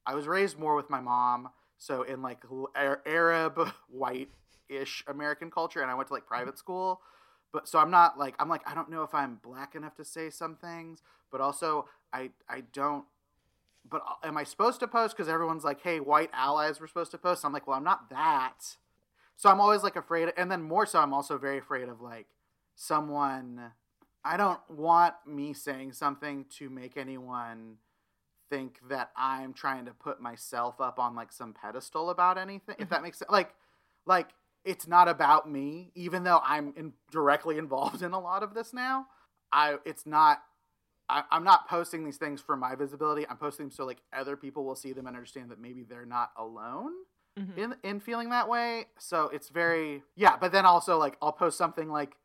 I 0.06 0.14
was 0.14 0.26
raised 0.26 0.58
more 0.58 0.76
with 0.76 0.90
my 0.90 1.00
mom, 1.00 1.48
so 1.78 2.02
in 2.02 2.22
like 2.22 2.44
Arab 3.06 3.70
white 3.88 4.28
ish 4.68 5.04
American 5.06 5.50
culture, 5.50 5.80
and 5.82 5.90
I 5.90 5.94
went 5.94 6.08
to 6.08 6.14
like 6.14 6.26
private 6.26 6.58
school. 6.58 7.00
But 7.52 7.68
so 7.68 7.78
I'm 7.78 7.90
not 7.90 8.18
like 8.18 8.34
I'm 8.38 8.48
like 8.48 8.68
I 8.68 8.74
don't 8.74 8.90
know 8.90 9.02
if 9.02 9.14
I'm 9.14 9.40
black 9.42 9.74
enough 9.74 9.94
to 9.96 10.04
say 10.04 10.28
some 10.30 10.56
things, 10.56 11.02
but 11.30 11.40
also 11.40 11.86
I 12.12 12.30
I 12.48 12.62
don't. 12.72 13.04
But 13.88 14.02
uh, 14.08 14.26
am 14.26 14.36
I 14.36 14.44
supposed 14.44 14.80
to 14.80 14.88
post? 14.88 15.16
Because 15.16 15.28
everyone's 15.28 15.64
like, 15.64 15.82
"Hey, 15.82 16.00
white 16.00 16.30
allies 16.32 16.80
were 16.80 16.86
supposed 16.86 17.10
to 17.12 17.18
post." 17.18 17.44
I'm 17.44 17.52
like, 17.52 17.66
"Well, 17.66 17.76
I'm 17.76 17.84
not 17.84 18.10
that." 18.10 18.76
So 19.36 19.50
I'm 19.50 19.60
always 19.60 19.82
like 19.82 19.96
afraid, 19.96 20.32
and 20.36 20.50
then 20.50 20.62
more 20.62 20.86
so, 20.86 21.00
I'm 21.00 21.12
also 21.12 21.38
very 21.38 21.58
afraid 21.58 21.88
of 21.88 22.00
like 22.00 22.26
someone. 22.74 23.72
I 24.24 24.36
don't 24.38 24.60
want 24.70 25.14
me 25.26 25.52
saying 25.52 25.92
something 25.92 26.46
to 26.56 26.70
make 26.70 26.96
anyone 26.96 27.76
think 28.50 28.78
that 28.88 29.10
I'm 29.16 29.52
trying 29.52 29.84
to 29.86 29.92
put 29.92 30.20
myself 30.20 30.80
up 30.80 30.98
on 30.98 31.14
like 31.14 31.32
some 31.32 31.52
pedestal 31.52 32.10
about 32.10 32.38
anything. 32.38 32.76
If 32.78 32.88
that 32.90 33.02
makes 33.02 33.18
sense, 33.18 33.30
like, 33.30 33.54
like 34.06 34.28
it's 34.64 34.86
not 34.86 35.08
about 35.08 35.50
me, 35.50 35.90
even 35.94 36.24
though 36.24 36.40
I'm 36.42 36.72
in, 36.76 36.92
directly 37.10 37.58
involved 37.58 38.02
in 38.02 38.12
a 38.12 38.20
lot 38.20 38.42
of 38.42 38.54
this 38.54 38.72
now. 38.72 39.06
I 39.52 39.76
it's 39.84 40.06
not. 40.06 40.42
I, 41.08 41.22
I'm 41.30 41.44
not 41.44 41.68
posting 41.68 42.04
these 42.04 42.16
things 42.16 42.40
for 42.40 42.56
my 42.56 42.74
visibility. 42.74 43.26
I'm 43.28 43.36
posting 43.36 43.66
them 43.66 43.70
so 43.72 43.84
like 43.84 43.98
other 44.12 44.36
people 44.36 44.64
will 44.64 44.74
see 44.76 44.92
them 44.92 45.06
and 45.06 45.16
understand 45.16 45.50
that 45.50 45.60
maybe 45.60 45.82
they're 45.84 46.06
not 46.06 46.30
alone 46.36 46.92
Mhm. 47.38 47.58
in 47.58 47.74
in 47.82 48.00
feeling 48.00 48.30
that 48.30 48.48
way. 48.48 48.86
So 48.98 49.28
it's 49.28 49.48
very 49.48 50.02
yeah. 50.16 50.36
But 50.36 50.52
then 50.52 50.64
also 50.66 50.98
like 50.98 51.16
I'll 51.20 51.32
post 51.32 51.58
something 51.58 51.90
like 51.90 52.16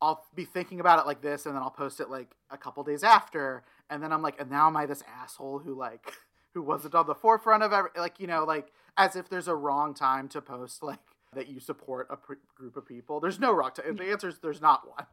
I'll 0.00 0.24
be 0.34 0.44
thinking 0.44 0.78
about 0.78 0.98
it 0.98 1.06
like 1.06 1.20
this, 1.22 1.46
and 1.46 1.54
then 1.54 1.62
I'll 1.62 1.70
post 1.70 2.00
it 2.00 2.10
like 2.10 2.36
a 2.50 2.58
couple 2.58 2.84
days 2.84 3.02
after, 3.02 3.64
and 3.90 4.02
then 4.02 4.12
I'm 4.12 4.20
like, 4.22 4.38
and 4.40 4.50
now 4.50 4.66
am 4.66 4.76
I 4.76 4.84
this 4.86 5.02
asshole 5.22 5.58
who 5.60 5.74
like 5.74 6.12
who 6.54 6.62
wasn't 6.62 6.94
on 6.94 7.06
the 7.06 7.14
forefront 7.14 7.62
of 7.62 7.72
every 7.72 7.90
like 7.96 8.20
you 8.20 8.26
know 8.26 8.44
like 8.44 8.72
as 8.96 9.16
if 9.16 9.28
there's 9.28 9.48
a 9.48 9.54
wrong 9.54 9.94
time 9.94 10.28
to 10.28 10.40
post 10.40 10.82
like 10.82 11.00
that 11.34 11.48
you 11.48 11.58
support 11.60 12.06
a 12.10 12.16
pr- 12.16 12.34
group 12.54 12.76
of 12.76 12.86
people. 12.86 13.20
There's 13.20 13.40
no 13.40 13.52
wrong 13.52 13.72
time. 13.72 13.96
The 13.96 14.10
answer 14.10 14.28
is 14.28 14.38
there's 14.38 14.60
not 14.62 14.88
one, 14.88 15.06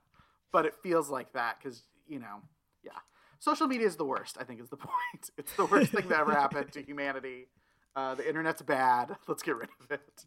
but 0.52 0.66
it 0.66 0.76
feels 0.84 1.10
like 1.10 1.34
that 1.34 1.58
because 1.60 1.84
you 2.08 2.20
know 2.20 2.42
yeah. 2.84 2.92
Social 3.40 3.68
media 3.68 3.88
is 3.88 3.96
the 3.98 4.06
worst. 4.06 4.38
I 4.40 4.44
think 4.44 4.62
is 4.62 4.70
the 4.70 4.78
point. 4.90 5.30
It's 5.38 5.54
the 5.56 5.66
worst 5.66 5.92
thing 5.92 6.08
that 6.10 6.20
ever 6.20 6.32
happened 6.34 6.72
to 6.74 6.82
humanity. 6.82 7.48
Uh, 7.96 8.16
the 8.16 8.28
internet's 8.28 8.62
bad. 8.64 9.16
Let's 9.28 9.44
get 9.44 9.56
rid 9.56 9.70
of 9.80 9.92
it. 9.92 10.26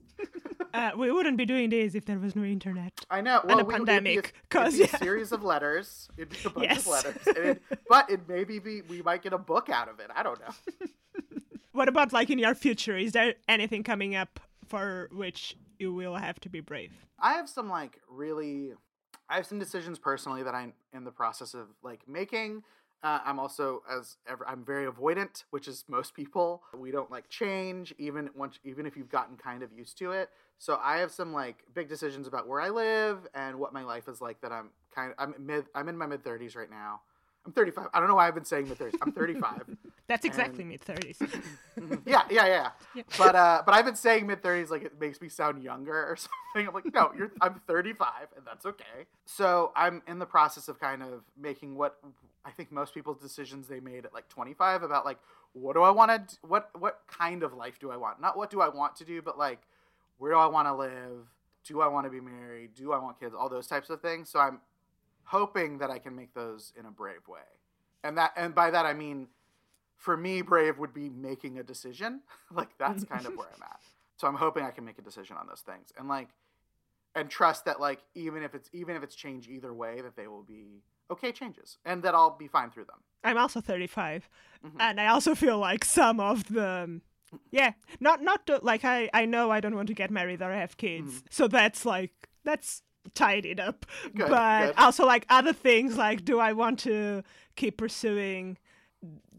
Uh, 0.73 0.91
we 0.97 1.11
wouldn't 1.11 1.37
be 1.37 1.45
doing 1.47 1.69
this 1.71 1.95
if 1.97 2.05
there 2.05 2.19
was 2.19 2.37
no 2.37 2.45
internet. 2.45 2.93
I 3.11 3.21
know. 3.23 3.41
And 3.41 3.49
Well, 3.49 3.61
a 3.61 3.65
we, 3.65 3.75
pandemic, 3.75 4.19
it'd 4.19 4.33
'cause, 4.51 4.77
be 4.77 4.85
a 4.85 4.89
series 4.99 5.33
of 5.33 5.43
letters. 5.43 6.09
It'd 6.17 6.29
be 6.31 6.37
a 6.45 6.51
bunch 6.51 6.67
Yes. 6.69 6.81
of 6.83 6.87
letters. 6.89 7.27
And 7.27 7.37
it, 7.39 7.63
but 7.89 8.09
it 8.11 8.21
maybe 8.29 8.61
be 8.61 8.83
we 8.83 9.03
might 9.03 9.23
get 9.23 9.33
a 9.33 9.39
book 9.39 9.69
out 9.69 9.89
of 9.89 9.99
it. 9.99 10.11
I 10.15 10.23
don't 10.23 10.39
know. 10.41 10.87
What 11.73 11.89
about 11.89 12.11
like 12.13 12.31
in 12.31 12.39
your 12.39 12.55
future? 12.55 12.97
Is 12.97 13.13
there 13.13 13.35
anything 13.49 13.83
coming 13.83 14.15
up 14.17 14.41
for 14.67 15.11
which 15.13 15.57
you 15.79 15.93
will 15.93 16.15
have 16.15 16.41
to 16.41 16.49
be 16.49 16.61
brave? 16.61 16.91
I 17.19 17.35
have 17.35 17.51
some 17.51 17.69
like 17.69 18.01
really, 18.09 18.73
I 19.29 19.37
have 19.37 19.47
some 19.47 19.59
decisions 19.59 19.99
personally 19.99 20.43
that 20.43 20.55
I'm 20.55 20.73
in 20.93 21.05
the 21.05 21.11
process 21.11 21.55
of 21.55 21.69
like 21.83 22.09
making. 22.09 22.63
Uh, 23.03 23.21
I'm 23.25 23.39
also 23.39 23.83
as 23.91 24.17
ever, 24.29 24.47
I'm 24.49 24.65
very 24.65 24.87
avoidant, 24.87 25.45
which 25.51 25.69
is 25.69 25.85
most 25.89 26.15
people. 26.15 26.63
We 26.77 26.91
don't 26.91 27.11
like 27.11 27.29
change, 27.29 27.95
even 27.99 28.31
once, 28.35 28.59
even 28.65 28.87
if 28.87 28.97
you've 28.97 29.09
gotten 29.11 29.37
kind 29.37 29.63
of 29.63 29.73
used 29.73 29.99
to 29.99 30.13
it. 30.13 30.31
So 30.59 30.81
I 30.83 30.99
have 30.99 31.13
some 31.13 31.33
like 31.33 31.65
big 31.75 31.89
decisions 31.89 32.27
about 32.27 32.49
where 32.49 32.61
I 32.61 32.71
live 32.71 33.27
and 33.35 33.59
what 33.59 33.73
my 33.73 33.83
life 33.83 34.09
is 34.09 34.21
like. 34.21 34.41
That 34.41 34.53
I'm 34.53 34.71
kind 34.95 35.13
of, 35.13 35.17
I'm 35.19 35.35
mid, 35.45 35.67
I'm 35.75 35.89
in 35.89 35.99
my 35.99 36.07
mid 36.07 36.25
30s 36.25 36.57
right 36.57 36.71
now. 36.71 37.01
I'm 37.47 37.53
35. 37.53 37.87
I 37.95 38.01
don't 38.01 38.09
know 38.09 38.17
why 38.17 38.27
I've 38.27 38.35
been 38.35 38.45
saying 38.45 38.69
mid 38.69 38.79
30s. 38.79 38.95
I'm 39.01 39.13
35. 39.13 39.65
That's 40.09 40.25
exactly 40.25 40.63
mid 40.63 40.81
thirties. 40.83 41.19
Mhm. 41.19 42.03
yeah, 42.07 42.23
yeah, 42.31 42.47
yeah, 42.47 42.71
Yeah. 42.95 43.03
But 43.19 43.35
uh, 43.35 43.63
but 43.67 43.75
I've 43.75 43.85
been 43.85 43.97
saying 43.97 44.27
mid 44.27 44.41
thirties 44.41 44.71
like 44.71 44.85
it 44.85 45.01
makes 45.01 45.21
me 45.21 45.29
sound 45.29 45.65
younger 45.65 45.95
or 45.95 46.17
something. 46.55 46.69
I'm 46.69 46.73
like, 46.73 46.93
no, 46.95 47.11
you're 47.17 47.33
I'm 47.41 47.61
35, 47.67 48.09
and 48.37 48.47
that's 48.47 48.67
okay. 48.67 49.07
So 49.25 49.73
I'm 49.75 50.03
in 50.07 50.21
the 50.21 50.27
process 50.27 50.69
of 50.69 50.79
kind 50.79 51.03
of 51.03 51.23
making 51.37 51.75
what 51.75 51.99
I 52.45 52.53
think 52.53 52.71
most 52.71 52.95
people's 52.95 53.19
decisions 53.19 53.67
they 53.67 53.81
made 53.81 54.05
at 54.05 54.15
like 54.15 54.29
25 54.29 54.85
about 54.85 55.05
like 55.05 55.19
what 55.55 55.75
do 55.75 55.83
I 55.83 55.91
want 55.91 56.29
to 56.29 56.37
what 56.47 56.71
what 56.79 57.01
kind 57.09 57.43
of 57.43 57.53
life 57.55 57.81
do 57.81 57.91
I 57.91 57.97
want? 57.97 58.21
Not 58.21 58.37
what 58.37 58.49
do 58.49 58.61
I 58.61 58.69
want 58.69 58.95
to 58.97 59.05
do, 59.05 59.23
but 59.23 59.37
like 59.37 59.59
where 60.19 60.31
do 60.31 60.39
I 60.39 60.47
want 60.47 60.69
to 60.69 60.75
live? 60.75 61.27
do 61.67 61.81
I 61.81 61.89
want 61.89 62.07
to 62.07 62.11
be 62.11 62.21
married? 62.21 62.75
Do 62.77 62.93
I 62.93 62.99
want 62.99 63.19
kids? 63.19 63.35
All 63.37 63.49
those 63.49 63.67
types 63.67 63.91
of 63.91 64.01
things. 64.01 64.31
So 64.31 64.39
I'm 64.39 64.61
hoping 65.27 65.79
that 65.79 65.91
I 65.91 65.99
can 65.99 66.17
make 66.17 66.35
those 66.35 66.73
in 66.79 66.87
a 66.87 66.91
brave 66.91 67.27
way. 67.29 67.41
And 68.03 68.17
that 68.19 68.33
and 68.37 68.55
by 68.55 68.71
that 68.71 68.87
I 68.87 68.95
mean 68.95 69.29
for 69.97 70.17
me 70.17 70.43
brave 70.43 70.79
would 70.79 70.95
be 70.95 71.09
making 71.09 71.59
a 71.59 71.63
decision. 71.63 72.21
like 72.53 72.77
that's 72.79 73.05
kind 73.05 73.27
of 73.27 73.37
where 73.37 73.49
I'm 73.55 73.63
at. 73.63 73.81
So 74.17 74.27
I'm 74.27 74.35
hoping 74.35 74.65
I 74.65 74.71
can 74.71 74.85
make 74.85 74.99
a 74.99 75.03
decision 75.03 75.37
on 75.37 75.47
those 75.47 75.61
things. 75.61 75.93
And 75.99 76.09
like 76.09 76.29
and 77.15 77.29
trust 77.29 77.65
that 77.65 77.81
like 77.81 78.01
even 78.15 78.43
if 78.43 78.55
it's 78.55 78.71
even 78.73 78.97
if 78.97 79.03
it's 79.03 79.15
change 79.15 79.49
either 79.49 79.73
way 79.73 80.01
that 80.01 80.17
they 80.17 80.27
will 80.27 80.43
be 80.43 80.83
okay 81.11 81.33
changes 81.33 81.79
and 81.85 82.03
that 82.03 82.15
I'll 82.15 82.37
be 82.37 82.49
fine 82.49 82.71
through 82.71 82.85
them. 82.85 82.99
I'm 83.25 83.39
also 83.39 83.61
35 83.61 84.29
mm-hmm. 84.65 84.81
and 84.81 85.01
I 85.01 85.09
also 85.09 85.35
feel 85.35 85.59
like 85.59 85.85
some 85.85 86.21
of 86.21 86.53
the 86.53 87.01
yeah, 87.51 87.73
not 88.01 88.23
not 88.23 88.47
to, 88.47 88.61
like 88.63 88.85
I 88.85 89.11
I 89.13 89.25
know 89.25 89.51
I 89.51 89.61
don't 89.61 89.75
want 89.75 89.89
to 89.89 89.95
get 89.95 90.11
married 90.11 90.43
or 90.43 90.53
have 90.53 90.77
kids. 90.77 91.17
Mm-hmm. 91.17 91.27
So 91.31 91.49
that's 91.49 91.85
like 91.85 92.13
that's 92.45 92.83
tied 93.15 93.47
it 93.47 93.61
up. 93.61 93.87
Good, 94.15 94.29
but 94.29 94.67
good. 94.67 94.75
also 94.79 95.07
like 95.07 95.27
other 95.29 95.53
things 95.53 95.97
like 95.97 96.25
do 96.25 96.39
I 96.39 96.53
want 96.53 96.79
to 96.81 97.23
keep 97.57 97.79
pursuing 97.79 98.59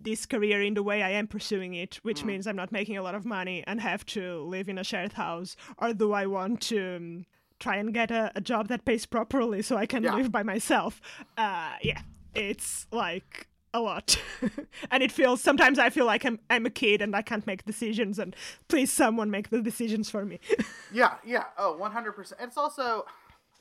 this 0.01 0.25
career 0.25 0.61
in 0.61 0.73
the 0.73 0.83
way 0.83 1.03
I 1.03 1.11
am 1.11 1.27
pursuing 1.27 1.73
it, 1.73 1.95
which 2.03 2.21
mm. 2.21 2.27
means 2.27 2.47
I'm 2.47 2.55
not 2.55 2.71
making 2.71 2.97
a 2.97 3.01
lot 3.01 3.15
of 3.15 3.25
money 3.25 3.63
and 3.67 3.81
have 3.81 4.05
to 4.07 4.41
live 4.41 4.69
in 4.69 4.77
a 4.77 4.83
shared 4.83 5.13
house, 5.13 5.55
or 5.77 5.93
do 5.93 6.13
I 6.13 6.25
want 6.25 6.61
to 6.63 6.95
um, 6.95 7.25
try 7.59 7.77
and 7.77 7.93
get 7.93 8.11
a, 8.11 8.31
a, 8.35 8.41
job 8.41 8.67
that 8.69 8.85
pays 8.85 9.05
properly 9.05 9.61
so 9.61 9.75
I 9.75 9.85
can 9.85 10.03
yeah. 10.03 10.15
live 10.15 10.31
by 10.31 10.43
myself? 10.43 11.01
Uh, 11.37 11.73
yeah, 11.81 12.01
it's 12.33 12.87
like 12.91 13.47
a 13.73 13.81
lot, 13.81 14.19
and 14.91 15.03
it 15.03 15.11
feels 15.11 15.41
sometimes 15.41 15.79
I 15.79 15.89
feel 15.89 16.05
like 16.05 16.25
I'm 16.25 16.39
I'm 16.49 16.65
a 16.65 16.69
kid 16.69 17.01
and 17.01 17.15
I 17.15 17.21
can't 17.21 17.45
make 17.45 17.65
decisions, 17.65 18.19
and 18.19 18.35
please 18.67 18.91
someone 18.91 19.29
make 19.29 19.49
the 19.49 19.61
decisions 19.61 20.09
for 20.09 20.25
me. 20.25 20.39
yeah, 20.93 21.15
yeah, 21.25 21.45
oh, 21.57 21.75
100. 21.75 22.13
percent 22.13 22.39
It's 22.41 22.57
also 22.57 23.05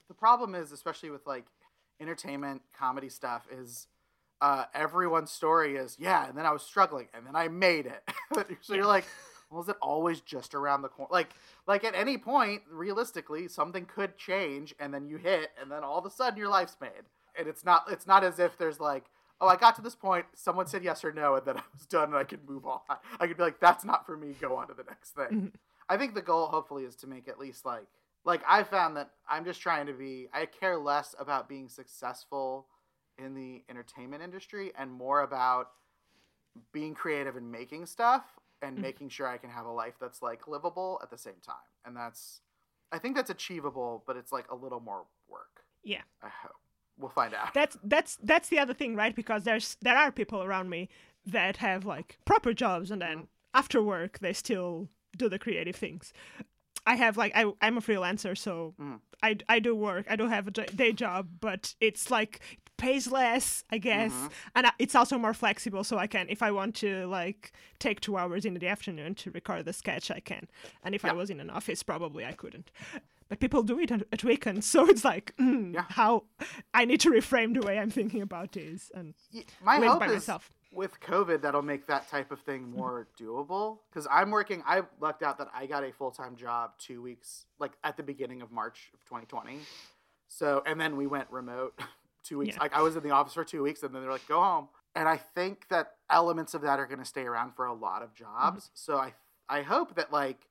the 0.08 0.14
problem 0.14 0.54
is 0.54 0.72
especially 0.72 1.10
with 1.10 1.26
like 1.26 1.44
entertainment 2.00 2.62
comedy 2.76 3.08
stuff 3.08 3.46
is 3.50 3.86
uh, 4.40 4.64
everyone's 4.74 5.30
story 5.30 5.76
is 5.76 5.96
yeah, 5.98 6.28
and 6.28 6.36
then 6.36 6.46
I 6.46 6.52
was 6.52 6.62
struggling, 6.62 7.08
and 7.14 7.26
then 7.26 7.34
I 7.34 7.48
made 7.48 7.86
it. 7.86 8.02
so 8.60 8.74
you're 8.74 8.84
like, 8.84 9.04
well, 9.50 9.62
is 9.62 9.68
it 9.68 9.76
always 9.80 10.20
just 10.20 10.54
around 10.54 10.82
the 10.82 10.88
corner? 10.88 11.08
Like, 11.10 11.30
like 11.66 11.84
at 11.84 11.94
any 11.94 12.18
point, 12.18 12.62
realistically, 12.70 13.48
something 13.48 13.86
could 13.86 14.16
change, 14.16 14.74
and 14.78 14.92
then 14.92 15.06
you 15.06 15.16
hit, 15.16 15.50
and 15.60 15.70
then 15.70 15.82
all 15.84 15.98
of 15.98 16.04
a 16.04 16.10
sudden 16.10 16.38
your 16.38 16.48
life's 16.48 16.76
made. 16.80 16.90
And 17.38 17.48
it's 17.48 17.64
not, 17.64 17.84
it's 17.90 18.06
not 18.06 18.24
as 18.24 18.38
if 18.38 18.56
there's 18.58 18.80
like, 18.80 19.04
oh, 19.40 19.48
I 19.48 19.56
got 19.56 19.76
to 19.76 19.82
this 19.82 19.94
point, 19.94 20.26
someone 20.34 20.66
said 20.66 20.82
yes 20.82 21.04
or 21.04 21.12
no, 21.12 21.36
and 21.36 21.46
then 21.46 21.56
I 21.58 21.62
was 21.72 21.86
done, 21.86 22.08
and 22.08 22.16
I 22.16 22.24
could 22.24 22.48
move 22.48 22.66
on. 22.66 22.80
I 23.20 23.26
could 23.26 23.36
be 23.36 23.42
like, 23.42 23.60
that's 23.60 23.84
not 23.84 24.04
for 24.04 24.16
me. 24.16 24.34
Go 24.40 24.56
on 24.56 24.68
to 24.68 24.74
the 24.74 24.84
next 24.84 25.10
thing. 25.10 25.26
Mm-hmm. 25.26 25.46
I 25.88 25.96
think 25.96 26.14
the 26.14 26.22
goal, 26.22 26.46
hopefully, 26.46 26.84
is 26.84 26.96
to 26.96 27.06
make 27.06 27.28
at 27.28 27.38
least 27.38 27.64
like, 27.64 27.86
like 28.26 28.42
I 28.46 28.64
found 28.64 28.96
that 28.98 29.12
I'm 29.28 29.44
just 29.44 29.62
trying 29.62 29.86
to 29.86 29.92
be. 29.92 30.28
I 30.34 30.44
care 30.46 30.76
less 30.76 31.14
about 31.18 31.48
being 31.48 31.68
successful 31.68 32.66
in 33.18 33.34
the 33.34 33.62
entertainment 33.70 34.22
industry 34.22 34.72
and 34.78 34.90
more 34.90 35.22
about 35.22 35.70
being 36.72 36.92
creative 36.92 37.36
and 37.36 37.50
making 37.50 37.86
stuff 37.86 38.24
and 38.60 38.72
mm-hmm. 38.74 38.82
making 38.82 39.08
sure 39.08 39.26
I 39.26 39.38
can 39.38 39.48
have 39.48 39.64
a 39.64 39.70
life 39.70 39.94
that's 40.00 40.20
like 40.20 40.48
livable 40.48 41.00
at 41.02 41.10
the 41.10 41.16
same 41.16 41.40
time. 41.44 41.54
And 41.84 41.96
that's 41.96 42.40
I 42.92 42.98
think 42.98 43.16
that's 43.16 43.30
achievable, 43.30 44.02
but 44.06 44.16
it's 44.16 44.32
like 44.32 44.50
a 44.50 44.54
little 44.54 44.80
more 44.80 45.04
work. 45.28 45.64
Yeah. 45.82 46.02
I 46.22 46.28
hope. 46.28 46.52
We'll 46.98 47.10
find 47.10 47.34
out. 47.34 47.54
That's 47.54 47.76
that's 47.84 48.18
that's 48.22 48.48
the 48.48 48.58
other 48.58 48.74
thing, 48.74 48.96
right? 48.96 49.14
Because 49.14 49.44
there's 49.44 49.76
there 49.82 49.96
are 49.96 50.10
people 50.10 50.42
around 50.42 50.68
me 50.68 50.88
that 51.26 51.58
have 51.58 51.84
like 51.84 52.18
proper 52.24 52.52
jobs 52.52 52.90
and 52.90 53.00
then 53.00 53.16
mm-hmm. 53.16 53.24
after 53.54 53.82
work 53.82 54.18
they 54.18 54.32
still 54.32 54.88
do 55.16 55.28
the 55.28 55.38
creative 55.38 55.76
things. 55.76 56.12
I 56.86 56.94
have 56.94 57.16
like 57.16 57.32
I 57.34 57.52
I'm 57.60 57.76
a 57.76 57.80
freelancer, 57.80 58.36
so 58.36 58.74
mm. 58.80 59.00
I 59.22 59.36
I 59.48 59.58
do 59.58 59.74
work. 59.74 60.06
I 60.08 60.16
don't 60.16 60.30
have 60.30 60.46
a 60.46 60.50
day 60.50 60.92
job, 60.92 61.28
but 61.40 61.74
it's 61.80 62.10
like 62.10 62.40
pays 62.76 63.10
less, 63.10 63.64
I 63.70 63.78
guess, 63.78 64.12
mm-hmm. 64.12 64.26
and 64.54 64.66
it's 64.78 64.94
also 64.94 65.18
more 65.18 65.34
flexible. 65.34 65.84
So 65.84 65.98
I 65.98 66.06
can, 66.06 66.26
if 66.28 66.42
I 66.42 66.50
want 66.50 66.74
to, 66.76 67.06
like 67.06 67.52
take 67.78 68.00
two 68.00 68.16
hours 68.16 68.44
in 68.44 68.54
the 68.54 68.68
afternoon 68.68 69.14
to 69.16 69.30
record 69.30 69.64
the 69.64 69.72
sketch, 69.72 70.10
I 70.10 70.20
can. 70.20 70.46
And 70.82 70.94
if 70.94 71.02
yeah. 71.02 71.10
I 71.10 71.12
was 71.14 71.30
in 71.30 71.40
an 71.40 71.50
office, 71.50 71.82
probably 71.82 72.24
I 72.24 72.32
couldn't. 72.32 72.70
But 73.28 73.40
people 73.40 73.62
do 73.62 73.78
it 73.80 73.90
at, 73.90 74.22
weekends, 74.22 74.66
so 74.70 74.86
it's 74.88 75.04
like 75.04 75.34
mm, 75.36 75.74
yeah. 75.74 75.84
how 75.88 76.24
I 76.74 76.84
need 76.84 77.00
to 77.00 77.10
reframe 77.10 77.60
the 77.60 77.66
way 77.66 77.78
I'm 77.78 77.90
thinking 77.90 78.22
about 78.22 78.52
this 78.52 78.90
and 78.94 79.14
yeah, 79.30 79.42
my 79.62 79.78
hope 79.78 80.00
by 80.00 80.06
is 80.06 80.12
myself. 80.12 80.50
With 80.76 81.00
COVID 81.00 81.42
that'll 81.42 81.62
make 81.62 81.86
that 81.86 82.08
type 82.08 82.30
of 82.30 82.40
thing 82.40 82.70
more 82.70 83.08
doable. 83.18 83.78
Because 83.90 84.06
I'm 84.10 84.30
working, 84.30 84.62
I 84.66 84.82
lucked 85.00 85.22
out 85.22 85.38
that 85.38 85.48
I 85.54 85.66
got 85.66 85.82
a 85.82 85.92
full 85.92 86.10
time 86.10 86.36
job 86.36 86.72
two 86.78 87.02
weeks, 87.02 87.46
like 87.58 87.72
at 87.82 87.96
the 87.96 88.02
beginning 88.02 88.42
of 88.42 88.52
March 88.52 88.90
of 88.94 89.02
2020. 89.04 89.58
So, 90.28 90.62
and 90.66 90.80
then 90.80 90.96
we 90.96 91.06
went 91.06 91.30
remote 91.30 91.80
two 92.24 92.38
weeks. 92.38 92.56
Yeah. 92.56 92.62
Like 92.62 92.74
I 92.74 92.82
was 92.82 92.96
in 92.96 93.02
the 93.02 93.10
office 93.10 93.34
for 93.34 93.44
two 93.44 93.62
weeks, 93.62 93.82
and 93.82 93.94
then 93.94 94.02
they're 94.02 94.10
like, 94.10 94.28
"Go 94.28 94.40
home." 94.40 94.68
And 94.94 95.08
I 95.08 95.16
think 95.16 95.68
that 95.68 95.92
elements 96.10 96.54
of 96.54 96.62
that 96.62 96.78
are 96.78 96.86
going 96.86 96.98
to 96.98 97.04
stay 97.04 97.22
around 97.22 97.54
for 97.54 97.66
a 97.66 97.74
lot 97.74 98.02
of 98.02 98.14
jobs. 98.14 98.64
Mm-hmm. 98.64 98.72
So 98.74 98.96
I 98.96 99.14
I 99.48 99.62
hope 99.62 99.94
that 99.96 100.12
like, 100.12 100.46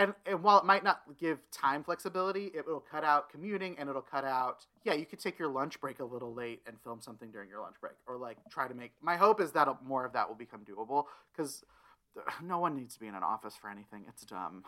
and 0.00 0.14
and 0.26 0.42
while 0.42 0.58
it 0.58 0.64
might 0.64 0.82
not 0.82 1.02
give 1.18 1.38
time 1.50 1.84
flexibility, 1.84 2.50
it 2.54 2.66
will 2.66 2.80
cut 2.80 3.04
out 3.04 3.30
commuting, 3.30 3.76
and 3.78 3.88
it'll 3.88 4.02
cut 4.02 4.24
out. 4.24 4.66
Yeah, 4.84 4.94
you 4.94 5.06
could 5.06 5.20
take 5.20 5.38
your 5.38 5.48
lunch 5.48 5.80
break 5.80 6.00
a 6.00 6.04
little 6.04 6.32
late 6.32 6.62
and 6.66 6.80
film 6.80 7.00
something 7.00 7.30
during 7.30 7.48
your 7.48 7.60
lunch 7.60 7.76
break, 7.80 7.94
or 8.06 8.16
like 8.16 8.38
try 8.50 8.66
to 8.66 8.74
make. 8.74 8.92
My 9.02 9.16
hope 9.16 9.40
is 9.40 9.52
that 9.52 9.68
more 9.84 10.04
of 10.04 10.12
that 10.14 10.28
will 10.28 10.36
become 10.36 10.60
doable 10.64 11.04
because 11.32 11.64
no 12.42 12.58
one 12.58 12.74
needs 12.74 12.94
to 12.94 13.00
be 13.00 13.06
in 13.06 13.14
an 13.14 13.22
office 13.22 13.54
for 13.54 13.68
anything. 13.68 14.04
It's 14.08 14.24
dumb. 14.24 14.64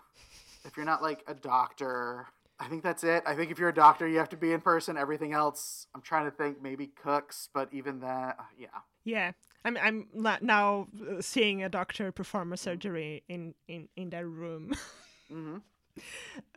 if 0.65 0.77
you're 0.77 0.87
not 0.87 1.03
like 1.03 1.25
a 1.27 1.35
doctor 1.35 2.27
I 2.61 2.69
think 2.69 2.85
that's 2.85 3.03
it. 3.03 3.25
I 3.27 3.35
think 3.35 3.51
if 3.51 3.59
you're 3.59 3.71
a 3.71 3.75
doctor, 3.75 4.07
you 4.07 4.19
have 4.19 4.29
to 4.29 4.37
be 4.37 4.53
in 4.53 4.61
person. 4.61 4.97
Everything 4.97 5.33
else, 5.33 5.89
I'm 5.97 6.01
trying 6.01 6.27
to 6.27 6.31
think, 6.31 6.63
maybe 6.63 6.87
cooks, 6.87 7.49
but 7.53 7.69
even 7.73 7.99
that, 8.01 8.37
uh, 8.39 8.43
yeah. 8.57 8.69
Yeah, 9.05 9.33
I'm 9.65 9.77
I'm 9.77 10.07
now 10.41 10.87
seeing 11.21 11.65
a 11.65 11.69
doctor 11.69 12.13
perform 12.13 12.53
a 12.53 12.57
surgery 12.57 13.25
in 13.29 13.55
in 13.67 13.89
in 13.97 14.11
their 14.11 14.29
room. 14.29 14.75
mm-hmm. 15.33 15.57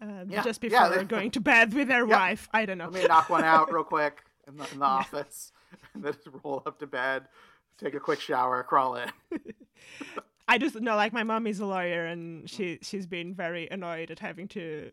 uh, 0.02 0.24
yeah. 0.28 0.44
Just 0.44 0.62
before 0.62 0.78
yeah, 0.78 1.04
going 1.08 1.32
to 1.32 1.42
bed 1.42 1.74
with 1.74 1.88
their 1.88 2.08
yeah. 2.08 2.18
wife. 2.18 2.50
I 2.54 2.66
don't 2.66 2.78
know. 2.78 2.90
Let 2.90 3.04
me 3.04 3.08
knock 3.08 3.30
one 3.30 3.44
out 3.44 3.72
real 3.72 3.84
quick 3.84 4.24
in 4.48 4.58
the, 4.58 4.72
in 4.72 4.80
the 4.80 4.86
office, 5.00 5.52
and 5.94 6.04
then 6.04 6.16
roll 6.44 6.64
up 6.66 6.80
to 6.80 6.88
bed, 6.88 7.28
take 7.78 7.94
a 7.94 8.00
quick 8.00 8.20
shower, 8.20 8.64
crawl 8.64 8.96
in. 8.96 9.10
I 10.48 10.58
just 10.58 10.80
know, 10.80 10.96
like 10.96 11.14
my 11.14 11.24
mom 11.24 11.48
is 11.48 11.60
a 11.60 11.66
lawyer, 11.66 12.06
and 12.06 12.50
she 12.50 12.80
she's 12.82 13.08
been 13.08 13.34
very 13.34 13.68
annoyed 13.70 14.12
at 14.12 14.20
having 14.20 14.48
to 14.50 14.92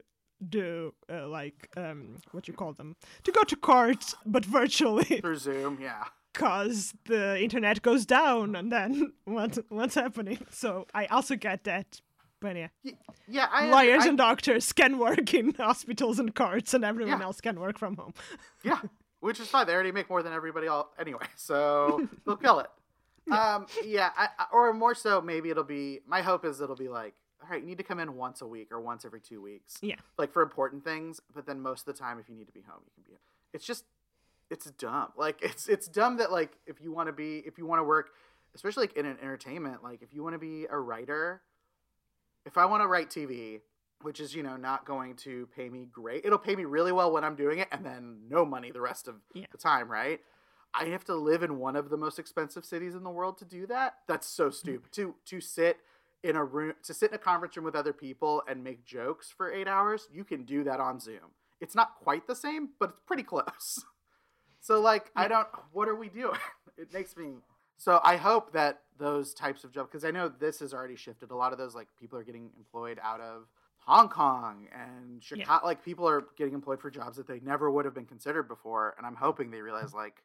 do 0.48 0.92
uh, 1.10 1.26
like 1.28 1.68
um 1.76 2.16
what 2.32 2.48
you 2.48 2.54
call 2.54 2.72
them 2.72 2.96
to 3.22 3.32
go 3.32 3.42
to 3.44 3.56
court 3.56 4.14
but 4.26 4.44
virtually 4.44 5.20
through 5.20 5.36
zoom 5.36 5.78
yeah 5.80 6.04
because 6.32 6.94
the 7.04 7.40
internet 7.40 7.82
goes 7.82 8.04
down 8.06 8.56
and 8.56 8.72
then 8.72 9.12
what 9.24 9.58
what's 9.68 9.94
happening 9.94 10.38
so 10.50 10.86
i 10.94 11.06
also 11.06 11.36
get 11.36 11.64
that 11.64 12.00
but 12.42 12.56
yeah 12.56 12.68
yeah 13.28 13.48
I, 13.50 13.70
lawyers 13.70 14.04
I, 14.04 14.08
and 14.08 14.18
doctors 14.18 14.72
can 14.72 14.98
work 14.98 15.32
in 15.32 15.54
hospitals 15.58 16.18
and 16.18 16.34
courts 16.34 16.74
and 16.74 16.84
everyone 16.84 17.20
yeah. 17.20 17.24
else 17.24 17.40
can 17.40 17.58
work 17.58 17.78
from 17.78 17.96
home 17.96 18.14
yeah 18.62 18.80
which 19.20 19.40
is 19.40 19.48
fine 19.48 19.66
they 19.66 19.74
already 19.74 19.92
make 19.92 20.10
more 20.10 20.22
than 20.22 20.32
everybody 20.32 20.66
else 20.66 20.88
anyway 20.98 21.26
so 21.36 22.08
they'll 22.26 22.36
kill 22.36 22.58
it 22.58 22.70
yeah. 23.26 23.54
um 23.54 23.66
yeah 23.84 24.10
I, 24.16 24.28
or 24.52 24.72
more 24.72 24.94
so 24.94 25.20
maybe 25.20 25.50
it'll 25.50 25.64
be 25.64 26.00
my 26.06 26.22
hope 26.22 26.44
is 26.44 26.60
it'll 26.60 26.76
be 26.76 26.88
like 26.88 27.14
all 27.42 27.48
right, 27.50 27.60
you 27.60 27.66
need 27.66 27.78
to 27.78 27.84
come 27.84 27.98
in 27.98 28.14
once 28.14 28.40
a 28.40 28.46
week 28.46 28.70
or 28.70 28.80
once 28.80 29.04
every 29.04 29.20
two 29.20 29.42
weeks. 29.42 29.78
Yeah. 29.82 29.96
Like 30.16 30.32
for 30.32 30.42
important 30.42 30.84
things, 30.84 31.20
but 31.34 31.44
then 31.44 31.60
most 31.60 31.88
of 31.88 31.94
the 31.94 32.00
time, 32.00 32.20
if 32.20 32.28
you 32.28 32.36
need 32.36 32.46
to 32.46 32.52
be 32.52 32.60
home, 32.60 32.80
you 32.84 32.92
can 32.94 33.02
be. 33.02 33.18
It's 33.52 33.64
just, 33.64 33.84
it's 34.52 34.66
dumb. 34.66 35.08
Like 35.16 35.38
it's 35.42 35.68
it's 35.68 35.88
dumb 35.88 36.18
that 36.18 36.30
like 36.30 36.52
if 36.66 36.80
you 36.80 36.92
want 36.92 37.08
to 37.08 37.12
be 37.12 37.38
if 37.46 37.58
you 37.58 37.66
want 37.66 37.80
to 37.80 37.84
work, 37.84 38.10
especially 38.54 38.82
like 38.82 38.96
in 38.96 39.06
an 39.06 39.16
entertainment, 39.20 39.82
like 39.82 40.02
if 40.02 40.12
you 40.12 40.22
want 40.22 40.34
to 40.34 40.38
be 40.38 40.66
a 40.70 40.78
writer, 40.78 41.40
if 42.46 42.58
I 42.58 42.64
want 42.66 42.82
to 42.82 42.86
write 42.86 43.10
TV, 43.10 43.60
which 44.02 44.20
is 44.20 44.34
you 44.34 44.42
know 44.42 44.56
not 44.56 44.84
going 44.84 45.16
to 45.16 45.48
pay 45.54 45.68
me 45.68 45.86
great, 45.90 46.24
it'll 46.24 46.38
pay 46.38 46.56
me 46.56 46.64
really 46.64 46.92
well 46.92 47.12
when 47.12 47.24
I'm 47.24 47.36
doing 47.36 47.58
it, 47.58 47.68
and 47.72 47.84
then 47.84 48.20
no 48.28 48.44
money 48.44 48.70
the 48.70 48.80
rest 48.80 49.08
of 49.08 49.16
yeah. 49.34 49.46
the 49.52 49.58
time, 49.58 49.90
right? 49.90 50.20
I 50.74 50.86
have 50.86 51.04
to 51.04 51.14
live 51.14 51.42
in 51.42 51.58
one 51.58 51.76
of 51.76 51.90
the 51.90 51.96
most 51.96 52.18
expensive 52.18 52.64
cities 52.64 52.94
in 52.94 53.04
the 53.04 53.10
world 53.10 53.38
to 53.38 53.44
do 53.44 53.66
that. 53.66 53.96
That's 54.08 54.26
so 54.26 54.46
mm-hmm. 54.46 54.52
stupid. 54.54 54.92
to 54.92 55.14
to 55.26 55.40
sit 55.40 55.78
in 56.22 56.36
a 56.36 56.44
room 56.44 56.74
to 56.84 56.94
sit 56.94 57.10
in 57.10 57.14
a 57.14 57.18
conference 57.18 57.56
room 57.56 57.64
with 57.64 57.74
other 57.74 57.92
people 57.92 58.42
and 58.48 58.62
make 58.62 58.84
jokes 58.84 59.32
for 59.36 59.52
eight 59.52 59.68
hours, 59.68 60.08
you 60.12 60.24
can 60.24 60.44
do 60.44 60.64
that 60.64 60.80
on 60.80 61.00
Zoom. 61.00 61.34
It's 61.60 61.74
not 61.74 61.96
quite 61.96 62.26
the 62.26 62.34
same, 62.34 62.70
but 62.78 62.90
it's 62.90 63.00
pretty 63.06 63.24
close. 63.24 63.84
So 64.64 64.80
like 64.80 65.10
yeah. 65.16 65.22
I 65.22 65.28
don't 65.28 65.48
what 65.72 65.88
are 65.88 65.96
we 65.96 66.08
doing? 66.08 66.38
it 66.78 66.92
makes 66.92 67.16
me 67.16 67.32
so 67.82 67.98
I 68.04 68.14
hope 68.16 68.52
that 68.52 68.82
those 68.96 69.34
types 69.34 69.64
of 69.64 69.72
jobs 69.72 69.88
because 69.90 70.04
I 70.04 70.12
know 70.12 70.28
this 70.28 70.60
has 70.60 70.72
already 70.72 70.94
shifted. 70.94 71.32
A 71.32 71.34
lot 71.34 71.50
of 71.50 71.58
those 71.58 71.74
like 71.74 71.88
people 71.98 72.16
are 72.16 72.22
getting 72.22 72.50
employed 72.56 73.00
out 73.02 73.20
of 73.20 73.48
Hong 73.78 74.08
Kong 74.08 74.68
and 74.72 75.20
Chicago. 75.20 75.50
Yeah. 75.64 75.66
Like 75.66 75.84
people 75.84 76.08
are 76.08 76.26
getting 76.36 76.54
employed 76.54 76.80
for 76.80 76.92
jobs 76.92 77.16
that 77.16 77.26
they 77.26 77.40
never 77.40 77.72
would 77.72 77.84
have 77.84 77.92
been 77.92 78.06
considered 78.06 78.44
before, 78.44 78.94
and 78.96 79.04
I'm 79.04 79.16
hoping 79.16 79.50
they 79.50 79.62
realize 79.62 79.92
like. 79.92 80.22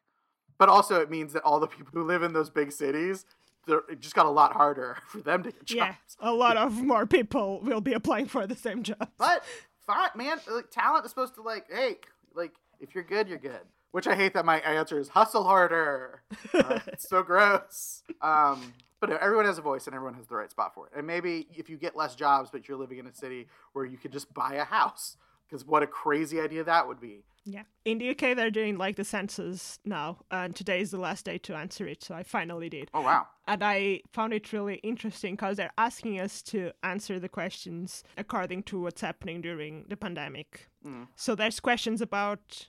But 0.56 0.68
also, 0.68 1.00
it 1.00 1.10
means 1.10 1.32
that 1.32 1.42
all 1.42 1.58
the 1.58 1.66
people 1.66 1.90
who 1.92 2.04
live 2.04 2.22
in 2.22 2.32
those 2.32 2.48
big 2.48 2.70
cities 2.70 3.24
it 3.66 4.00
just 4.00 4.14
got 4.14 4.26
a 4.26 4.30
lot 4.30 4.52
harder 4.52 4.96
for 5.08 5.18
them 5.18 5.42
to 5.42 5.50
get 5.50 5.64
jobs. 5.64 5.76
Yeah, 6.20 6.30
a 6.30 6.32
lot 6.32 6.56
of 6.56 6.80
more 6.80 7.06
people 7.06 7.60
will 7.60 7.80
be 7.80 7.92
applying 7.92 8.26
for 8.26 8.46
the 8.46 8.56
same 8.56 8.84
job. 8.84 9.10
But 9.18 9.44
fine, 9.84 10.10
man. 10.14 10.38
Like, 10.48 10.70
talent 10.70 11.04
is 11.04 11.10
supposed 11.10 11.34
to 11.34 11.42
like, 11.42 11.66
hey, 11.68 11.96
like 12.34 12.52
if 12.80 12.94
you're 12.94 13.04
good, 13.04 13.28
you're 13.28 13.38
good. 13.38 13.60
Which 13.90 14.06
I 14.06 14.14
hate 14.14 14.34
that 14.34 14.44
my 14.44 14.58
answer 14.60 14.98
is 14.98 15.08
hustle 15.08 15.44
harder. 15.44 16.22
Uh, 16.54 16.80
it's 16.86 17.08
so 17.08 17.22
gross. 17.22 18.02
Um, 18.22 18.72
but 19.00 19.10
everyone 19.10 19.44
has 19.44 19.58
a 19.58 19.62
voice 19.62 19.86
and 19.86 19.94
everyone 19.94 20.14
has 20.14 20.26
the 20.26 20.34
right 20.34 20.50
spot 20.50 20.74
for 20.74 20.86
it. 20.86 20.92
And 20.96 21.06
maybe 21.06 21.46
if 21.54 21.68
you 21.68 21.76
get 21.76 21.96
less 21.96 22.14
jobs, 22.14 22.50
but 22.50 22.66
you're 22.66 22.76
living 22.76 22.98
in 22.98 23.06
a 23.06 23.14
city 23.14 23.46
where 23.74 23.84
you 23.84 23.96
could 23.96 24.12
just 24.12 24.32
buy 24.34 24.54
a 24.54 24.64
house, 24.64 25.16
because 25.48 25.64
what 25.64 25.82
a 25.82 25.86
crazy 25.86 26.40
idea 26.40 26.64
that 26.64 26.86
would 26.86 27.00
be. 27.00 27.24
Yeah. 27.44 27.62
In 27.86 27.98
the 27.98 28.10
UK, 28.10 28.36
they're 28.36 28.50
doing 28.50 28.76
like 28.76 28.96
the 28.96 29.04
census 29.04 29.78
now, 29.84 30.18
and 30.30 30.54
today 30.54 30.80
is 30.80 30.90
the 30.90 30.98
last 30.98 31.24
day 31.24 31.38
to 31.38 31.54
answer 31.54 31.86
it. 31.86 32.04
So 32.04 32.14
I 32.14 32.22
finally 32.22 32.68
did. 32.68 32.90
Oh, 32.92 33.00
wow. 33.00 33.26
And 33.46 33.64
I 33.64 34.00
found 34.12 34.34
it 34.34 34.52
really 34.52 34.76
interesting 34.76 35.34
because 35.34 35.56
they're 35.56 35.72
asking 35.78 36.20
us 36.20 36.42
to 36.42 36.72
answer 36.82 37.18
the 37.18 37.28
questions 37.28 38.04
according 38.18 38.64
to 38.64 38.80
what's 38.80 39.00
happening 39.00 39.40
during 39.40 39.86
the 39.88 39.96
pandemic. 39.96 40.68
Mm. 40.86 41.08
So 41.16 41.34
there's 41.34 41.58
questions 41.58 42.02
about 42.02 42.68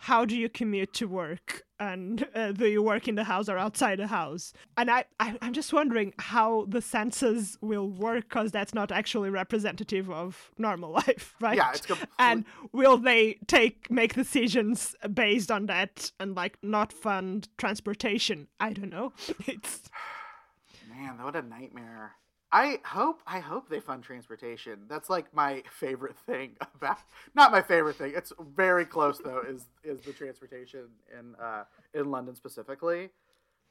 how 0.00 0.24
do 0.24 0.36
you 0.36 0.48
commute 0.48 0.92
to 0.94 1.06
work? 1.06 1.62
And 1.78 2.26
uh, 2.34 2.52
do 2.52 2.66
you 2.66 2.82
work 2.82 3.06
in 3.06 3.14
the 3.16 3.24
house 3.24 3.48
or 3.48 3.58
outside 3.58 3.98
the 3.98 4.06
house? 4.06 4.52
And 4.76 4.90
I, 4.90 5.04
I 5.18 5.36
i'm 5.42 5.52
just 5.52 5.72
wondering 5.72 6.12
how 6.18 6.66
the 6.68 6.80
census 6.80 7.56
will 7.60 7.88
work 7.88 8.24
because 8.28 8.50
that's 8.50 8.74
not 8.74 8.90
actually 8.92 9.30
representative 9.30 10.10
of 10.10 10.50
normal 10.58 10.90
life 11.02 11.34
right? 11.40 11.56
Yeah, 11.56 11.70
it's 11.70 11.86
complete- 11.86 12.08
and 12.18 12.44
will 12.72 12.96
they 12.96 13.38
take 13.46 13.90
make 13.90 14.14
decisions 14.14 14.94
based 15.12 15.50
on 15.50 15.66
that 15.66 16.12
and 16.18 16.34
like 16.34 16.56
not 16.62 16.92
fund 16.92 17.48
transportation? 17.58 18.48
I 18.58 18.72
don't 18.72 18.90
know. 18.90 19.12
It's 19.46 19.90
Man, 20.88 21.22
what 21.22 21.36
a 21.36 21.42
nightmare. 21.42 22.12
I 22.52 22.80
hope 22.84 23.22
I 23.26 23.38
hope 23.38 23.68
they 23.68 23.80
fund 23.80 24.02
transportation. 24.02 24.80
That's 24.88 25.08
like 25.08 25.32
my 25.34 25.62
favorite 25.70 26.16
thing 26.26 26.56
about 26.74 26.98
not 27.34 27.52
my 27.52 27.62
favorite 27.62 27.96
thing. 27.96 28.12
It's 28.14 28.32
very 28.54 28.84
close 28.84 29.18
though 29.18 29.42
is 29.46 29.66
is 29.84 30.00
the 30.00 30.12
transportation 30.12 30.86
in 31.16 31.34
uh 31.36 31.64
in 31.94 32.10
London 32.10 32.34
specifically. 32.34 33.10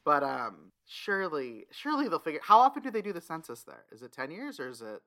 But 0.04 0.22
um 0.22 0.72
surely 0.86 1.66
surely 1.70 2.08
they'll 2.08 2.18
figure 2.18 2.40
how 2.42 2.58
often 2.60 2.82
do 2.82 2.90
they 2.90 3.02
do 3.02 3.12
the 3.12 3.20
census 3.20 3.62
there? 3.64 3.84
Is 3.92 4.02
it 4.02 4.12
10 4.12 4.30
years 4.30 4.58
or 4.58 4.68
is 4.68 4.80
it 4.80 5.02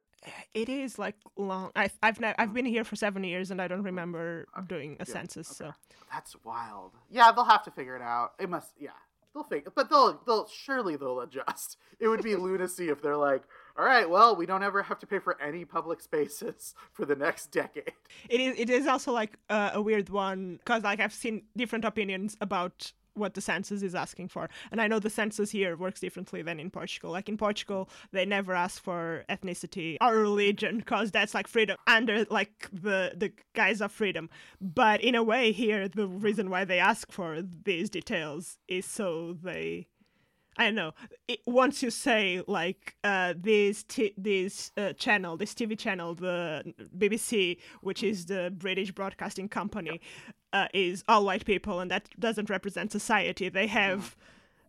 it 0.53 0.69
is 0.69 0.97
like 0.97 1.15
long 1.35 1.69
i've 1.75 1.97
i've, 2.01 2.17
ne- 2.21 2.33
I've 2.37 2.53
been 2.53 2.63
here 2.65 2.85
for 2.85 2.95
seven 2.95 3.25
years 3.25 3.51
and 3.51 3.61
i 3.61 3.67
don't 3.67 3.83
remember 3.83 4.45
doing 4.67 4.95
a 5.01 5.05
census 5.05 5.49
so 5.49 5.73
That's 6.13 6.35
wild. 6.43 6.91
Yeah, 7.09 7.31
they'll 7.31 7.43
have 7.43 7.63
to 7.63 7.71
figure 7.71 7.95
it 7.95 8.01
out. 8.03 8.33
It 8.39 8.47
must. 8.47 8.73
Yeah, 8.79 8.91
they'll 9.33 9.43
figure. 9.43 9.71
But 9.73 9.89
they'll. 9.89 10.21
They'll 10.27 10.47
surely 10.47 10.95
they'll 10.95 11.21
adjust. 11.21 11.77
It 11.99 12.07
would 12.07 12.21
be 12.21 12.35
lunacy 12.35 12.89
if 12.89 13.01
they're 13.01 13.17
like, 13.17 13.41
all 13.77 13.85
right, 13.85 14.07
well, 14.07 14.35
we 14.35 14.45
don't 14.45 14.61
ever 14.63 14.83
have 14.83 14.99
to 14.99 15.07
pay 15.07 15.19
for 15.19 15.39
any 15.41 15.65
public 15.65 16.01
spaces 16.01 16.75
for 16.91 17.05
the 17.05 17.15
next 17.15 17.51
decade. 17.51 17.93
it 18.29 18.39
is 18.39 18.59
it 18.59 18.69
is 18.69 18.87
also 18.87 19.11
like 19.11 19.37
uh, 19.49 19.71
a 19.73 19.81
weird 19.81 20.09
one 20.09 20.57
because 20.57 20.83
like 20.83 20.99
i've 20.99 21.13
seen 21.13 21.43
different 21.57 21.85
opinions 21.85 22.37
about 22.41 22.91
what 23.15 23.35
the 23.35 23.41
census 23.41 23.83
is 23.83 23.93
asking 23.93 24.27
for. 24.27 24.49
And 24.71 24.81
i 24.81 24.87
know 24.87 24.99
the 24.99 25.09
census 25.09 25.51
here 25.51 25.75
works 25.75 25.99
differently 25.99 26.41
than 26.41 26.59
in 26.59 26.69
portugal. 26.69 27.11
Like 27.11 27.29
in 27.29 27.37
portugal 27.37 27.89
they 28.11 28.25
never 28.25 28.53
ask 28.53 28.81
for 28.83 29.23
ethnicity 29.29 29.97
or 30.01 30.15
religion 30.15 30.77
because 30.77 31.11
that's 31.11 31.33
like 31.33 31.47
freedom 31.47 31.77
under 31.87 32.25
like 32.29 32.69
the 32.71 33.13
the 33.15 33.31
guise 33.53 33.81
of 33.81 33.91
freedom. 33.91 34.29
But 34.61 35.01
in 35.01 35.15
a 35.15 35.23
way 35.23 35.51
here 35.51 35.87
the 35.87 36.07
reason 36.07 36.49
why 36.49 36.65
they 36.65 36.79
ask 36.79 37.11
for 37.11 37.41
these 37.41 37.89
details 37.89 38.57
is 38.67 38.85
so 38.85 39.33
they 39.41 39.87
I 40.57 40.69
know. 40.71 40.93
It, 41.27 41.39
once 41.45 41.81
you 41.81 41.89
say 41.89 42.41
like 42.47 42.95
uh, 43.03 43.33
this 43.35 43.83
t- 43.83 44.13
this 44.17 44.71
uh, 44.77 44.93
channel, 44.93 45.37
this 45.37 45.53
TV 45.53 45.77
channel, 45.77 46.13
the 46.13 46.73
BBC, 46.97 47.57
which 47.81 48.03
is 48.03 48.25
the 48.27 48.53
British 48.55 48.91
Broadcasting 48.91 49.49
Company, 49.49 49.99
uh, 50.51 50.67
is 50.73 51.03
all 51.07 51.25
white 51.25 51.45
people, 51.45 51.79
and 51.79 51.89
that 51.89 52.07
doesn't 52.19 52.49
represent 52.49 52.91
society. 52.91 53.49
They 53.49 53.67
have 53.67 54.15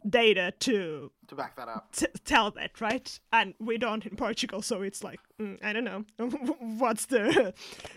data 0.08 0.52
to 0.60 1.10
To 1.28 1.34
back 1.34 1.56
that 1.56 1.68
up. 1.68 1.92
t- 1.92 2.06
tell 2.24 2.50
that, 2.52 2.80
right? 2.80 3.18
And 3.32 3.54
we 3.58 3.78
don't 3.78 4.04
in 4.06 4.16
Portugal, 4.16 4.60
so 4.62 4.82
it's 4.82 5.02
like 5.02 5.20
mm, 5.40 5.58
I 5.64 5.72
don't 5.72 5.84
know 5.84 6.04
what's 6.78 7.06
the. 7.06 7.54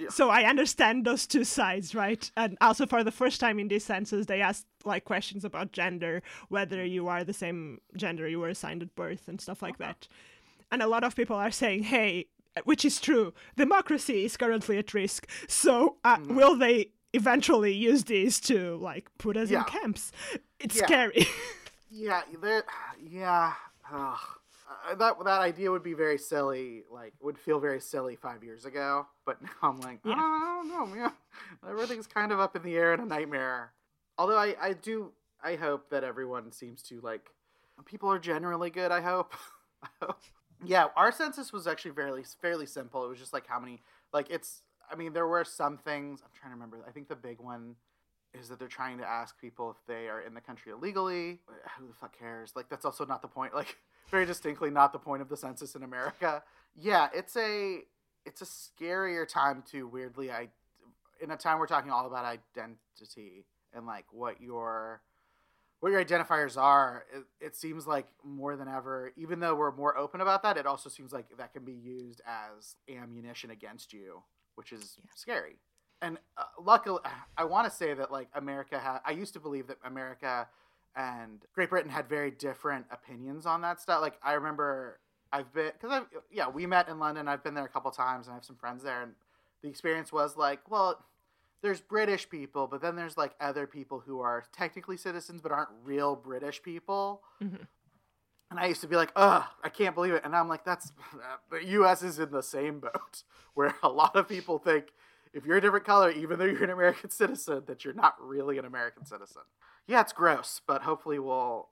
So 0.09 0.29
I 0.29 0.43
understand 0.43 1.05
those 1.05 1.27
two 1.27 1.43
sides, 1.43 1.93
right? 1.93 2.29
And 2.37 2.57
also 2.61 2.85
for 2.85 3.03
the 3.03 3.11
first 3.11 3.39
time 3.39 3.59
in 3.59 3.67
this 3.67 3.85
census, 3.85 4.25
they 4.25 4.41
asked 4.41 4.65
like 4.85 5.03
questions 5.05 5.43
about 5.43 5.71
gender, 5.73 6.21
whether 6.49 6.85
you 6.85 7.07
are 7.07 7.23
the 7.23 7.33
same 7.33 7.79
gender 7.95 8.27
you 8.27 8.39
were 8.39 8.49
assigned 8.49 8.81
at 8.81 8.95
birth, 8.95 9.27
and 9.27 9.41
stuff 9.41 9.61
like 9.61 9.77
that. 9.79 10.07
And 10.71 10.81
a 10.81 10.87
lot 10.87 11.03
of 11.03 11.15
people 11.15 11.35
are 11.35 11.51
saying, 11.51 11.83
"Hey." 11.83 12.27
Which 12.63 12.83
is 12.85 12.99
true. 12.99 13.35
Democracy 13.55 14.25
is 14.25 14.35
currently 14.35 14.79
at 14.79 14.91
risk. 14.95 15.27
So, 15.47 15.97
uh, 16.03 16.17
will 16.27 16.55
they 16.55 16.89
eventually 17.13 17.71
use 17.71 18.05
these 18.05 18.39
to 18.49 18.77
like 18.77 19.09
put 19.19 19.37
us 19.37 19.51
Yeah. 19.51 19.59
in 19.59 19.65
camps? 19.65 20.11
It's 20.59 20.75
Yeah. 20.75 20.85
scary. 20.87 21.27
Yeah, 21.89 22.21
there. 22.41 22.63
Yeah. 23.01 23.53
Ugh. 23.91 24.17
Uh, 24.69 24.95
that 24.95 25.17
that 25.23 25.39
idea 25.41 25.71
would 25.71 25.83
be 25.83 25.93
very 25.93 26.17
silly. 26.17 26.83
Like, 26.91 27.13
would 27.21 27.37
feel 27.37 27.59
very 27.59 27.79
silly 27.79 28.15
five 28.15 28.43
years 28.43 28.65
ago. 28.65 29.07
But 29.25 29.41
now 29.41 29.49
I'm 29.63 29.79
like, 29.79 29.99
Yeah. 30.03 30.13
I 30.15 30.61
don't 30.63 30.67
know, 30.69 30.85
man. 30.85 31.11
Everything's 31.67 32.07
kind 32.07 32.31
of 32.31 32.39
up 32.39 32.55
in 32.55 32.63
the 32.63 32.75
air 32.75 32.93
and 32.93 33.01
a 33.01 33.05
nightmare. 33.05 33.71
Although 34.17 34.37
I 34.37 34.55
I 34.59 34.73
do 34.73 35.11
I 35.43 35.55
hope 35.55 35.89
that 35.91 36.03
everyone 36.03 36.51
seems 36.51 36.81
to 36.83 36.99
like. 37.01 37.29
People 37.85 38.11
are 38.11 38.19
generally 38.19 38.69
good. 38.71 38.91
I 38.91 39.01
hope. 39.01 39.33
I 39.83 39.87
hope. 40.01 40.17
Yeah, 40.65 40.87
our 40.95 41.11
census 41.11 41.53
was 41.53 41.67
actually 41.67 41.91
fairly 41.91 42.23
fairly 42.41 42.65
simple. 42.65 43.05
It 43.05 43.09
was 43.09 43.19
just 43.19 43.33
like 43.33 43.47
how 43.47 43.59
many 43.59 43.81
like 44.13 44.27
it's. 44.29 44.63
I 44.91 44.95
mean, 44.95 45.13
there 45.13 45.27
were 45.27 45.43
some 45.43 45.77
things. 45.77 46.21
I'm 46.23 46.31
trying 46.33 46.51
to 46.51 46.55
remember. 46.55 46.83
I 46.87 46.91
think 46.91 47.07
the 47.09 47.15
big 47.15 47.39
one 47.39 47.75
is 48.39 48.49
that 48.49 48.59
they're 48.59 48.67
trying 48.67 48.97
to 48.97 49.05
ask 49.05 49.39
people 49.39 49.71
if 49.71 49.77
they 49.87 50.07
are 50.07 50.21
in 50.21 50.33
the 50.33 50.41
country 50.41 50.71
illegally. 50.71 51.39
Who 51.77 51.87
the 51.87 51.93
fuck 51.93 52.17
cares? 52.17 52.53
Like 52.55 52.69
that's 52.69 52.85
also 52.85 53.05
not 53.05 53.21
the 53.21 53.27
point. 53.27 53.53
Like 53.53 53.77
very 54.09 54.25
distinctly 54.25 54.69
not 54.69 54.93
the 54.93 54.99
point 54.99 55.21
of 55.21 55.29
the 55.29 55.37
census 55.37 55.75
in 55.75 55.83
America. 55.83 56.43
Yeah, 56.75 57.09
it's 57.13 57.35
a 57.35 57.81
it's 58.25 58.41
a 58.41 58.45
scarier 58.45 59.27
time 59.27 59.63
to 59.71 59.87
weirdly 59.87 60.31
I 60.31 60.49
in 61.21 61.31
a 61.31 61.37
time 61.37 61.59
we're 61.59 61.67
talking 61.67 61.91
all 61.91 62.05
about 62.05 62.25
identity 62.25 63.45
and 63.73 63.85
like 63.85 64.05
what 64.11 64.41
your 64.41 65.01
what 65.79 65.91
your 65.91 66.03
identifiers 66.03 66.57
are. 66.57 67.05
It, 67.13 67.45
it 67.45 67.55
seems 67.55 67.85
like 67.85 68.07
more 68.23 68.55
than 68.55 68.67
ever, 68.67 69.11
even 69.15 69.39
though 69.39 69.55
we're 69.55 69.75
more 69.75 69.97
open 69.97 70.21
about 70.21 70.41
that, 70.43 70.57
it 70.57 70.65
also 70.65 70.89
seems 70.89 71.13
like 71.13 71.25
that 71.37 71.53
can 71.53 71.63
be 71.63 71.73
used 71.73 72.21
as 72.25 72.75
ammunition 72.89 73.51
against 73.51 73.93
you, 73.93 74.23
which 74.55 74.71
is 74.71 74.97
scary 75.15 75.57
and 76.01 76.17
uh, 76.37 76.43
luckily 76.61 76.99
i 77.37 77.43
want 77.43 77.69
to 77.69 77.75
say 77.75 77.93
that 77.93 78.11
like 78.11 78.27
america 78.35 78.79
had 78.79 78.99
i 79.05 79.11
used 79.11 79.33
to 79.33 79.39
believe 79.39 79.67
that 79.67 79.77
america 79.85 80.47
and 80.95 81.45
great 81.53 81.69
britain 81.69 81.89
had 81.89 82.07
very 82.07 82.31
different 82.31 82.85
opinions 82.91 83.45
on 83.45 83.61
that 83.61 83.79
stuff 83.79 84.01
like 84.01 84.17
i 84.23 84.33
remember 84.33 84.99
i've 85.33 85.51
been 85.53 85.71
because 85.73 85.91
i've 85.91 86.05
yeah 86.31 86.47
we 86.47 86.65
met 86.65 86.87
in 86.87 86.99
london 86.99 87.27
i've 87.27 87.43
been 87.43 87.53
there 87.53 87.65
a 87.65 87.69
couple 87.69 87.89
times 87.91 88.27
and 88.27 88.33
i 88.33 88.35
have 88.35 88.45
some 88.45 88.55
friends 88.55 88.83
there 88.83 89.01
and 89.01 89.13
the 89.61 89.69
experience 89.69 90.11
was 90.11 90.37
like 90.37 90.59
well 90.69 91.03
there's 91.61 91.81
british 91.81 92.29
people 92.29 92.67
but 92.67 92.81
then 92.81 92.95
there's 92.95 93.17
like 93.17 93.33
other 93.39 93.65
people 93.65 93.99
who 93.99 94.19
are 94.21 94.43
technically 94.51 94.97
citizens 94.97 95.41
but 95.41 95.51
aren't 95.51 95.69
real 95.83 96.15
british 96.15 96.61
people 96.61 97.23
and 98.49 98.59
I 98.59 98.67
used 98.67 98.81
to 98.81 98.87
be 98.87 98.95
like, 98.95 99.11
ugh, 99.15 99.43
I 99.63 99.69
can't 99.69 99.93
believe 99.93 100.13
it. 100.13 100.21
And 100.23 100.35
I'm 100.35 100.47
like, 100.47 100.63
that's 100.63 100.91
the 101.51 101.65
U.S. 101.65 102.01
is 102.01 102.19
in 102.19 102.31
the 102.31 102.43
same 102.43 102.79
boat 102.79 103.23
where 103.53 103.75
a 103.83 103.89
lot 103.89 104.15
of 104.15 104.27
people 104.27 104.57
think 104.57 104.93
if 105.33 105.45
you're 105.45 105.57
a 105.57 105.61
different 105.61 105.85
color, 105.85 106.11
even 106.11 106.39
though 106.39 106.45
you're 106.45 106.63
an 106.63 106.69
American 106.69 107.09
citizen, 107.11 107.63
that 107.67 107.85
you're 107.85 107.93
not 107.93 108.15
really 108.21 108.57
an 108.57 108.65
American 108.65 109.05
citizen. 109.05 109.43
Yeah, 109.87 110.01
it's 110.01 110.13
gross, 110.13 110.61
but 110.67 110.81
hopefully 110.83 111.19
we'll. 111.19 111.69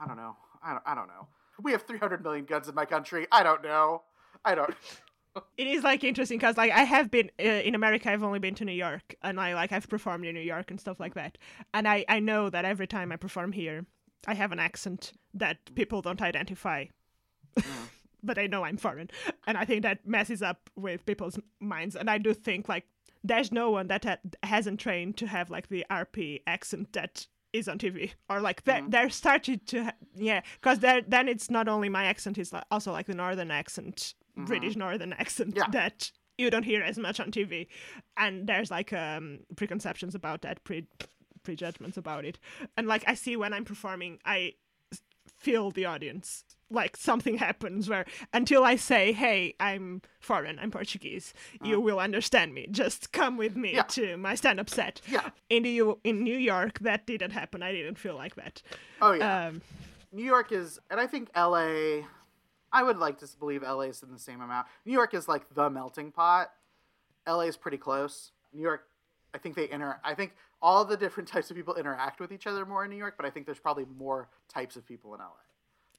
I 0.00 0.06
don't 0.06 0.16
know. 0.16 0.36
I 0.62 0.72
don't, 0.72 0.82
I 0.86 0.94
don't 0.94 1.08
know. 1.08 1.28
We 1.62 1.72
have 1.72 1.82
300 1.82 2.22
million 2.22 2.44
guns 2.44 2.68
in 2.68 2.74
my 2.74 2.84
country. 2.84 3.26
I 3.32 3.42
don't 3.42 3.62
know. 3.62 4.02
I 4.44 4.54
don't. 4.54 4.74
it 5.56 5.66
is 5.66 5.84
like 5.84 6.04
interesting 6.04 6.38
because 6.38 6.56
like 6.56 6.72
I 6.72 6.80
have 6.80 7.10
been 7.10 7.30
uh, 7.40 7.44
in 7.44 7.74
America. 7.74 8.10
I've 8.10 8.22
only 8.22 8.38
been 8.38 8.54
to 8.56 8.64
New 8.64 8.72
York, 8.72 9.14
and 9.22 9.40
I 9.40 9.54
like 9.54 9.72
I've 9.72 9.88
performed 9.88 10.24
in 10.24 10.34
New 10.34 10.40
York 10.40 10.70
and 10.70 10.80
stuff 10.80 11.00
like 11.00 11.14
that. 11.14 11.38
And 11.74 11.88
I 11.88 12.04
I 12.08 12.20
know 12.20 12.50
that 12.50 12.64
every 12.64 12.86
time 12.86 13.12
I 13.12 13.16
perform 13.16 13.52
here, 13.52 13.86
I 14.26 14.34
have 14.34 14.52
an 14.52 14.58
accent 14.58 15.12
that 15.34 15.74
people 15.74 16.02
don't 16.02 16.22
identify. 16.22 16.86
but 18.22 18.38
I 18.38 18.46
know 18.46 18.64
I'm 18.64 18.76
foreign, 18.76 19.10
and 19.46 19.56
I 19.56 19.64
think 19.64 19.82
that 19.82 20.06
messes 20.06 20.42
up 20.42 20.70
with 20.76 21.06
people's 21.06 21.38
minds. 21.60 21.96
And 21.96 22.10
I 22.10 22.18
do 22.18 22.34
think 22.34 22.68
like 22.68 22.84
there's 23.26 23.50
no 23.52 23.70
one 23.70 23.86
that 23.88 24.04
ha- 24.04 24.18
hasn't 24.42 24.80
trained 24.80 25.16
to 25.18 25.26
have 25.26 25.50
like 25.50 25.68
the 25.68 25.84
RP 25.90 26.40
accent 26.46 26.92
that 26.92 27.26
is 27.52 27.68
on 27.68 27.78
TV 27.78 28.12
or 28.28 28.40
like 28.40 28.64
they're, 28.64 28.84
they're 28.88 29.08
started 29.10 29.66
to 29.68 29.84
ha- 29.84 29.92
yeah 30.14 30.40
because 30.60 30.78
then 30.80 31.28
it's 31.28 31.48
not 31.50 31.68
only 31.68 31.88
my 31.88 32.04
accent 32.04 32.36
it's 32.38 32.52
like 32.52 32.64
also 32.70 32.92
like 32.92 33.06
the 33.06 33.14
northern 33.14 33.50
accent 33.50 34.14
British 34.36 34.76
northern 34.76 35.12
accent 35.14 35.54
Yeah. 35.56 35.68
that 35.72 36.10
you 36.36 36.50
don't 36.50 36.64
hear 36.64 36.82
as 36.82 36.98
much 36.98 37.18
on 37.20 37.30
TV 37.30 37.66
and 38.16 38.46
there's 38.46 38.70
like 38.70 38.92
um 38.92 39.40
preconceptions 39.56 40.14
about 40.14 40.42
that 40.42 40.62
pre 40.64 40.86
prejudgments 41.42 41.96
about 41.96 42.24
it. 42.24 42.38
And 42.76 42.86
like 42.88 43.04
I 43.06 43.14
see 43.14 43.36
when 43.36 43.52
I'm 43.54 43.64
performing 43.64 44.18
I 44.24 44.54
feel 45.38 45.70
the 45.70 45.84
audience 45.86 46.44
like 46.70 46.96
something 46.96 47.38
happens 47.38 47.88
where 47.88 48.04
until 48.32 48.64
I 48.64 48.76
say, 48.76 49.12
"Hey, 49.12 49.54
I'm 49.60 50.02
foreign, 50.20 50.58
I'm 50.58 50.70
Portuguese," 50.70 51.32
you 51.62 51.80
will 51.80 52.00
understand 52.00 52.54
me. 52.54 52.66
Just 52.70 53.12
come 53.12 53.36
with 53.36 53.56
me 53.56 53.74
Yeah. 53.74 53.82
to 53.84 54.16
my 54.16 54.34
stand-up 54.34 54.68
set. 54.68 55.00
Yeah. 55.08 55.30
In 55.48 55.62
the 55.62 55.70
U- 55.70 56.00
in 56.04 56.24
New 56.24 56.36
York, 56.36 56.80
that 56.80 57.06
didn't 57.06 57.30
happen. 57.30 57.62
I 57.62 57.72
didn't 57.72 57.96
feel 57.98 58.16
like 58.16 58.34
that. 58.34 58.62
Oh 59.00 59.12
yeah. 59.12 59.46
Um, 59.46 59.62
New 60.12 60.24
York 60.24 60.50
is, 60.52 60.78
and 60.90 60.98
I 61.00 61.06
think 61.06 61.30
LA. 61.36 62.04
I 62.72 62.82
would 62.82 62.98
like 62.98 63.18
to 63.20 63.28
believe 63.38 63.62
LA 63.62 63.82
is 63.82 64.02
in 64.02 64.10
the 64.12 64.18
same 64.18 64.40
amount. 64.40 64.66
New 64.84 64.92
York 64.92 65.14
is 65.14 65.28
like 65.28 65.48
the 65.54 65.70
melting 65.70 66.10
pot. 66.12 66.52
LA 67.26 67.42
is 67.42 67.56
pretty 67.56 67.78
close. 67.78 68.32
New 68.52 68.62
York, 68.62 68.88
I 69.34 69.38
think 69.38 69.54
they 69.54 69.70
inter. 69.70 70.00
I 70.04 70.14
think 70.14 70.34
all 70.60 70.84
the 70.84 70.96
different 70.96 71.28
types 71.34 71.50
of 71.50 71.56
people 71.56 71.74
interact 71.76 72.18
with 72.20 72.32
each 72.32 72.46
other 72.46 72.66
more 72.66 72.84
in 72.84 72.90
New 72.90 72.96
York, 72.96 73.14
but 73.16 73.24
I 73.24 73.30
think 73.30 73.46
there's 73.46 73.58
probably 73.60 73.86
more 73.96 74.28
types 74.48 74.74
of 74.76 74.84
people 74.86 75.14
in 75.14 75.20
LA. 75.20 75.30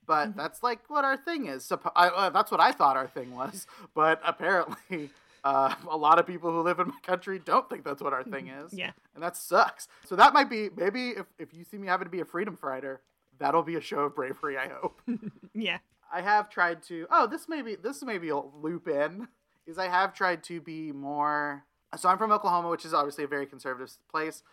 But 0.08 0.36
that's 0.36 0.64
like 0.64 0.90
what 0.90 1.04
our 1.04 1.18
thing 1.18 1.48
is. 1.48 1.72
I, 1.96 2.08
uh, 2.08 2.30
that's 2.30 2.50
what 2.50 2.62
I 2.62 2.72
thought 2.72 2.96
our 2.98 3.08
thing 3.08 3.36
was. 3.36 3.68
But 3.94 4.22
apparently, 4.26 5.10
uh, 5.44 5.74
a 5.90 5.98
lot 5.98 6.20
of 6.20 6.26
people 6.28 6.52
who 6.52 6.62
live 6.62 6.80
in 6.80 6.90
my 6.90 7.00
country 7.04 7.40
don't 7.40 7.70
think 7.70 7.84
that's 7.84 8.02
what 8.02 8.14
our 8.14 8.24
thing 8.24 8.48
is. 8.48 8.74
Yeah. 8.74 8.92
And 9.16 9.24
that 9.24 9.36
sucks. 9.36 9.88
So 10.06 10.16
that 10.16 10.34
might 10.34 10.50
be 10.50 10.70
maybe 10.76 11.10
if, 11.10 11.26
if 11.38 11.54
you 11.54 11.64
see 11.64 11.78
me 11.78 11.88
having 11.88 12.06
to 12.06 12.12
be 12.12 12.22
a 12.22 12.26
freedom 12.26 12.56
fighter, 12.56 13.02
that'll 13.40 13.64
be 13.64 13.76
a 13.76 13.82
show 13.82 14.02
of 14.02 14.16
bravery, 14.16 14.58
I 14.58 14.70
hope. 14.70 15.02
yeah. 15.54 15.80
I 16.12 16.22
have 16.22 16.50
tried 16.50 16.84
to 16.84 17.08
oh, 17.12 17.28
this 17.28 17.50
maybe 17.50 17.76
this 17.76 18.02
maybe 18.04 18.30
a 18.30 18.38
loop 18.38 18.88
in 18.88 19.28
is 19.66 19.78
I 19.78 19.90
have 19.90 20.14
tried 20.14 20.44
to 20.46 20.62
be 20.62 20.92
more 20.92 21.66
so 21.96 22.10
I'm 22.10 22.18
from 22.18 22.32
Oklahoma, 22.32 22.70
which 22.70 22.86
is 22.86 22.94
obviously 22.94 23.24
a 23.24 23.28
very 23.28 23.46
conservative 23.46 23.98
place. 24.12 24.44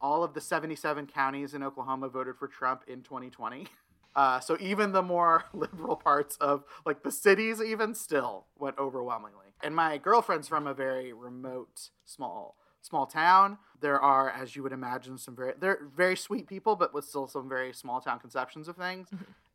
All 0.00 0.24
of 0.24 0.34
the 0.34 0.40
77 0.40 1.06
counties 1.06 1.54
in 1.54 1.62
Oklahoma 1.62 2.08
voted 2.08 2.36
for 2.36 2.48
Trump 2.48 2.82
in 2.86 3.02
2020. 3.02 3.66
Uh, 4.16 4.40
so 4.40 4.56
even 4.60 4.92
the 4.92 5.02
more 5.02 5.44
liberal 5.52 5.96
parts 5.96 6.36
of 6.38 6.64
like 6.84 7.02
the 7.02 7.10
cities 7.12 7.62
even 7.62 7.94
still 7.94 8.46
went 8.58 8.78
overwhelmingly. 8.78 9.46
And 9.62 9.74
my 9.74 9.98
girlfriend's 9.98 10.48
from 10.48 10.66
a 10.66 10.74
very 10.74 11.12
remote 11.12 11.90
small 12.04 12.56
small 12.80 13.06
town. 13.06 13.58
There 13.80 14.00
are, 14.00 14.30
as 14.30 14.54
you 14.56 14.62
would 14.62 14.72
imagine, 14.72 15.18
some 15.18 15.34
very 15.36 15.52
they're 15.58 15.80
very 15.96 16.16
sweet 16.16 16.46
people, 16.46 16.76
but 16.76 16.94
with 16.94 17.04
still 17.04 17.26
some 17.28 17.48
very 17.48 17.72
small 17.72 18.00
town 18.00 18.18
conceptions 18.20 18.68
of 18.68 18.76
things. 18.76 19.08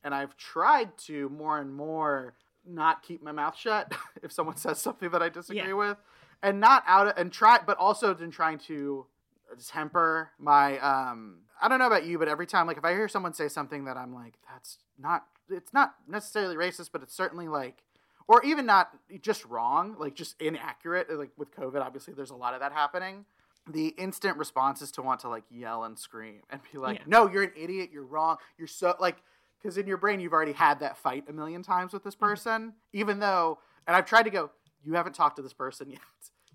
And 0.03 0.13
I've 0.13 0.35
tried 0.37 0.97
to 1.07 1.29
more 1.29 1.59
and 1.59 1.73
more 1.73 2.35
not 2.65 3.01
keep 3.03 3.23
my 3.23 3.31
mouth 3.31 3.57
shut 3.57 3.93
if 4.23 4.31
someone 4.31 4.57
says 4.57 4.79
something 4.79 5.09
that 5.11 5.21
I 5.21 5.29
disagree 5.29 5.67
Yeah. 5.69 5.73
with, 5.73 5.97
and 6.41 6.59
not 6.59 6.83
out 6.85 7.07
of, 7.07 7.13
and 7.17 7.31
try, 7.31 7.59
but 7.65 7.77
also 7.77 8.15
in 8.15 8.31
trying 8.31 8.59
to 8.59 9.05
temper 9.67 10.31
my 10.39 10.79
um 10.79 11.39
I 11.63 11.69
don't 11.69 11.79
know 11.79 11.87
about 11.87 12.05
you, 12.05 12.19
but 12.19 12.27
every 12.27 12.45
time 12.45 12.67
like 12.67 12.77
if 12.77 12.83
I 12.83 12.91
hear 12.91 13.07
someone 13.07 13.33
say 13.33 13.47
something 13.47 13.85
that 13.85 13.95
I'm 13.95 14.13
like, 14.13 14.33
that's 14.51 14.79
not 14.99 15.23
it's 15.49 15.73
not 15.73 15.95
necessarily 16.09 16.57
racist, 16.57 16.89
but 16.91 17.01
it's 17.01 17.15
certainly 17.15 17.47
like 17.47 17.83
or 18.27 18.43
even 18.43 18.65
not 18.65 18.89
just 19.21 19.45
wrong, 19.45 19.95
like 19.97 20.13
just 20.13 20.35
inaccurate. 20.41 21.09
Like 21.17 21.31
with 21.37 21.55
COVID, 21.55 21.79
obviously 21.81 22.13
there's 22.13 22.31
a 22.31 22.35
lot 22.35 22.53
of 22.53 22.59
that 22.59 22.73
happening. 22.73 23.23
The 23.65 23.87
instant 23.97 24.37
response 24.37 24.81
is 24.81 24.91
to 24.91 25.01
want 25.01 25.21
to 25.21 25.29
like 25.29 25.45
yell 25.49 25.85
and 25.85 25.97
scream 25.97 26.41
and 26.49 26.59
be 26.69 26.77
like, 26.77 26.99
Yeah. 26.99 27.05
no, 27.07 27.31
you're 27.31 27.43
an 27.43 27.53
idiot, 27.55 27.91
you're 27.93 28.03
wrong, 28.03 28.37
you're 28.57 28.67
so 28.67 28.95
like 28.99 29.23
because 29.61 29.77
in 29.77 29.87
your 29.87 29.95
brain 29.95 30.19
you've 30.19 30.33
already 30.33 30.51
had 30.51 30.81
that 30.81 30.97
fight 30.97 31.23
a 31.29 31.33
million 31.33 31.63
times 31.63 31.93
with 31.93 32.03
this 32.03 32.13
mm-hmm. 32.13 32.25
person, 32.25 32.73
even 32.91 33.19
though 33.19 33.59
and 33.87 33.95
I've 33.95 34.05
tried 34.05 34.23
to 34.23 34.29
go, 34.29 34.51
you 34.83 34.95
haven't 34.95 35.13
talked 35.13 35.37
to 35.37 35.41
this 35.41 35.53
person 35.53 35.89
yet. 35.91 36.01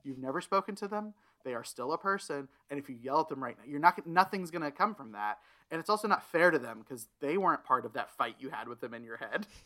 You've 0.04 0.18
never 0.18 0.42
spoken 0.42 0.74
to 0.76 0.88
them. 0.88 1.14
They 1.48 1.54
are 1.54 1.64
still 1.64 1.94
a 1.94 1.98
person, 1.98 2.46
and 2.68 2.78
if 2.78 2.90
you 2.90 2.96
yell 3.00 3.20
at 3.20 3.30
them 3.30 3.42
right 3.42 3.56
now, 3.56 3.64
you're 3.66 3.80
not 3.80 4.06
nothing's 4.06 4.50
gonna 4.50 4.70
come 4.70 4.94
from 4.94 5.12
that. 5.12 5.38
And 5.70 5.80
it's 5.80 5.88
also 5.88 6.06
not 6.06 6.22
fair 6.30 6.50
to 6.50 6.58
them 6.58 6.80
because 6.80 7.08
they 7.20 7.38
weren't 7.38 7.64
part 7.64 7.86
of 7.86 7.94
that 7.94 8.10
fight 8.10 8.34
you 8.38 8.50
had 8.50 8.68
with 8.68 8.82
them 8.82 8.92
in 8.92 9.02
your 9.02 9.16
head. 9.16 9.46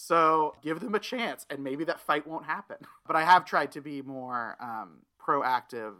So 0.00 0.54
give 0.62 0.78
them 0.78 0.94
a 0.94 1.00
chance, 1.00 1.44
and 1.50 1.64
maybe 1.64 1.82
that 1.86 1.98
fight 1.98 2.24
won't 2.24 2.44
happen. 2.44 2.76
But 3.04 3.16
I 3.16 3.24
have 3.24 3.44
tried 3.44 3.72
to 3.72 3.80
be 3.80 4.00
more 4.00 4.56
um, 4.60 4.98
proactive, 5.20 5.94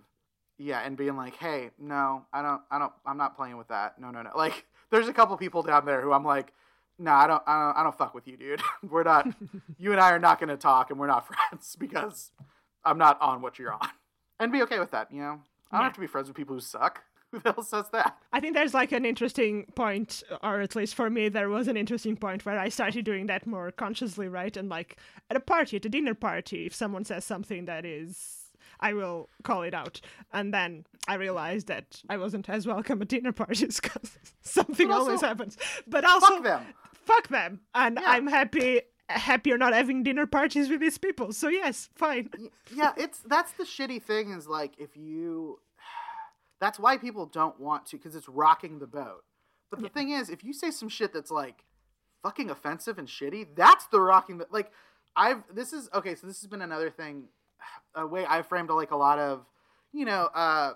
yeah, 0.56 0.82
and 0.84 0.96
being 0.96 1.16
like, 1.16 1.34
"Hey, 1.34 1.70
no, 1.80 2.26
I 2.32 2.42
don't, 2.42 2.62
I 2.70 2.78
don't, 2.78 2.92
I'm 3.04 3.16
not 3.16 3.34
playing 3.34 3.56
with 3.56 3.66
that. 3.68 3.98
No, 4.00 4.12
no, 4.12 4.22
no." 4.22 4.30
Like, 4.36 4.66
there's 4.90 5.08
a 5.08 5.12
couple 5.12 5.36
people 5.36 5.62
down 5.64 5.84
there 5.84 6.00
who 6.00 6.12
I'm 6.12 6.24
like, 6.24 6.52
"No, 6.96 7.10
I 7.10 7.26
don't, 7.26 7.42
I 7.44 7.58
don't, 7.58 7.76
I 7.78 7.82
don't 7.82 7.98
fuck 7.98 8.14
with 8.14 8.28
you, 8.28 8.36
dude. 8.36 8.62
we're 8.88 9.02
not, 9.02 9.26
you 9.78 9.90
and 9.90 10.00
I 10.00 10.12
are 10.12 10.20
not 10.20 10.38
going 10.38 10.50
to 10.50 10.56
talk, 10.56 10.90
and 10.90 11.00
we're 11.00 11.08
not 11.08 11.26
friends 11.26 11.74
because 11.74 12.30
I'm 12.84 12.98
not 12.98 13.20
on 13.20 13.42
what 13.42 13.58
you're 13.58 13.72
on." 13.72 13.88
And 14.40 14.52
be 14.52 14.62
okay 14.62 14.78
with 14.78 14.90
that, 14.92 15.10
you 15.12 15.20
know. 15.20 15.40
I 15.70 15.76
don't 15.76 15.80
Yeah. 15.80 15.82
have 15.84 15.92
to 15.94 16.00
be 16.00 16.06
friends 16.06 16.28
with 16.28 16.36
people 16.36 16.54
who 16.54 16.60
suck. 16.60 17.02
Who 17.30 17.40
the 17.40 17.52
hell 17.52 17.62
says 17.62 17.90
that? 17.92 18.16
I 18.32 18.40
think 18.40 18.54
there's 18.54 18.72
like 18.72 18.90
an 18.90 19.04
interesting 19.04 19.66
point, 19.74 20.22
or 20.42 20.62
at 20.62 20.74
least 20.74 20.94
for 20.94 21.10
me, 21.10 21.28
there 21.28 21.50
was 21.50 21.68
an 21.68 21.76
interesting 21.76 22.16
point 22.16 22.46
where 22.46 22.58
I 22.58 22.70
started 22.70 23.04
doing 23.04 23.26
that 23.26 23.46
more 23.46 23.70
consciously, 23.70 24.28
right? 24.28 24.56
And 24.56 24.70
like 24.70 24.96
at 25.28 25.36
a 25.36 25.40
party, 25.40 25.76
at 25.76 25.84
a 25.84 25.90
dinner 25.90 26.14
party, 26.14 26.64
if 26.64 26.74
someone 26.74 27.04
says 27.04 27.26
something 27.26 27.66
that 27.66 27.84
is, 27.84 28.48
I 28.80 28.94
will 28.94 29.28
call 29.42 29.62
it 29.62 29.74
out. 29.74 30.00
And 30.32 30.54
then 30.54 30.86
I 31.06 31.16
realized 31.16 31.66
that 31.66 32.00
I 32.08 32.16
wasn't 32.16 32.48
as 32.48 32.66
welcome 32.66 33.02
at 33.02 33.08
dinner 33.08 33.32
parties 33.32 33.78
because 33.82 34.16
something 34.40 34.90
also- 34.90 35.04
always 35.08 35.20
happens. 35.20 35.58
But 35.86 36.06
also, 36.06 36.26
Fuck 36.36 36.44
them. 36.44 36.62
Fuck 36.94 37.28
them. 37.28 37.60
And 37.74 37.98
Yeah. 38.00 38.10
I'm 38.10 38.26
happy. 38.26 38.80
Happy 39.08 39.50
you're 39.50 39.58
not 39.58 39.72
having 39.72 40.02
dinner 40.02 40.26
parties 40.26 40.68
with 40.68 40.80
these 40.80 40.98
people. 40.98 41.32
So 41.32 41.48
yes, 41.48 41.88
fine. 41.94 42.30
Yeah, 42.74 42.92
it's 42.96 43.20
that's 43.20 43.52
the 43.52 43.64
shitty 43.64 44.02
thing 44.02 44.32
is 44.32 44.46
like 44.46 44.72
if 44.78 44.96
you 44.96 45.60
that's 46.60 46.78
why 46.78 46.96
people 46.98 47.26
don't 47.26 47.58
want 47.58 47.86
to 47.86 47.96
because 47.96 48.14
it's 48.14 48.28
rocking 48.28 48.78
the 48.78 48.86
boat. 48.86 49.24
But 49.70 49.80
the 49.80 49.86
Yeah. 49.86 49.92
thing 49.92 50.10
is, 50.10 50.30
if 50.30 50.44
you 50.44 50.52
say 50.52 50.70
some 50.70 50.88
shit 50.88 51.12
that's 51.12 51.30
like 51.30 51.64
fucking 52.22 52.50
offensive 52.50 52.98
and 52.98 53.08
shitty, 53.08 53.48
that's 53.54 53.86
the 53.86 54.00
rocking 54.00 54.38
the 54.38 54.46
like 54.50 54.70
I've 55.16 55.42
this 55.54 55.72
is 55.72 55.88
okay, 55.94 56.14
so 56.14 56.26
this 56.26 56.40
has 56.40 56.48
been 56.48 56.62
another 56.62 56.90
thing 56.90 57.24
a 57.94 58.06
way 58.06 58.26
I 58.28 58.42
framed 58.42 58.70
like 58.70 58.90
a 58.90 58.96
lot 58.96 59.18
of 59.18 59.46
you 59.92 60.04
know, 60.04 60.28
uh 60.34 60.72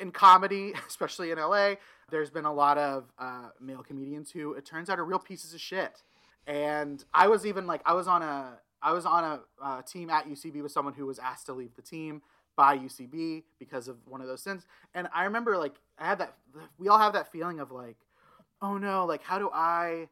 in 0.00 0.10
comedy, 0.10 0.74
especially 0.88 1.30
in 1.30 1.38
LA, 1.38 1.74
there's 2.10 2.30
been 2.30 2.44
a 2.44 2.52
lot 2.52 2.76
of 2.78 3.04
uh, 3.18 3.48
male 3.60 3.82
comedians 3.82 4.30
who 4.30 4.52
it 4.52 4.64
turns 4.66 4.90
out 4.90 4.98
are 4.98 5.04
real 5.04 5.18
pieces 5.18 5.54
of 5.54 5.60
shit. 5.60 6.02
And 6.46 7.04
I 7.12 7.28
was 7.28 7.44
even 7.44 7.66
like, 7.66 7.82
I 7.84 7.94
was 7.94 8.06
on 8.06 8.22
a, 8.22 8.58
I 8.82 8.92
was 8.92 9.04
on 9.04 9.24
a 9.24 9.40
uh, 9.62 9.82
team 9.82 10.10
at 10.10 10.28
UCB 10.28 10.62
with 10.62 10.72
someone 10.72 10.94
who 10.94 11.06
was 11.06 11.18
asked 11.18 11.46
to 11.46 11.52
leave 11.52 11.74
the 11.74 11.82
team 11.82 12.22
by 12.56 12.78
UCB 12.78 13.42
because 13.58 13.88
of 13.88 13.96
one 14.06 14.20
of 14.20 14.28
those 14.28 14.42
sins. 14.42 14.66
And 14.94 15.08
I 15.14 15.24
remember 15.24 15.58
like, 15.58 15.74
I 15.98 16.06
had 16.06 16.18
that, 16.18 16.34
we 16.78 16.88
all 16.88 16.98
have 16.98 17.12
that 17.14 17.32
feeling 17.32 17.60
of 17.60 17.70
like, 17.70 17.96
oh 18.62 18.78
no, 18.78 19.04
like 19.04 19.22
how 19.22 19.38
do 19.38 19.50
I 19.52 20.08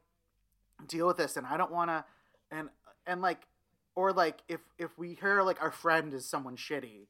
deal 0.87 1.07
with 1.07 1.17
this? 1.17 1.37
And 1.37 1.47
I 1.47 1.57
don't 1.57 1.73
want 1.73 1.91
to, 1.91 2.05
and 2.51 2.69
and 3.07 3.21
like, 3.23 3.47
or 3.95 4.13
like 4.13 4.39
if 4.49 4.61
if 4.79 4.97
we 4.99 5.15
hear 5.15 5.43
like 5.43 5.63
our 5.63 5.71
friend 5.71 6.13
is 6.15 6.29
someone 6.29 6.57
shitty, 6.57 7.07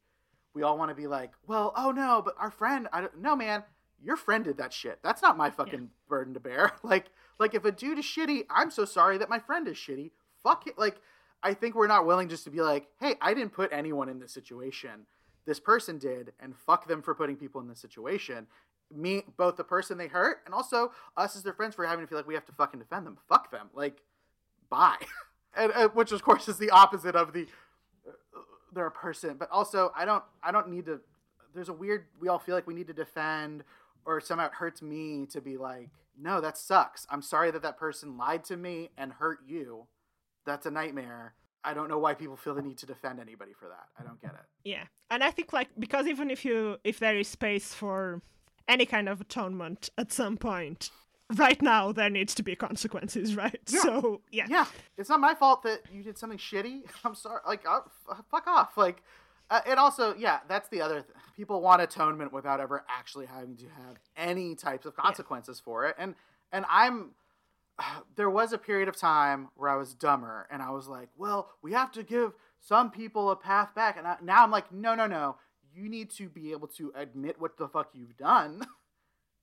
we 0.54 0.62
all 0.62 0.78
want 0.78 0.90
to 0.90 0.94
be 0.94 1.06
like, 1.06 1.32
well, 1.46 1.72
oh 1.76 1.90
no, 1.90 2.22
but 2.24 2.34
our 2.38 2.50
friend, 2.50 2.88
I 2.92 3.02
don't, 3.02 3.20
no 3.20 3.34
man, 3.34 3.64
your 4.04 4.16
friend 4.16 4.44
did 4.44 4.58
that 4.58 4.72
shit. 4.72 4.98
That's 5.02 5.22
not 5.22 5.36
my 5.36 5.50
fucking 5.50 5.90
burden 6.08 6.34
to 6.34 6.40
bear. 6.40 6.72
Like, 6.82 7.06
like 7.38 7.54
if 7.54 7.64
a 7.64 7.72
dude 7.72 7.98
is 7.98 8.04
shitty, 8.04 8.44
I'm 8.50 8.70
so 8.70 8.84
sorry 8.84 9.18
that 9.18 9.28
my 9.28 9.38
friend 9.38 9.66
is 9.66 9.76
shitty. 9.76 10.10
Fuck 10.42 10.66
it. 10.66 10.78
Like, 10.78 11.00
I 11.42 11.54
think 11.54 11.74
we're 11.74 11.86
not 11.86 12.06
willing 12.06 12.28
just 12.28 12.44
to 12.44 12.50
be 12.50 12.60
like, 12.60 12.88
hey, 13.00 13.14
I 13.20 13.34
didn't 13.34 13.52
put 13.52 13.72
anyone 13.72 14.08
in 14.08 14.20
this 14.20 14.32
situation. 14.32 15.06
This 15.46 15.60
person 15.60 15.98
did, 15.98 16.32
and 16.40 16.54
fuck 16.56 16.86
them 16.86 17.02
for 17.02 17.14
putting 17.14 17.36
people 17.36 17.60
in 17.60 17.68
this 17.68 17.80
situation. 17.80 18.46
Me, 18.94 19.24
both 19.36 19.56
the 19.56 19.64
person 19.64 19.98
they 19.98 20.06
hurt, 20.08 20.38
and 20.44 20.54
also 20.54 20.92
us 21.16 21.36
as 21.36 21.42
their 21.42 21.52
friends 21.52 21.74
for 21.74 21.86
having 21.86 22.04
to 22.04 22.08
feel 22.08 22.18
like 22.18 22.26
we 22.26 22.34
have 22.34 22.46
to 22.46 22.52
fucking 22.52 22.80
defend 22.80 23.06
them. 23.06 23.18
Fuck 23.28 23.50
them. 23.50 23.68
Like, 23.74 24.02
bye. 24.70 24.96
and 25.56 25.72
uh, 25.72 25.88
which 25.88 26.12
of 26.12 26.22
course 26.22 26.48
is 26.48 26.58
the 26.58 26.70
opposite 26.70 27.14
of 27.14 27.32
the 27.32 27.46
uh, 28.06 28.12
they're 28.72 28.86
a 28.86 28.90
person 28.90 29.36
but 29.38 29.48
also 29.50 29.92
i 29.96 30.04
don't 30.04 30.24
i 30.42 30.50
don't 30.50 30.68
need 30.68 30.86
to 30.86 31.00
there's 31.54 31.68
a 31.68 31.72
weird 31.72 32.04
we 32.20 32.28
all 32.28 32.38
feel 32.38 32.54
like 32.54 32.66
we 32.66 32.74
need 32.74 32.86
to 32.86 32.92
defend 32.92 33.64
or 34.04 34.20
somehow 34.20 34.46
it 34.46 34.54
hurts 34.54 34.82
me 34.82 35.26
to 35.30 35.40
be 35.40 35.56
like 35.56 35.90
no 36.18 36.40
that 36.40 36.56
sucks. 36.56 37.06
I'm 37.10 37.22
sorry 37.22 37.50
that 37.50 37.62
that 37.62 37.76
person 37.78 38.16
lied 38.16 38.44
to 38.44 38.56
me 38.56 38.90
and 38.96 39.12
hurt 39.12 39.40
you. 39.46 39.86
That's 40.46 40.66
a 40.66 40.70
nightmare. 40.70 41.34
I 41.64 41.72
don't 41.72 41.88
know 41.88 41.98
why 41.98 42.14
people 42.14 42.36
feel 42.36 42.54
the 42.54 42.62
need 42.62 42.78
to 42.78 42.86
defend 42.86 43.18
anybody 43.20 43.52
for 43.58 43.68
that. 43.68 43.86
I 43.98 44.04
don't 44.04 44.20
get 44.20 44.32
it. 44.32 44.46
Yeah. 44.64 44.84
And 45.10 45.24
I 45.24 45.30
think 45.30 45.52
like 45.52 45.68
because 45.78 46.06
even 46.06 46.30
if 46.30 46.44
you 46.44 46.76
if 46.84 46.98
there 46.98 47.16
is 47.16 47.28
space 47.28 47.72
for 47.72 48.20
any 48.68 48.86
kind 48.86 49.08
of 49.08 49.20
atonement 49.20 49.90
at 49.98 50.12
some 50.12 50.36
point, 50.36 50.90
right 51.36 51.60
now 51.62 51.92
there 51.92 52.10
needs 52.10 52.34
to 52.34 52.42
be 52.42 52.54
consequences, 52.54 53.34
right? 53.44 53.58
Yeah. 53.68 53.80
So 53.80 54.20
yeah. 54.30 54.46
yeah. 54.48 54.66
It's 54.98 55.08
not 55.08 55.20
my 55.20 55.34
fault 55.34 55.62
that 55.62 55.82
you 55.92 56.02
did 56.02 56.18
something 56.18 56.38
shitty. 56.38 56.82
I'm 57.04 57.14
sorry. 57.14 57.40
Like 57.46 57.66
uh, 57.66 57.80
f- 58.10 58.24
fuck 58.30 58.46
off. 58.46 58.76
Like 58.76 59.02
uh, 59.50 59.60
and 59.66 59.78
also 59.78 60.14
yeah 60.16 60.40
that's 60.48 60.68
the 60.68 60.80
other 60.80 61.02
th- 61.02 61.14
people 61.36 61.60
want 61.60 61.82
atonement 61.82 62.32
without 62.32 62.60
ever 62.60 62.84
actually 62.88 63.26
having 63.26 63.56
to 63.56 63.64
have 63.64 63.96
any 64.16 64.54
types 64.54 64.86
of 64.86 64.96
consequences 64.96 65.60
for 65.60 65.86
it. 65.86 65.94
And 65.98 66.14
and 66.52 66.64
i'm 66.68 67.10
there 68.16 68.30
was 68.30 68.52
a 68.52 68.58
period 68.58 68.88
of 68.88 68.96
time 68.96 69.48
where 69.56 69.70
i 69.70 69.76
was 69.76 69.94
dumber 69.94 70.46
and 70.50 70.62
i 70.62 70.70
was 70.70 70.88
like 70.88 71.08
well 71.16 71.50
we 71.62 71.72
have 71.72 71.92
to 71.92 72.02
give 72.02 72.32
some 72.60 72.90
people 72.90 73.30
a 73.30 73.36
path 73.36 73.74
back. 73.74 73.98
And 73.98 74.06
I, 74.06 74.16
now 74.22 74.42
i'm 74.42 74.50
like 74.50 74.72
no 74.72 74.94
no 74.94 75.06
no. 75.06 75.36
You 75.76 75.88
need 75.88 76.10
to 76.12 76.28
be 76.28 76.52
able 76.52 76.68
to 76.68 76.92
admit 76.94 77.40
what 77.40 77.58
the 77.58 77.68
fuck 77.68 77.90
you've 77.94 78.16
done. 78.16 78.64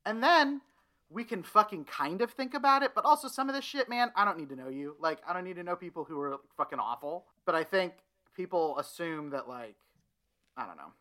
And 0.06 0.24
then 0.24 0.62
we 1.10 1.24
can 1.24 1.44
fucking 1.44 1.86
kind 1.86 2.22
of 2.22 2.32
think 2.32 2.54
about 2.54 2.84
it, 2.84 2.92
but 2.96 3.06
also 3.06 3.28
some 3.28 3.50
of 3.50 3.56
this 3.56 3.66
shit, 3.66 3.90
man, 3.90 4.12
I 4.16 4.24
don't 4.26 4.38
need 4.38 4.50
to 4.50 4.56
know 4.56 4.70
you. 4.70 4.96
Like, 5.00 5.20
I 5.28 5.34
don't 5.34 5.44
need 5.44 5.58
to 5.58 5.64
know 5.64 5.76
people 5.76 6.06
who 6.06 6.20
are 6.20 6.38
fucking 6.58 6.80
awful. 6.80 7.26
But 7.46 7.56
I 7.56 7.64
think 7.64 7.94
people 8.36 8.78
assume 8.80 9.32
that, 9.32 9.48
like, 9.48 9.76
I 10.58 10.66
don't 10.66 10.78
know. 10.78 10.92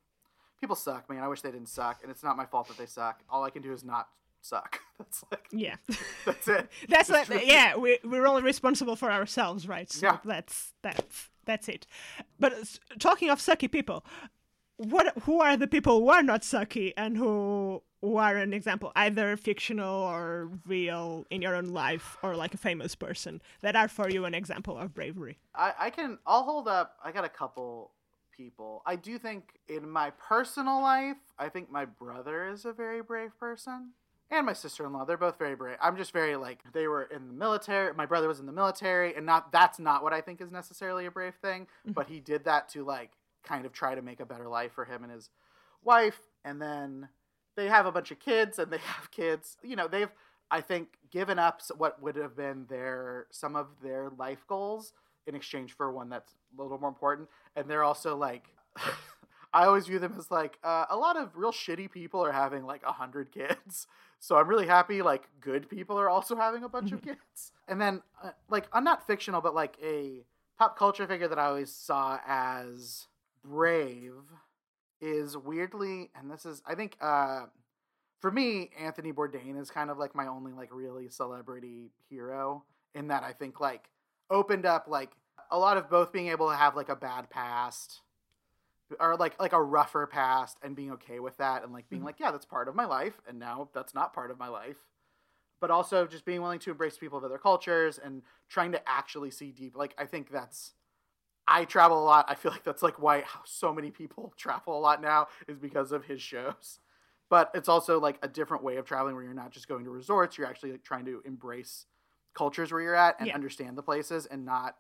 People 0.61 0.77
suck, 0.77 1.09
man. 1.09 1.23
I 1.23 1.29
wish 1.29 1.41
they 1.41 1.51
didn't 1.51 1.69
suck, 1.69 2.01
and 2.03 2.11
it's 2.11 2.23
not 2.23 2.37
my 2.37 2.45
fault 2.47 2.69
that 2.69 2.77
they 2.77 2.87
suck. 2.87 3.21
All 3.31 3.45
I 3.45 3.51
can 3.51 3.63
do 3.63 3.73
is 3.73 3.83
not 3.83 4.09
suck. 4.43 4.79
That's 4.99 5.25
like, 5.31 5.47
Yeah. 5.51 5.77
that's 6.27 6.47
it. 6.49 6.69
That's 6.89 7.09
like, 7.09 7.27
true. 7.27 7.41
yeah, 7.43 7.77
we 7.77 7.99
we're 8.05 8.27
only 8.27 8.43
responsible 8.43 8.95
for 8.97 9.11
ourselves, 9.11 9.67
right? 9.67 9.91
So 9.91 10.07
Yeah. 10.07 10.19
that's 10.25 10.75
that's 10.83 11.29
that's 11.47 11.69
it. 11.71 11.87
But 12.39 12.53
talking 12.99 13.31
of 13.31 13.39
sucky 13.39 13.71
people, 13.73 14.05
what 14.77 15.17
who 15.23 15.41
are 15.41 15.57
the 15.57 15.67
people 15.67 16.01
who 16.01 16.09
are 16.11 16.23
not 16.23 16.43
sucky 16.43 16.93
and 16.99 17.17
who 17.17 17.83
who 18.03 18.17
are 18.19 18.37
an 18.37 18.53
example, 18.53 18.93
either 18.97 19.37
fictional 19.39 20.03
or 20.03 20.51
real 20.67 21.25
in 21.31 21.41
your 21.43 21.55
own 21.57 21.71
life, 21.71 22.17
or 22.23 22.37
like 22.37 22.53
a 22.55 22.59
famous 22.59 22.95
person 22.95 23.41
that 23.63 23.77
are 23.77 23.89
for 23.89 24.11
you 24.11 24.27
an 24.27 24.35
example 24.35 24.77
of 24.79 24.93
bravery? 24.95 25.39
I, 25.55 25.73
I 25.79 25.91
can 25.91 26.19
I'll 26.27 26.43
hold 26.45 26.69
up 26.69 26.97
I 27.03 27.11
got 27.13 27.25
a 27.25 27.29
couple 27.31 27.93
people. 28.41 28.83
I 28.87 28.97
do 28.97 29.19
think 29.19 29.59
in 29.69 29.89
my 29.89 30.11
personal 30.11 30.81
life, 30.81 31.19
I 31.39 31.49
think 31.49 31.71
my 31.71 31.85
brother 31.85 32.49
is 32.49 32.65
a 32.65 32.73
very 32.73 33.03
brave 33.03 33.39
person. 33.39 33.91
And 34.31 34.47
my 34.47 34.53
sister 34.53 34.87
in 34.87 34.93
law, 34.93 35.05
they're 35.05 35.17
both 35.17 35.39
very 35.39 35.57
brave. 35.57 35.77
I'm 35.81 35.97
just 35.97 36.13
very 36.13 36.37
like 36.37 36.61
they 36.73 36.87
were 36.87 37.03
in 37.03 37.27
the 37.27 37.35
military. 37.35 37.93
My 37.93 38.07
brother 38.07 38.29
was 38.29 38.41
in 38.41 38.47
the 38.47 38.53
military, 38.53 39.15
and 39.15 39.27
not 39.27 39.51
that's 39.51 39.79
not 39.79 40.03
what 40.03 40.13
I 40.13 40.21
think 40.21 40.41
is 40.41 40.53
necessarily 40.53 41.07
a 41.07 41.11
brave 41.11 41.35
thing. 41.43 41.63
Mm-hmm. 41.63 41.93
But 41.93 42.09
he 42.09 42.21
did 42.21 42.45
that 42.45 42.69
to 42.71 42.85
like 42.85 43.11
kind 43.43 43.67
of 43.67 43.73
try 43.73 43.95
to 43.95 44.03
make 44.03 44.21
a 44.21 44.27
better 44.27 44.49
life 44.49 44.73
for 44.73 44.85
him 44.85 45.03
and 45.03 45.13
his 45.13 45.31
wife. 45.83 46.21
And 46.45 46.63
then 46.63 47.09
they 47.57 47.67
have 47.67 47.87
a 47.87 47.93
bunch 47.93 48.13
of 48.13 48.21
kids, 48.21 48.59
and 48.59 48.73
they 48.73 48.79
have 48.97 49.11
kids. 49.11 49.57
You 49.63 49.77
know, 49.77 49.89
they've 49.89 50.13
I 50.51 50.61
think 50.61 50.89
given 51.11 51.39
up 51.39 51.61
what 51.77 52.01
would 52.01 52.17
have 52.17 52.37
been 52.37 52.67
their 52.69 53.27
some 53.31 53.57
of 53.57 53.67
their 53.83 54.11
life 54.17 54.47
goals 54.47 54.93
in 55.27 55.35
exchange 55.35 55.77
for 55.77 55.93
one 55.93 56.09
that's 56.09 56.35
a 56.59 56.63
little 56.63 56.79
more 56.79 56.89
important. 56.89 57.29
And 57.57 57.69
they're 57.69 57.85
also 57.85 58.17
like, 58.17 58.49
I 59.53 59.65
always 59.65 59.87
view 59.87 59.99
them 59.99 60.15
as 60.19 60.31
like 60.31 60.59
uh, 60.63 60.87
a 60.91 60.97
lot 60.97 61.17
of 61.17 61.37
real 61.37 61.53
shitty 61.53 61.91
people 61.91 62.25
are 62.25 62.33
having 62.33 62.65
like 62.65 62.83
a 62.85 62.93
hundred 62.93 63.33
kids. 63.33 63.87
So 64.23 64.37
I'm 64.37 64.49
really 64.49 64.67
happy 64.67 65.01
like 65.01 65.31
good 65.41 65.71
people 65.71 65.99
are 65.99 66.11
also 66.11 66.37
having 66.37 66.63
a 66.63 66.69
bunch 66.69 66.93
of 66.93 67.01
kids. 67.03 67.53
And 67.67 67.81
then 67.81 68.03
uh, 68.23 68.33
like 68.51 68.69
I'm 68.71 68.85
not 68.85 69.07
fictional, 69.07 69.41
but 69.41 69.55
like 69.55 69.79
a 69.83 70.27
pop 70.59 70.79
culture 70.79 71.07
figure 71.07 71.27
that 71.27 71.39
I 71.39 71.47
always 71.47 71.73
saw 71.75 72.19
as 72.29 73.07
brave 73.43 74.13
is 75.01 75.39
weirdly, 75.39 76.11
and 76.15 76.31
this 76.31 76.45
is 76.45 76.61
I 76.67 76.75
think 76.75 76.99
uh 77.01 77.47
for 78.21 78.31
me, 78.31 78.69
Anthony 78.79 79.11
Bourdain 79.11 79.59
is 79.59 79.71
kind 79.71 79.91
of 79.91 79.97
like 79.97 80.15
my 80.15 80.27
only 80.27 80.53
like 80.53 80.69
really 80.71 81.09
celebrity 81.09 81.91
hero 82.11 82.65
in 82.95 83.09
that 83.09 83.23
I 83.23 83.33
think 83.33 83.59
like 83.59 83.89
opened 84.31 84.67
up 84.67 84.87
like 84.89 85.11
a 85.51 85.59
lot 85.59 85.77
of 85.77 85.91
both 85.91 86.13
being 86.13 86.29
able 86.29 86.49
to 86.49 86.57
have 86.57 86.77
like 86.77 86.89
a 86.89 86.97
bad 86.97 87.29
past 87.31 88.01
or 88.99 89.17
like 89.17 89.39
like 89.41 89.53
a 89.53 89.63
rougher 89.63 90.07
past 90.07 90.59
and 90.63 90.75
being 90.75 90.91
okay 90.93 91.21
with 91.21 91.37
that 91.37 91.63
and 91.63 91.73
like 91.73 91.89
being 91.89 92.03
Mhm. 92.03 92.07
like 92.07 92.21
yeah 92.21 92.31
that's 92.31 92.47
part 92.47 92.69
of 92.69 92.75
my 92.75 92.85
life 92.87 93.21
and 93.29 93.39
now 93.39 93.69
that's 93.73 93.95
not 93.95 94.13
part 94.13 94.31
of 94.31 94.39
my 94.39 94.49
life. 94.49 94.79
But 95.61 95.71
also 95.71 96.07
just 96.07 96.25
being 96.25 96.41
willing 96.41 96.59
to 96.61 96.71
embrace 96.71 96.97
people 96.97 97.19
of 97.19 97.25
other 97.25 97.39
cultures 97.39 97.99
and 97.99 98.23
trying 98.49 98.73
to 98.73 98.89
actually 98.89 99.31
see 99.31 99.53
deep 99.53 99.77
like 99.77 99.95
i 99.99 100.07
think 100.07 100.31
that's 100.31 100.75
i 101.49 101.65
travel 101.65 102.03
a 102.03 102.05
lot. 102.05 102.27
I 102.29 102.35
feel 102.35 102.53
like 102.53 102.65
that's 102.65 102.83
like 102.83 102.99
why 103.01 103.25
so 103.45 103.73
many 103.73 103.91
people 103.91 104.33
travel 104.39 104.79
a 104.79 104.81
lot 104.81 105.03
now 105.03 105.29
is 105.49 105.59
because 105.59 105.93
of 105.93 106.05
his 106.05 106.23
shows. 106.23 106.81
But 107.29 107.51
it's 107.55 107.69
also 107.69 108.01
like 108.01 108.19
a 108.23 108.29
different 108.29 108.65
way 108.65 108.77
of 108.77 108.87
traveling 108.87 109.15
where 109.15 109.25
you're 109.25 109.35
not 109.35 109.53
just 109.53 109.69
going 109.69 109.85
to 109.85 109.91
resorts 109.91 110.37
you're 110.39 110.47
actually 110.49 110.73
like 110.73 110.83
trying 110.85 111.05
to 111.07 111.23
embrace 111.25 111.87
cultures 112.35 112.71
where 112.73 112.81
you're 112.81 112.95
at 112.95 113.17
and 113.19 113.29
Yeah. 113.29 113.35
understand 113.35 113.77
the 113.77 113.83
places 113.83 114.27
and 114.27 114.45
not 114.45 114.77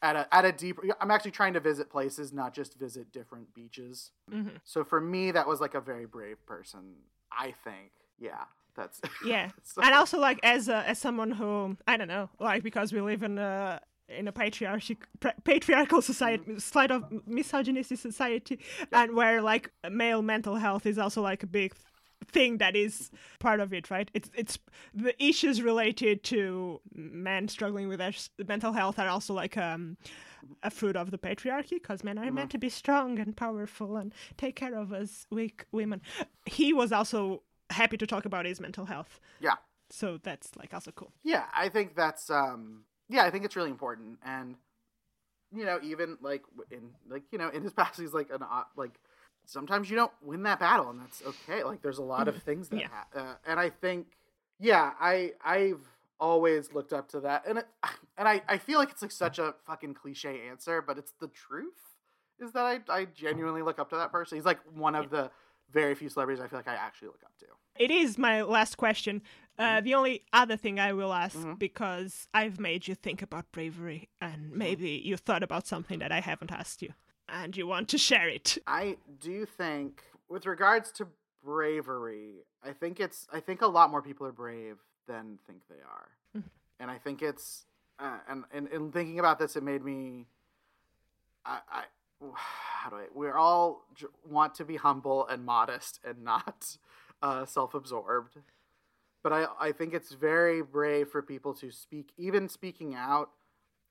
at 0.00 0.14
a 0.16 0.32
at 0.34 0.44
a 0.44 0.52
deeper 0.52 0.84
i'm 1.00 1.10
actually 1.10 1.30
trying 1.32 1.52
to 1.54 1.60
visit 1.60 1.90
places 1.90 2.32
not 2.32 2.54
just 2.54 2.78
visit 2.78 3.12
different 3.12 3.52
beaches. 3.54 4.12
Hmm 4.30 4.48
so 4.64 4.84
for 4.84 5.00
me 5.00 5.30
that 5.32 5.46
was 5.46 5.60
like 5.60 5.74
a 5.74 5.80
very 5.80 6.06
brave 6.06 6.44
person 6.46 6.94
i 7.32 7.50
think. 7.64 7.90
Yeah 8.18 8.44
that's 8.76 9.00
Yeah, 9.24 9.50
So- 9.64 9.82
and 9.82 9.92
also 9.94 10.18
like 10.20 10.38
as 10.44 10.68
a, 10.68 10.76
as 10.88 10.98
someone 11.00 11.32
who 11.32 11.76
I 11.88 11.96
don't 11.96 12.06
know, 12.08 12.30
like 12.38 12.62
because 12.62 12.92
we 12.92 13.00
live 13.00 13.22
in 13.24 13.36
a 13.38 13.80
in 14.08 14.28
a 14.28 14.32
patriarchal 14.32 14.96
patriarchal 15.44 16.00
society, 16.00 16.58
slight 16.60 16.90
of 16.92 17.04
misogynistic 17.26 17.98
society, 17.98 18.58
and 18.92 19.14
where 19.16 19.42
like 19.42 19.70
male 19.90 20.22
mental 20.22 20.54
health 20.54 20.86
is 20.86 20.96
also 20.96 21.20
like 21.22 21.42
a 21.42 21.46
big 21.48 21.74
thing 22.26 22.58
that 22.58 22.76
is 22.76 23.10
part 23.38 23.60
of 23.60 23.72
it, 23.72 23.90
right? 23.90 24.10
It's 24.14 24.30
it's 24.34 24.58
the 24.94 25.14
issues 25.22 25.62
related 25.62 26.22
to 26.24 26.80
men 26.94 27.48
struggling 27.48 27.88
with 27.88 27.98
their 27.98 28.12
mental 28.46 28.72
health 28.72 28.98
are 28.98 29.08
also 29.08 29.34
like 29.34 29.56
um 29.56 29.96
a 30.62 30.70
fruit 30.70 30.96
of 30.96 31.10
the 31.10 31.18
patriarchy 31.18 31.70
because 31.70 32.04
men 32.04 32.16
are 32.18 32.30
meant 32.30 32.50
to 32.50 32.58
be 32.58 32.68
strong 32.68 33.18
and 33.18 33.36
powerful 33.36 33.96
and 33.96 34.14
take 34.36 34.56
care 34.56 34.74
of 34.74 34.92
us 34.92 35.26
weak 35.30 35.66
women. 35.72 36.00
He 36.46 36.72
was 36.72 36.92
also 36.92 37.42
happy 37.70 37.96
to 37.98 38.06
talk 38.06 38.24
about 38.24 38.46
his 38.46 38.60
mental 38.60 38.86
health. 38.86 39.20
yeah 39.40 39.56
So 39.90 40.18
that's 40.22 40.56
like 40.56 40.72
also 40.74 40.90
cool. 40.92 41.12
yeah 41.24 41.44
i 41.54 41.68
think 41.68 41.94
that's 41.96 42.30
um 42.30 42.84
yeah 43.08 43.24
i 43.24 43.30
think 43.30 43.44
it's 43.44 43.56
really 43.56 43.70
important 43.70 44.18
and 44.24 44.56
you 45.54 45.64
know 45.64 45.78
even 45.82 46.16
like 46.20 46.42
in 46.70 46.90
like 47.08 47.22
you 47.32 47.38
know 47.38 47.48
in 47.48 47.62
his 47.62 47.72
past 47.72 47.98
he's 48.00 48.12
like 48.12 48.30
an 48.30 48.42
uh, 48.42 48.64
like 48.76 48.98
sometimes 49.48 49.88
you 49.90 49.96
don't 49.96 50.12
win 50.22 50.42
that 50.44 50.60
battle 50.60 50.90
and 50.90 51.00
that's 51.00 51.22
okay 51.26 51.64
like 51.64 51.80
there's 51.82 51.98
a 51.98 52.02
lot 52.02 52.28
of 52.28 52.42
things 52.42 52.68
that 52.68 52.76
Mm-hmm. 52.76 52.92
Yeah. 52.92 53.04
ha- 53.22 53.32
uh, 53.32 53.34
and 53.50 53.58
i 53.58 53.70
think 53.70 54.06
yeah 54.60 54.92
i 55.00 55.32
i've 55.44 55.80
always 56.20 56.72
looked 56.72 56.92
up 56.92 57.08
to 57.10 57.20
that 57.20 57.46
and 57.46 57.58
it, 57.58 57.66
and 58.18 58.28
i 58.28 58.42
i 58.48 58.58
feel 58.58 58.78
like 58.78 58.90
it's 58.90 59.02
like 59.02 59.10
such 59.12 59.38
a 59.38 59.54
fucking 59.66 59.94
cliche 59.94 60.48
answer 60.50 60.82
but 60.82 60.98
it's 60.98 61.12
the 61.20 61.28
truth 61.28 61.80
is 62.40 62.52
that 62.52 62.64
i 62.64 62.80
i 62.90 63.04
genuinely 63.06 63.62
look 63.62 63.78
up 63.78 63.88
to 63.90 63.96
that 63.96 64.10
person 64.12 64.36
he's 64.36 64.44
like 64.44 64.58
one 64.74 64.94
of 64.94 65.10
the 65.10 65.30
very 65.70 65.94
few 65.94 66.08
celebrities 66.08 66.42
i 66.42 66.46
feel 66.48 66.58
like 66.58 66.68
i 66.68 66.74
actually 66.74 67.08
look 67.08 67.22
up 67.24 67.32
to 67.38 67.46
It 67.78 67.90
is 67.90 68.18
my 68.18 68.42
last 68.42 68.76
question. 68.76 69.22
Uh, 69.58 69.80
the 69.80 69.94
only 69.94 70.22
other 70.32 70.56
thing 70.56 70.78
I 70.80 70.92
will 70.92 71.12
ask, 71.12 71.36
Mhm. 71.36 71.58
because 71.58 72.26
I've 72.40 72.58
made 72.60 72.82
you 72.88 72.94
think 72.96 73.22
about 73.22 73.44
bravery, 73.56 74.08
and 74.20 74.40
maybe 74.64 74.90
you 75.08 75.16
thought 75.16 75.42
about 75.48 75.66
something 75.66 75.98
that 76.00 76.12
I 76.18 76.20
haven't 76.30 76.52
asked 76.60 76.80
you, 76.82 76.92
and 77.28 77.56
you 77.56 77.66
want 77.66 77.88
to 77.90 77.98
share 77.98 78.28
it. 78.28 78.58
I 78.66 78.96
do 79.20 79.44
think, 79.46 80.02
with 80.28 80.46
regards 80.46 80.90
to 80.92 81.06
bravery, 81.44 82.44
I 82.64 82.72
think 82.72 83.00
it's 83.00 83.26
I 83.32 83.40
think 83.40 83.62
a 83.62 83.66
lot 83.66 83.90
more 83.90 84.02
people 84.02 84.26
are 84.26 84.32
brave 84.32 84.76
than 85.06 85.38
think 85.46 85.62
they 85.68 85.76
are, 85.82 86.08
Mhm. 86.36 86.44
and 86.80 86.90
I 86.90 86.98
think 86.98 87.22
it's 87.22 87.66
uh, 87.98 88.18
and, 88.28 88.44
and 88.52 88.68
in 88.68 88.92
thinking 88.92 89.18
about 89.18 89.38
this, 89.38 89.56
it 89.56 89.62
made 89.62 89.84
me. 89.84 90.26
I, 91.44 91.60
I 91.70 91.84
how 92.34 92.90
do 92.90 92.96
I? 92.96 93.06
We're 93.14 93.36
all 93.36 93.84
want 94.28 94.54
to 94.56 94.64
be 94.64 94.76
humble 94.76 95.26
and 95.26 95.44
modest 95.44 96.00
and 96.04 96.22
not 96.22 96.76
uh, 97.22 97.44
self-absorbed, 97.46 98.38
but 99.22 99.32
I 99.32 99.46
I 99.58 99.72
think 99.72 99.94
it's 99.94 100.12
very 100.12 100.62
brave 100.62 101.08
for 101.08 101.22
people 101.22 101.54
to 101.54 101.70
speak, 101.70 102.12
even 102.16 102.48
speaking 102.48 102.94
out 102.94 103.30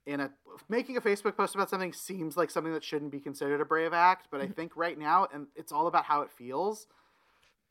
in 0.07 0.21
a 0.21 0.31
making 0.69 0.95
a 0.95 1.01
Facebook 1.01 1.35
post 1.35 1.53
about 1.53 1.69
something 1.69 1.91
seems 1.91 2.37
like 2.37 2.49
something 2.49 2.73
that 2.73 2.83
shouldn't 2.83 3.11
be 3.11 3.19
considered 3.19 3.59
a 3.61 3.65
brave 3.65 3.93
act, 3.93 4.29
but 4.31 4.39
I 4.41 4.47
think 4.47 4.75
right 4.75 4.97
now, 4.97 5.27
and 5.31 5.47
it's 5.55 5.71
all 5.71 5.85
about 5.87 6.05
how 6.05 6.21
it 6.21 6.31
feels, 6.31 6.87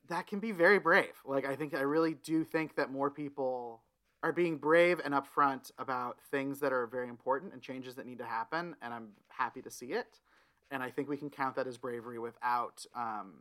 that 0.09 0.26
can 0.26 0.39
be 0.39 0.53
very 0.53 0.78
brave. 0.78 1.14
Like 1.24 1.47
I 1.47 1.57
think 1.57 1.74
I 1.74 1.80
really 1.80 2.14
do 2.14 2.45
think 2.45 2.76
that 2.76 2.93
more 2.93 3.11
people 3.11 3.80
are 4.22 4.32
being 4.32 4.59
brave 4.59 5.01
and 5.03 5.14
upfront 5.14 5.70
about 5.78 6.18
things 6.30 6.61
that 6.61 6.72
are 6.72 6.87
very 6.87 7.09
important 7.09 7.55
and 7.55 7.62
changes 7.62 7.95
that 7.95 8.07
need 8.07 8.18
to 8.18 8.26
happen, 8.26 8.76
and 8.82 8.93
I'm 8.93 9.09
happy 9.28 9.62
to 9.62 9.70
see 9.70 9.87
it. 9.87 10.20
And 10.70 10.82
I 10.82 10.91
think 10.91 11.09
we 11.09 11.16
can 11.16 11.30
count 11.30 11.57
that 11.57 11.66
as 11.66 11.78
bravery 11.78 12.18
without 12.18 12.84
um, 12.95 13.34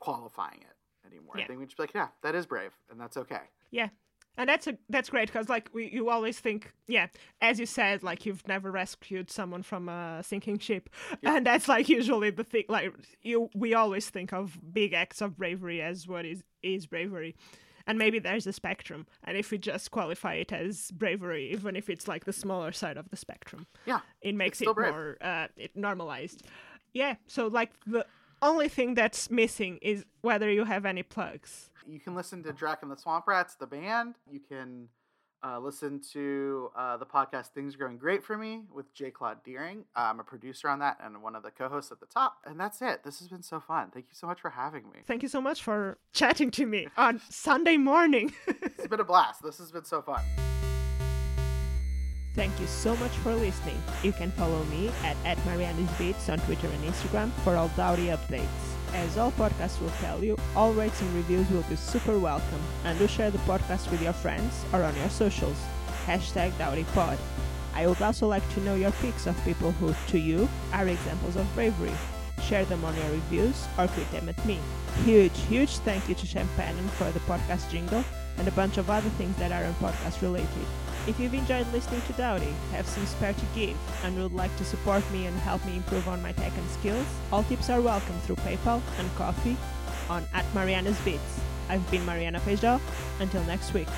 qualifying 0.00 0.60
it 0.60 1.06
anymore. 1.06 1.34
I 1.44 1.46
think 1.46 1.60
we 1.60 1.64
just 1.64 1.78
be 1.78 1.84
like, 1.84 1.94
yeah, 1.94 2.08
that 2.22 2.34
is 2.34 2.44
brave, 2.44 2.72
and 2.90 3.00
that's 3.00 3.16
okay. 3.16 3.42
Yeah. 3.70 3.88
And 4.36 4.48
that's 4.48 4.66
a 4.66 4.78
that's 4.88 5.10
great 5.10 5.28
because 5.30 5.48
like 5.50 5.68
we, 5.74 5.90
you 5.90 6.08
always 6.08 6.38
think 6.40 6.72
yeah 6.88 7.08
as 7.42 7.60
you 7.60 7.66
said 7.66 8.02
like 8.02 8.24
you've 8.24 8.46
never 8.48 8.70
rescued 8.70 9.30
someone 9.30 9.62
from 9.62 9.88
a 9.88 10.22
sinking 10.22 10.58
ship 10.58 10.88
Yeah. 11.20 11.36
and 11.36 11.46
that's 11.46 11.68
like 11.68 11.88
usually 11.90 12.30
the 12.30 12.44
thing 12.44 12.64
like 12.68 12.92
you 13.22 13.50
we 13.54 13.74
always 13.74 14.08
think 14.08 14.32
of 14.32 14.58
big 14.72 14.94
acts 14.94 15.20
of 15.20 15.36
bravery 15.36 15.82
as 15.82 16.08
what 16.08 16.24
is 16.24 16.42
is 16.62 16.86
bravery 16.86 17.34
and 17.86 17.98
maybe 17.98 18.18
there's 18.18 18.46
a 18.46 18.52
spectrum 18.52 19.06
and 19.24 19.36
if 19.36 19.50
we 19.50 19.58
just 19.58 19.90
qualify 19.90 20.34
it 20.34 20.52
as 20.52 20.90
bravery 20.92 21.50
even 21.52 21.76
if 21.76 21.90
it's 21.90 22.08
like 22.08 22.24
the 22.24 22.32
smaller 22.32 22.72
side 22.72 22.96
of 22.96 23.10
the 23.10 23.16
spectrum 23.16 23.66
Yeah, 23.84 24.00
it 24.22 24.34
makes 24.34 24.62
it 24.62 24.72
brave. 24.74 24.92
more 24.92 25.16
uh, 25.20 25.48
it 25.56 25.76
normalized 25.76 26.44
yeah 26.94 27.16
so 27.26 27.46
like 27.48 27.72
the 27.86 28.06
only 28.42 28.68
thing 28.68 28.94
that's 28.94 29.30
missing 29.30 29.78
is 29.82 30.04
whether 30.22 30.50
you 30.50 30.64
have 30.64 30.84
any 30.86 31.02
plugs 31.02 31.70
You 31.86 32.00
can 32.00 32.14
listen 32.14 32.42
to 32.44 32.52
Drac 32.52 32.82
and 32.82 32.90
the 32.90 32.96
Swamp 32.96 33.26
Rats, 33.26 33.54
the 33.54 33.66
band. 33.66 34.14
You 34.30 34.40
can 34.40 34.88
Uh, 35.42 35.58
listen 35.58 35.98
to 36.12 36.70
uh, 36.76 36.98
the 36.98 37.06
podcast 37.06 37.46
Things 37.54 37.74
Are 37.74 37.78
Going 37.78 37.96
Great 37.96 38.22
for 38.22 38.36
Me 38.36 38.64
with 38.70 38.92
J. 38.92 39.10
Claude 39.10 39.42
Deering. 39.42 39.86
Uh, 39.96 40.00
I'm 40.10 40.20
a 40.20 40.22
producer 40.22 40.68
on 40.68 40.80
that 40.80 40.98
and 41.02 41.22
one 41.22 41.34
of 41.34 41.42
the 41.42 41.50
co 41.50 41.66
hosts 41.66 41.90
at 41.90 41.98
the 41.98 42.04
top. 42.04 42.36
And 42.44 42.60
that's 42.60 42.82
it. 42.82 43.04
This 43.04 43.20
has 43.20 43.28
been 43.28 43.42
so 43.42 43.58
fun. 43.58 43.90
Thank 43.90 44.04
you 44.10 44.14
so 44.14 44.26
much 44.26 44.38
for 44.42 44.50
having 44.50 44.84
me. 44.90 44.98
Thank 45.06 45.22
you 45.22 45.30
so 45.30 45.40
much 45.40 45.62
for 45.62 45.96
chatting 46.12 46.50
to 46.52 46.66
me 46.66 46.88
on 46.98 47.22
Sunday 47.30 47.78
morning. 47.78 48.34
it's 48.46 48.86
been 48.86 49.00
a 49.00 49.04
blast. 49.04 49.42
This 49.42 49.56
has 49.56 49.72
been 49.72 49.84
so 49.84 50.02
fun. 50.02 50.20
Thank 52.34 52.60
you 52.60 52.66
so 52.66 52.94
much 52.96 53.10
for 53.10 53.34
listening. 53.34 53.82
You 54.04 54.12
can 54.12 54.30
follow 54.30 54.62
me 54.64 54.88
at, 55.02 55.16
at 55.24 55.44
Mariana's 55.44 55.90
Beats 55.98 56.28
on 56.28 56.38
Twitter 56.40 56.68
and 56.68 56.84
Instagram 56.84 57.32
for 57.42 57.56
all 57.56 57.68
Doughty 57.76 58.06
updates. 58.06 58.46
As 58.94 59.18
all 59.18 59.32
podcasts 59.32 59.80
will 59.80 59.92
tell 60.00 60.22
you, 60.22 60.36
all 60.54 60.72
rates 60.72 61.00
and 61.00 61.12
reviews 61.14 61.48
will 61.50 61.62
be 61.62 61.74
super 61.74 62.18
welcome, 62.18 62.60
and 62.84 62.98
do 62.98 63.08
share 63.08 63.30
the 63.32 63.38
podcast 63.38 63.90
with 63.90 64.00
your 64.02 64.12
friends 64.12 64.64
or 64.72 64.84
on 64.84 64.94
your 64.96 65.08
socials. 65.10 65.56
Hashtag 66.06 66.52
DoughtyPod. 66.52 67.18
I 67.74 67.86
would 67.88 68.00
also 68.00 68.28
like 68.28 68.48
to 68.54 68.60
know 68.60 68.74
your 68.76 68.92
picks 68.92 69.26
of 69.26 69.44
people 69.44 69.72
who, 69.72 69.94
to 70.08 70.18
you, 70.18 70.48
are 70.72 70.86
examples 70.86 71.34
of 71.34 71.52
bravery. 71.54 71.92
Share 72.42 72.64
them 72.64 72.84
on 72.84 72.96
your 72.96 73.10
reviews 73.10 73.66
or 73.76 73.88
tweet 73.88 74.10
them 74.12 74.28
at 74.28 74.46
me. 74.46 74.58
Huge, 75.04 75.38
huge 75.48 75.78
thank 75.78 76.08
you 76.08 76.14
to 76.14 76.26
Champagne 76.26 76.76
for 76.90 77.10
the 77.10 77.20
podcast 77.20 77.70
jingle 77.70 78.04
and 78.38 78.46
a 78.46 78.52
bunch 78.52 78.76
of 78.78 78.88
other 78.88 79.08
things 79.10 79.36
that 79.36 79.52
aren't 79.52 79.78
podcast 79.78 80.22
related. 80.22 80.66
If 81.06 81.18
you've 81.18 81.32
enjoyed 81.32 81.66
listening 81.72 82.02
to 82.02 82.12
Doughty, 82.12 82.52
have 82.72 82.86
some 82.86 83.06
spare 83.06 83.32
to 83.32 83.46
give, 83.54 83.76
and 84.04 84.16
would 84.22 84.34
like 84.34 84.54
to 84.58 84.64
support 84.64 85.02
me 85.10 85.26
and 85.26 85.36
help 85.38 85.64
me 85.64 85.76
improve 85.76 86.06
on 86.08 86.22
my 86.22 86.32
tech 86.32 86.52
and 86.56 86.70
skills, 86.70 87.06
all 87.32 87.42
tips 87.44 87.70
are 87.70 87.80
welcome 87.80 88.18
through 88.20 88.36
PayPal 88.36 88.82
and 88.98 89.14
Ko-fi 89.16 89.56
on 90.10 90.24
at 90.34 90.44
Mariana's 90.54 91.00
Beats. 91.00 91.40
I've 91.70 91.88
been 91.90 92.04
Mariana 92.04 92.38
Feijó. 92.40 92.80
Until 93.18 93.42
next 93.44 93.72
week. 93.72 93.88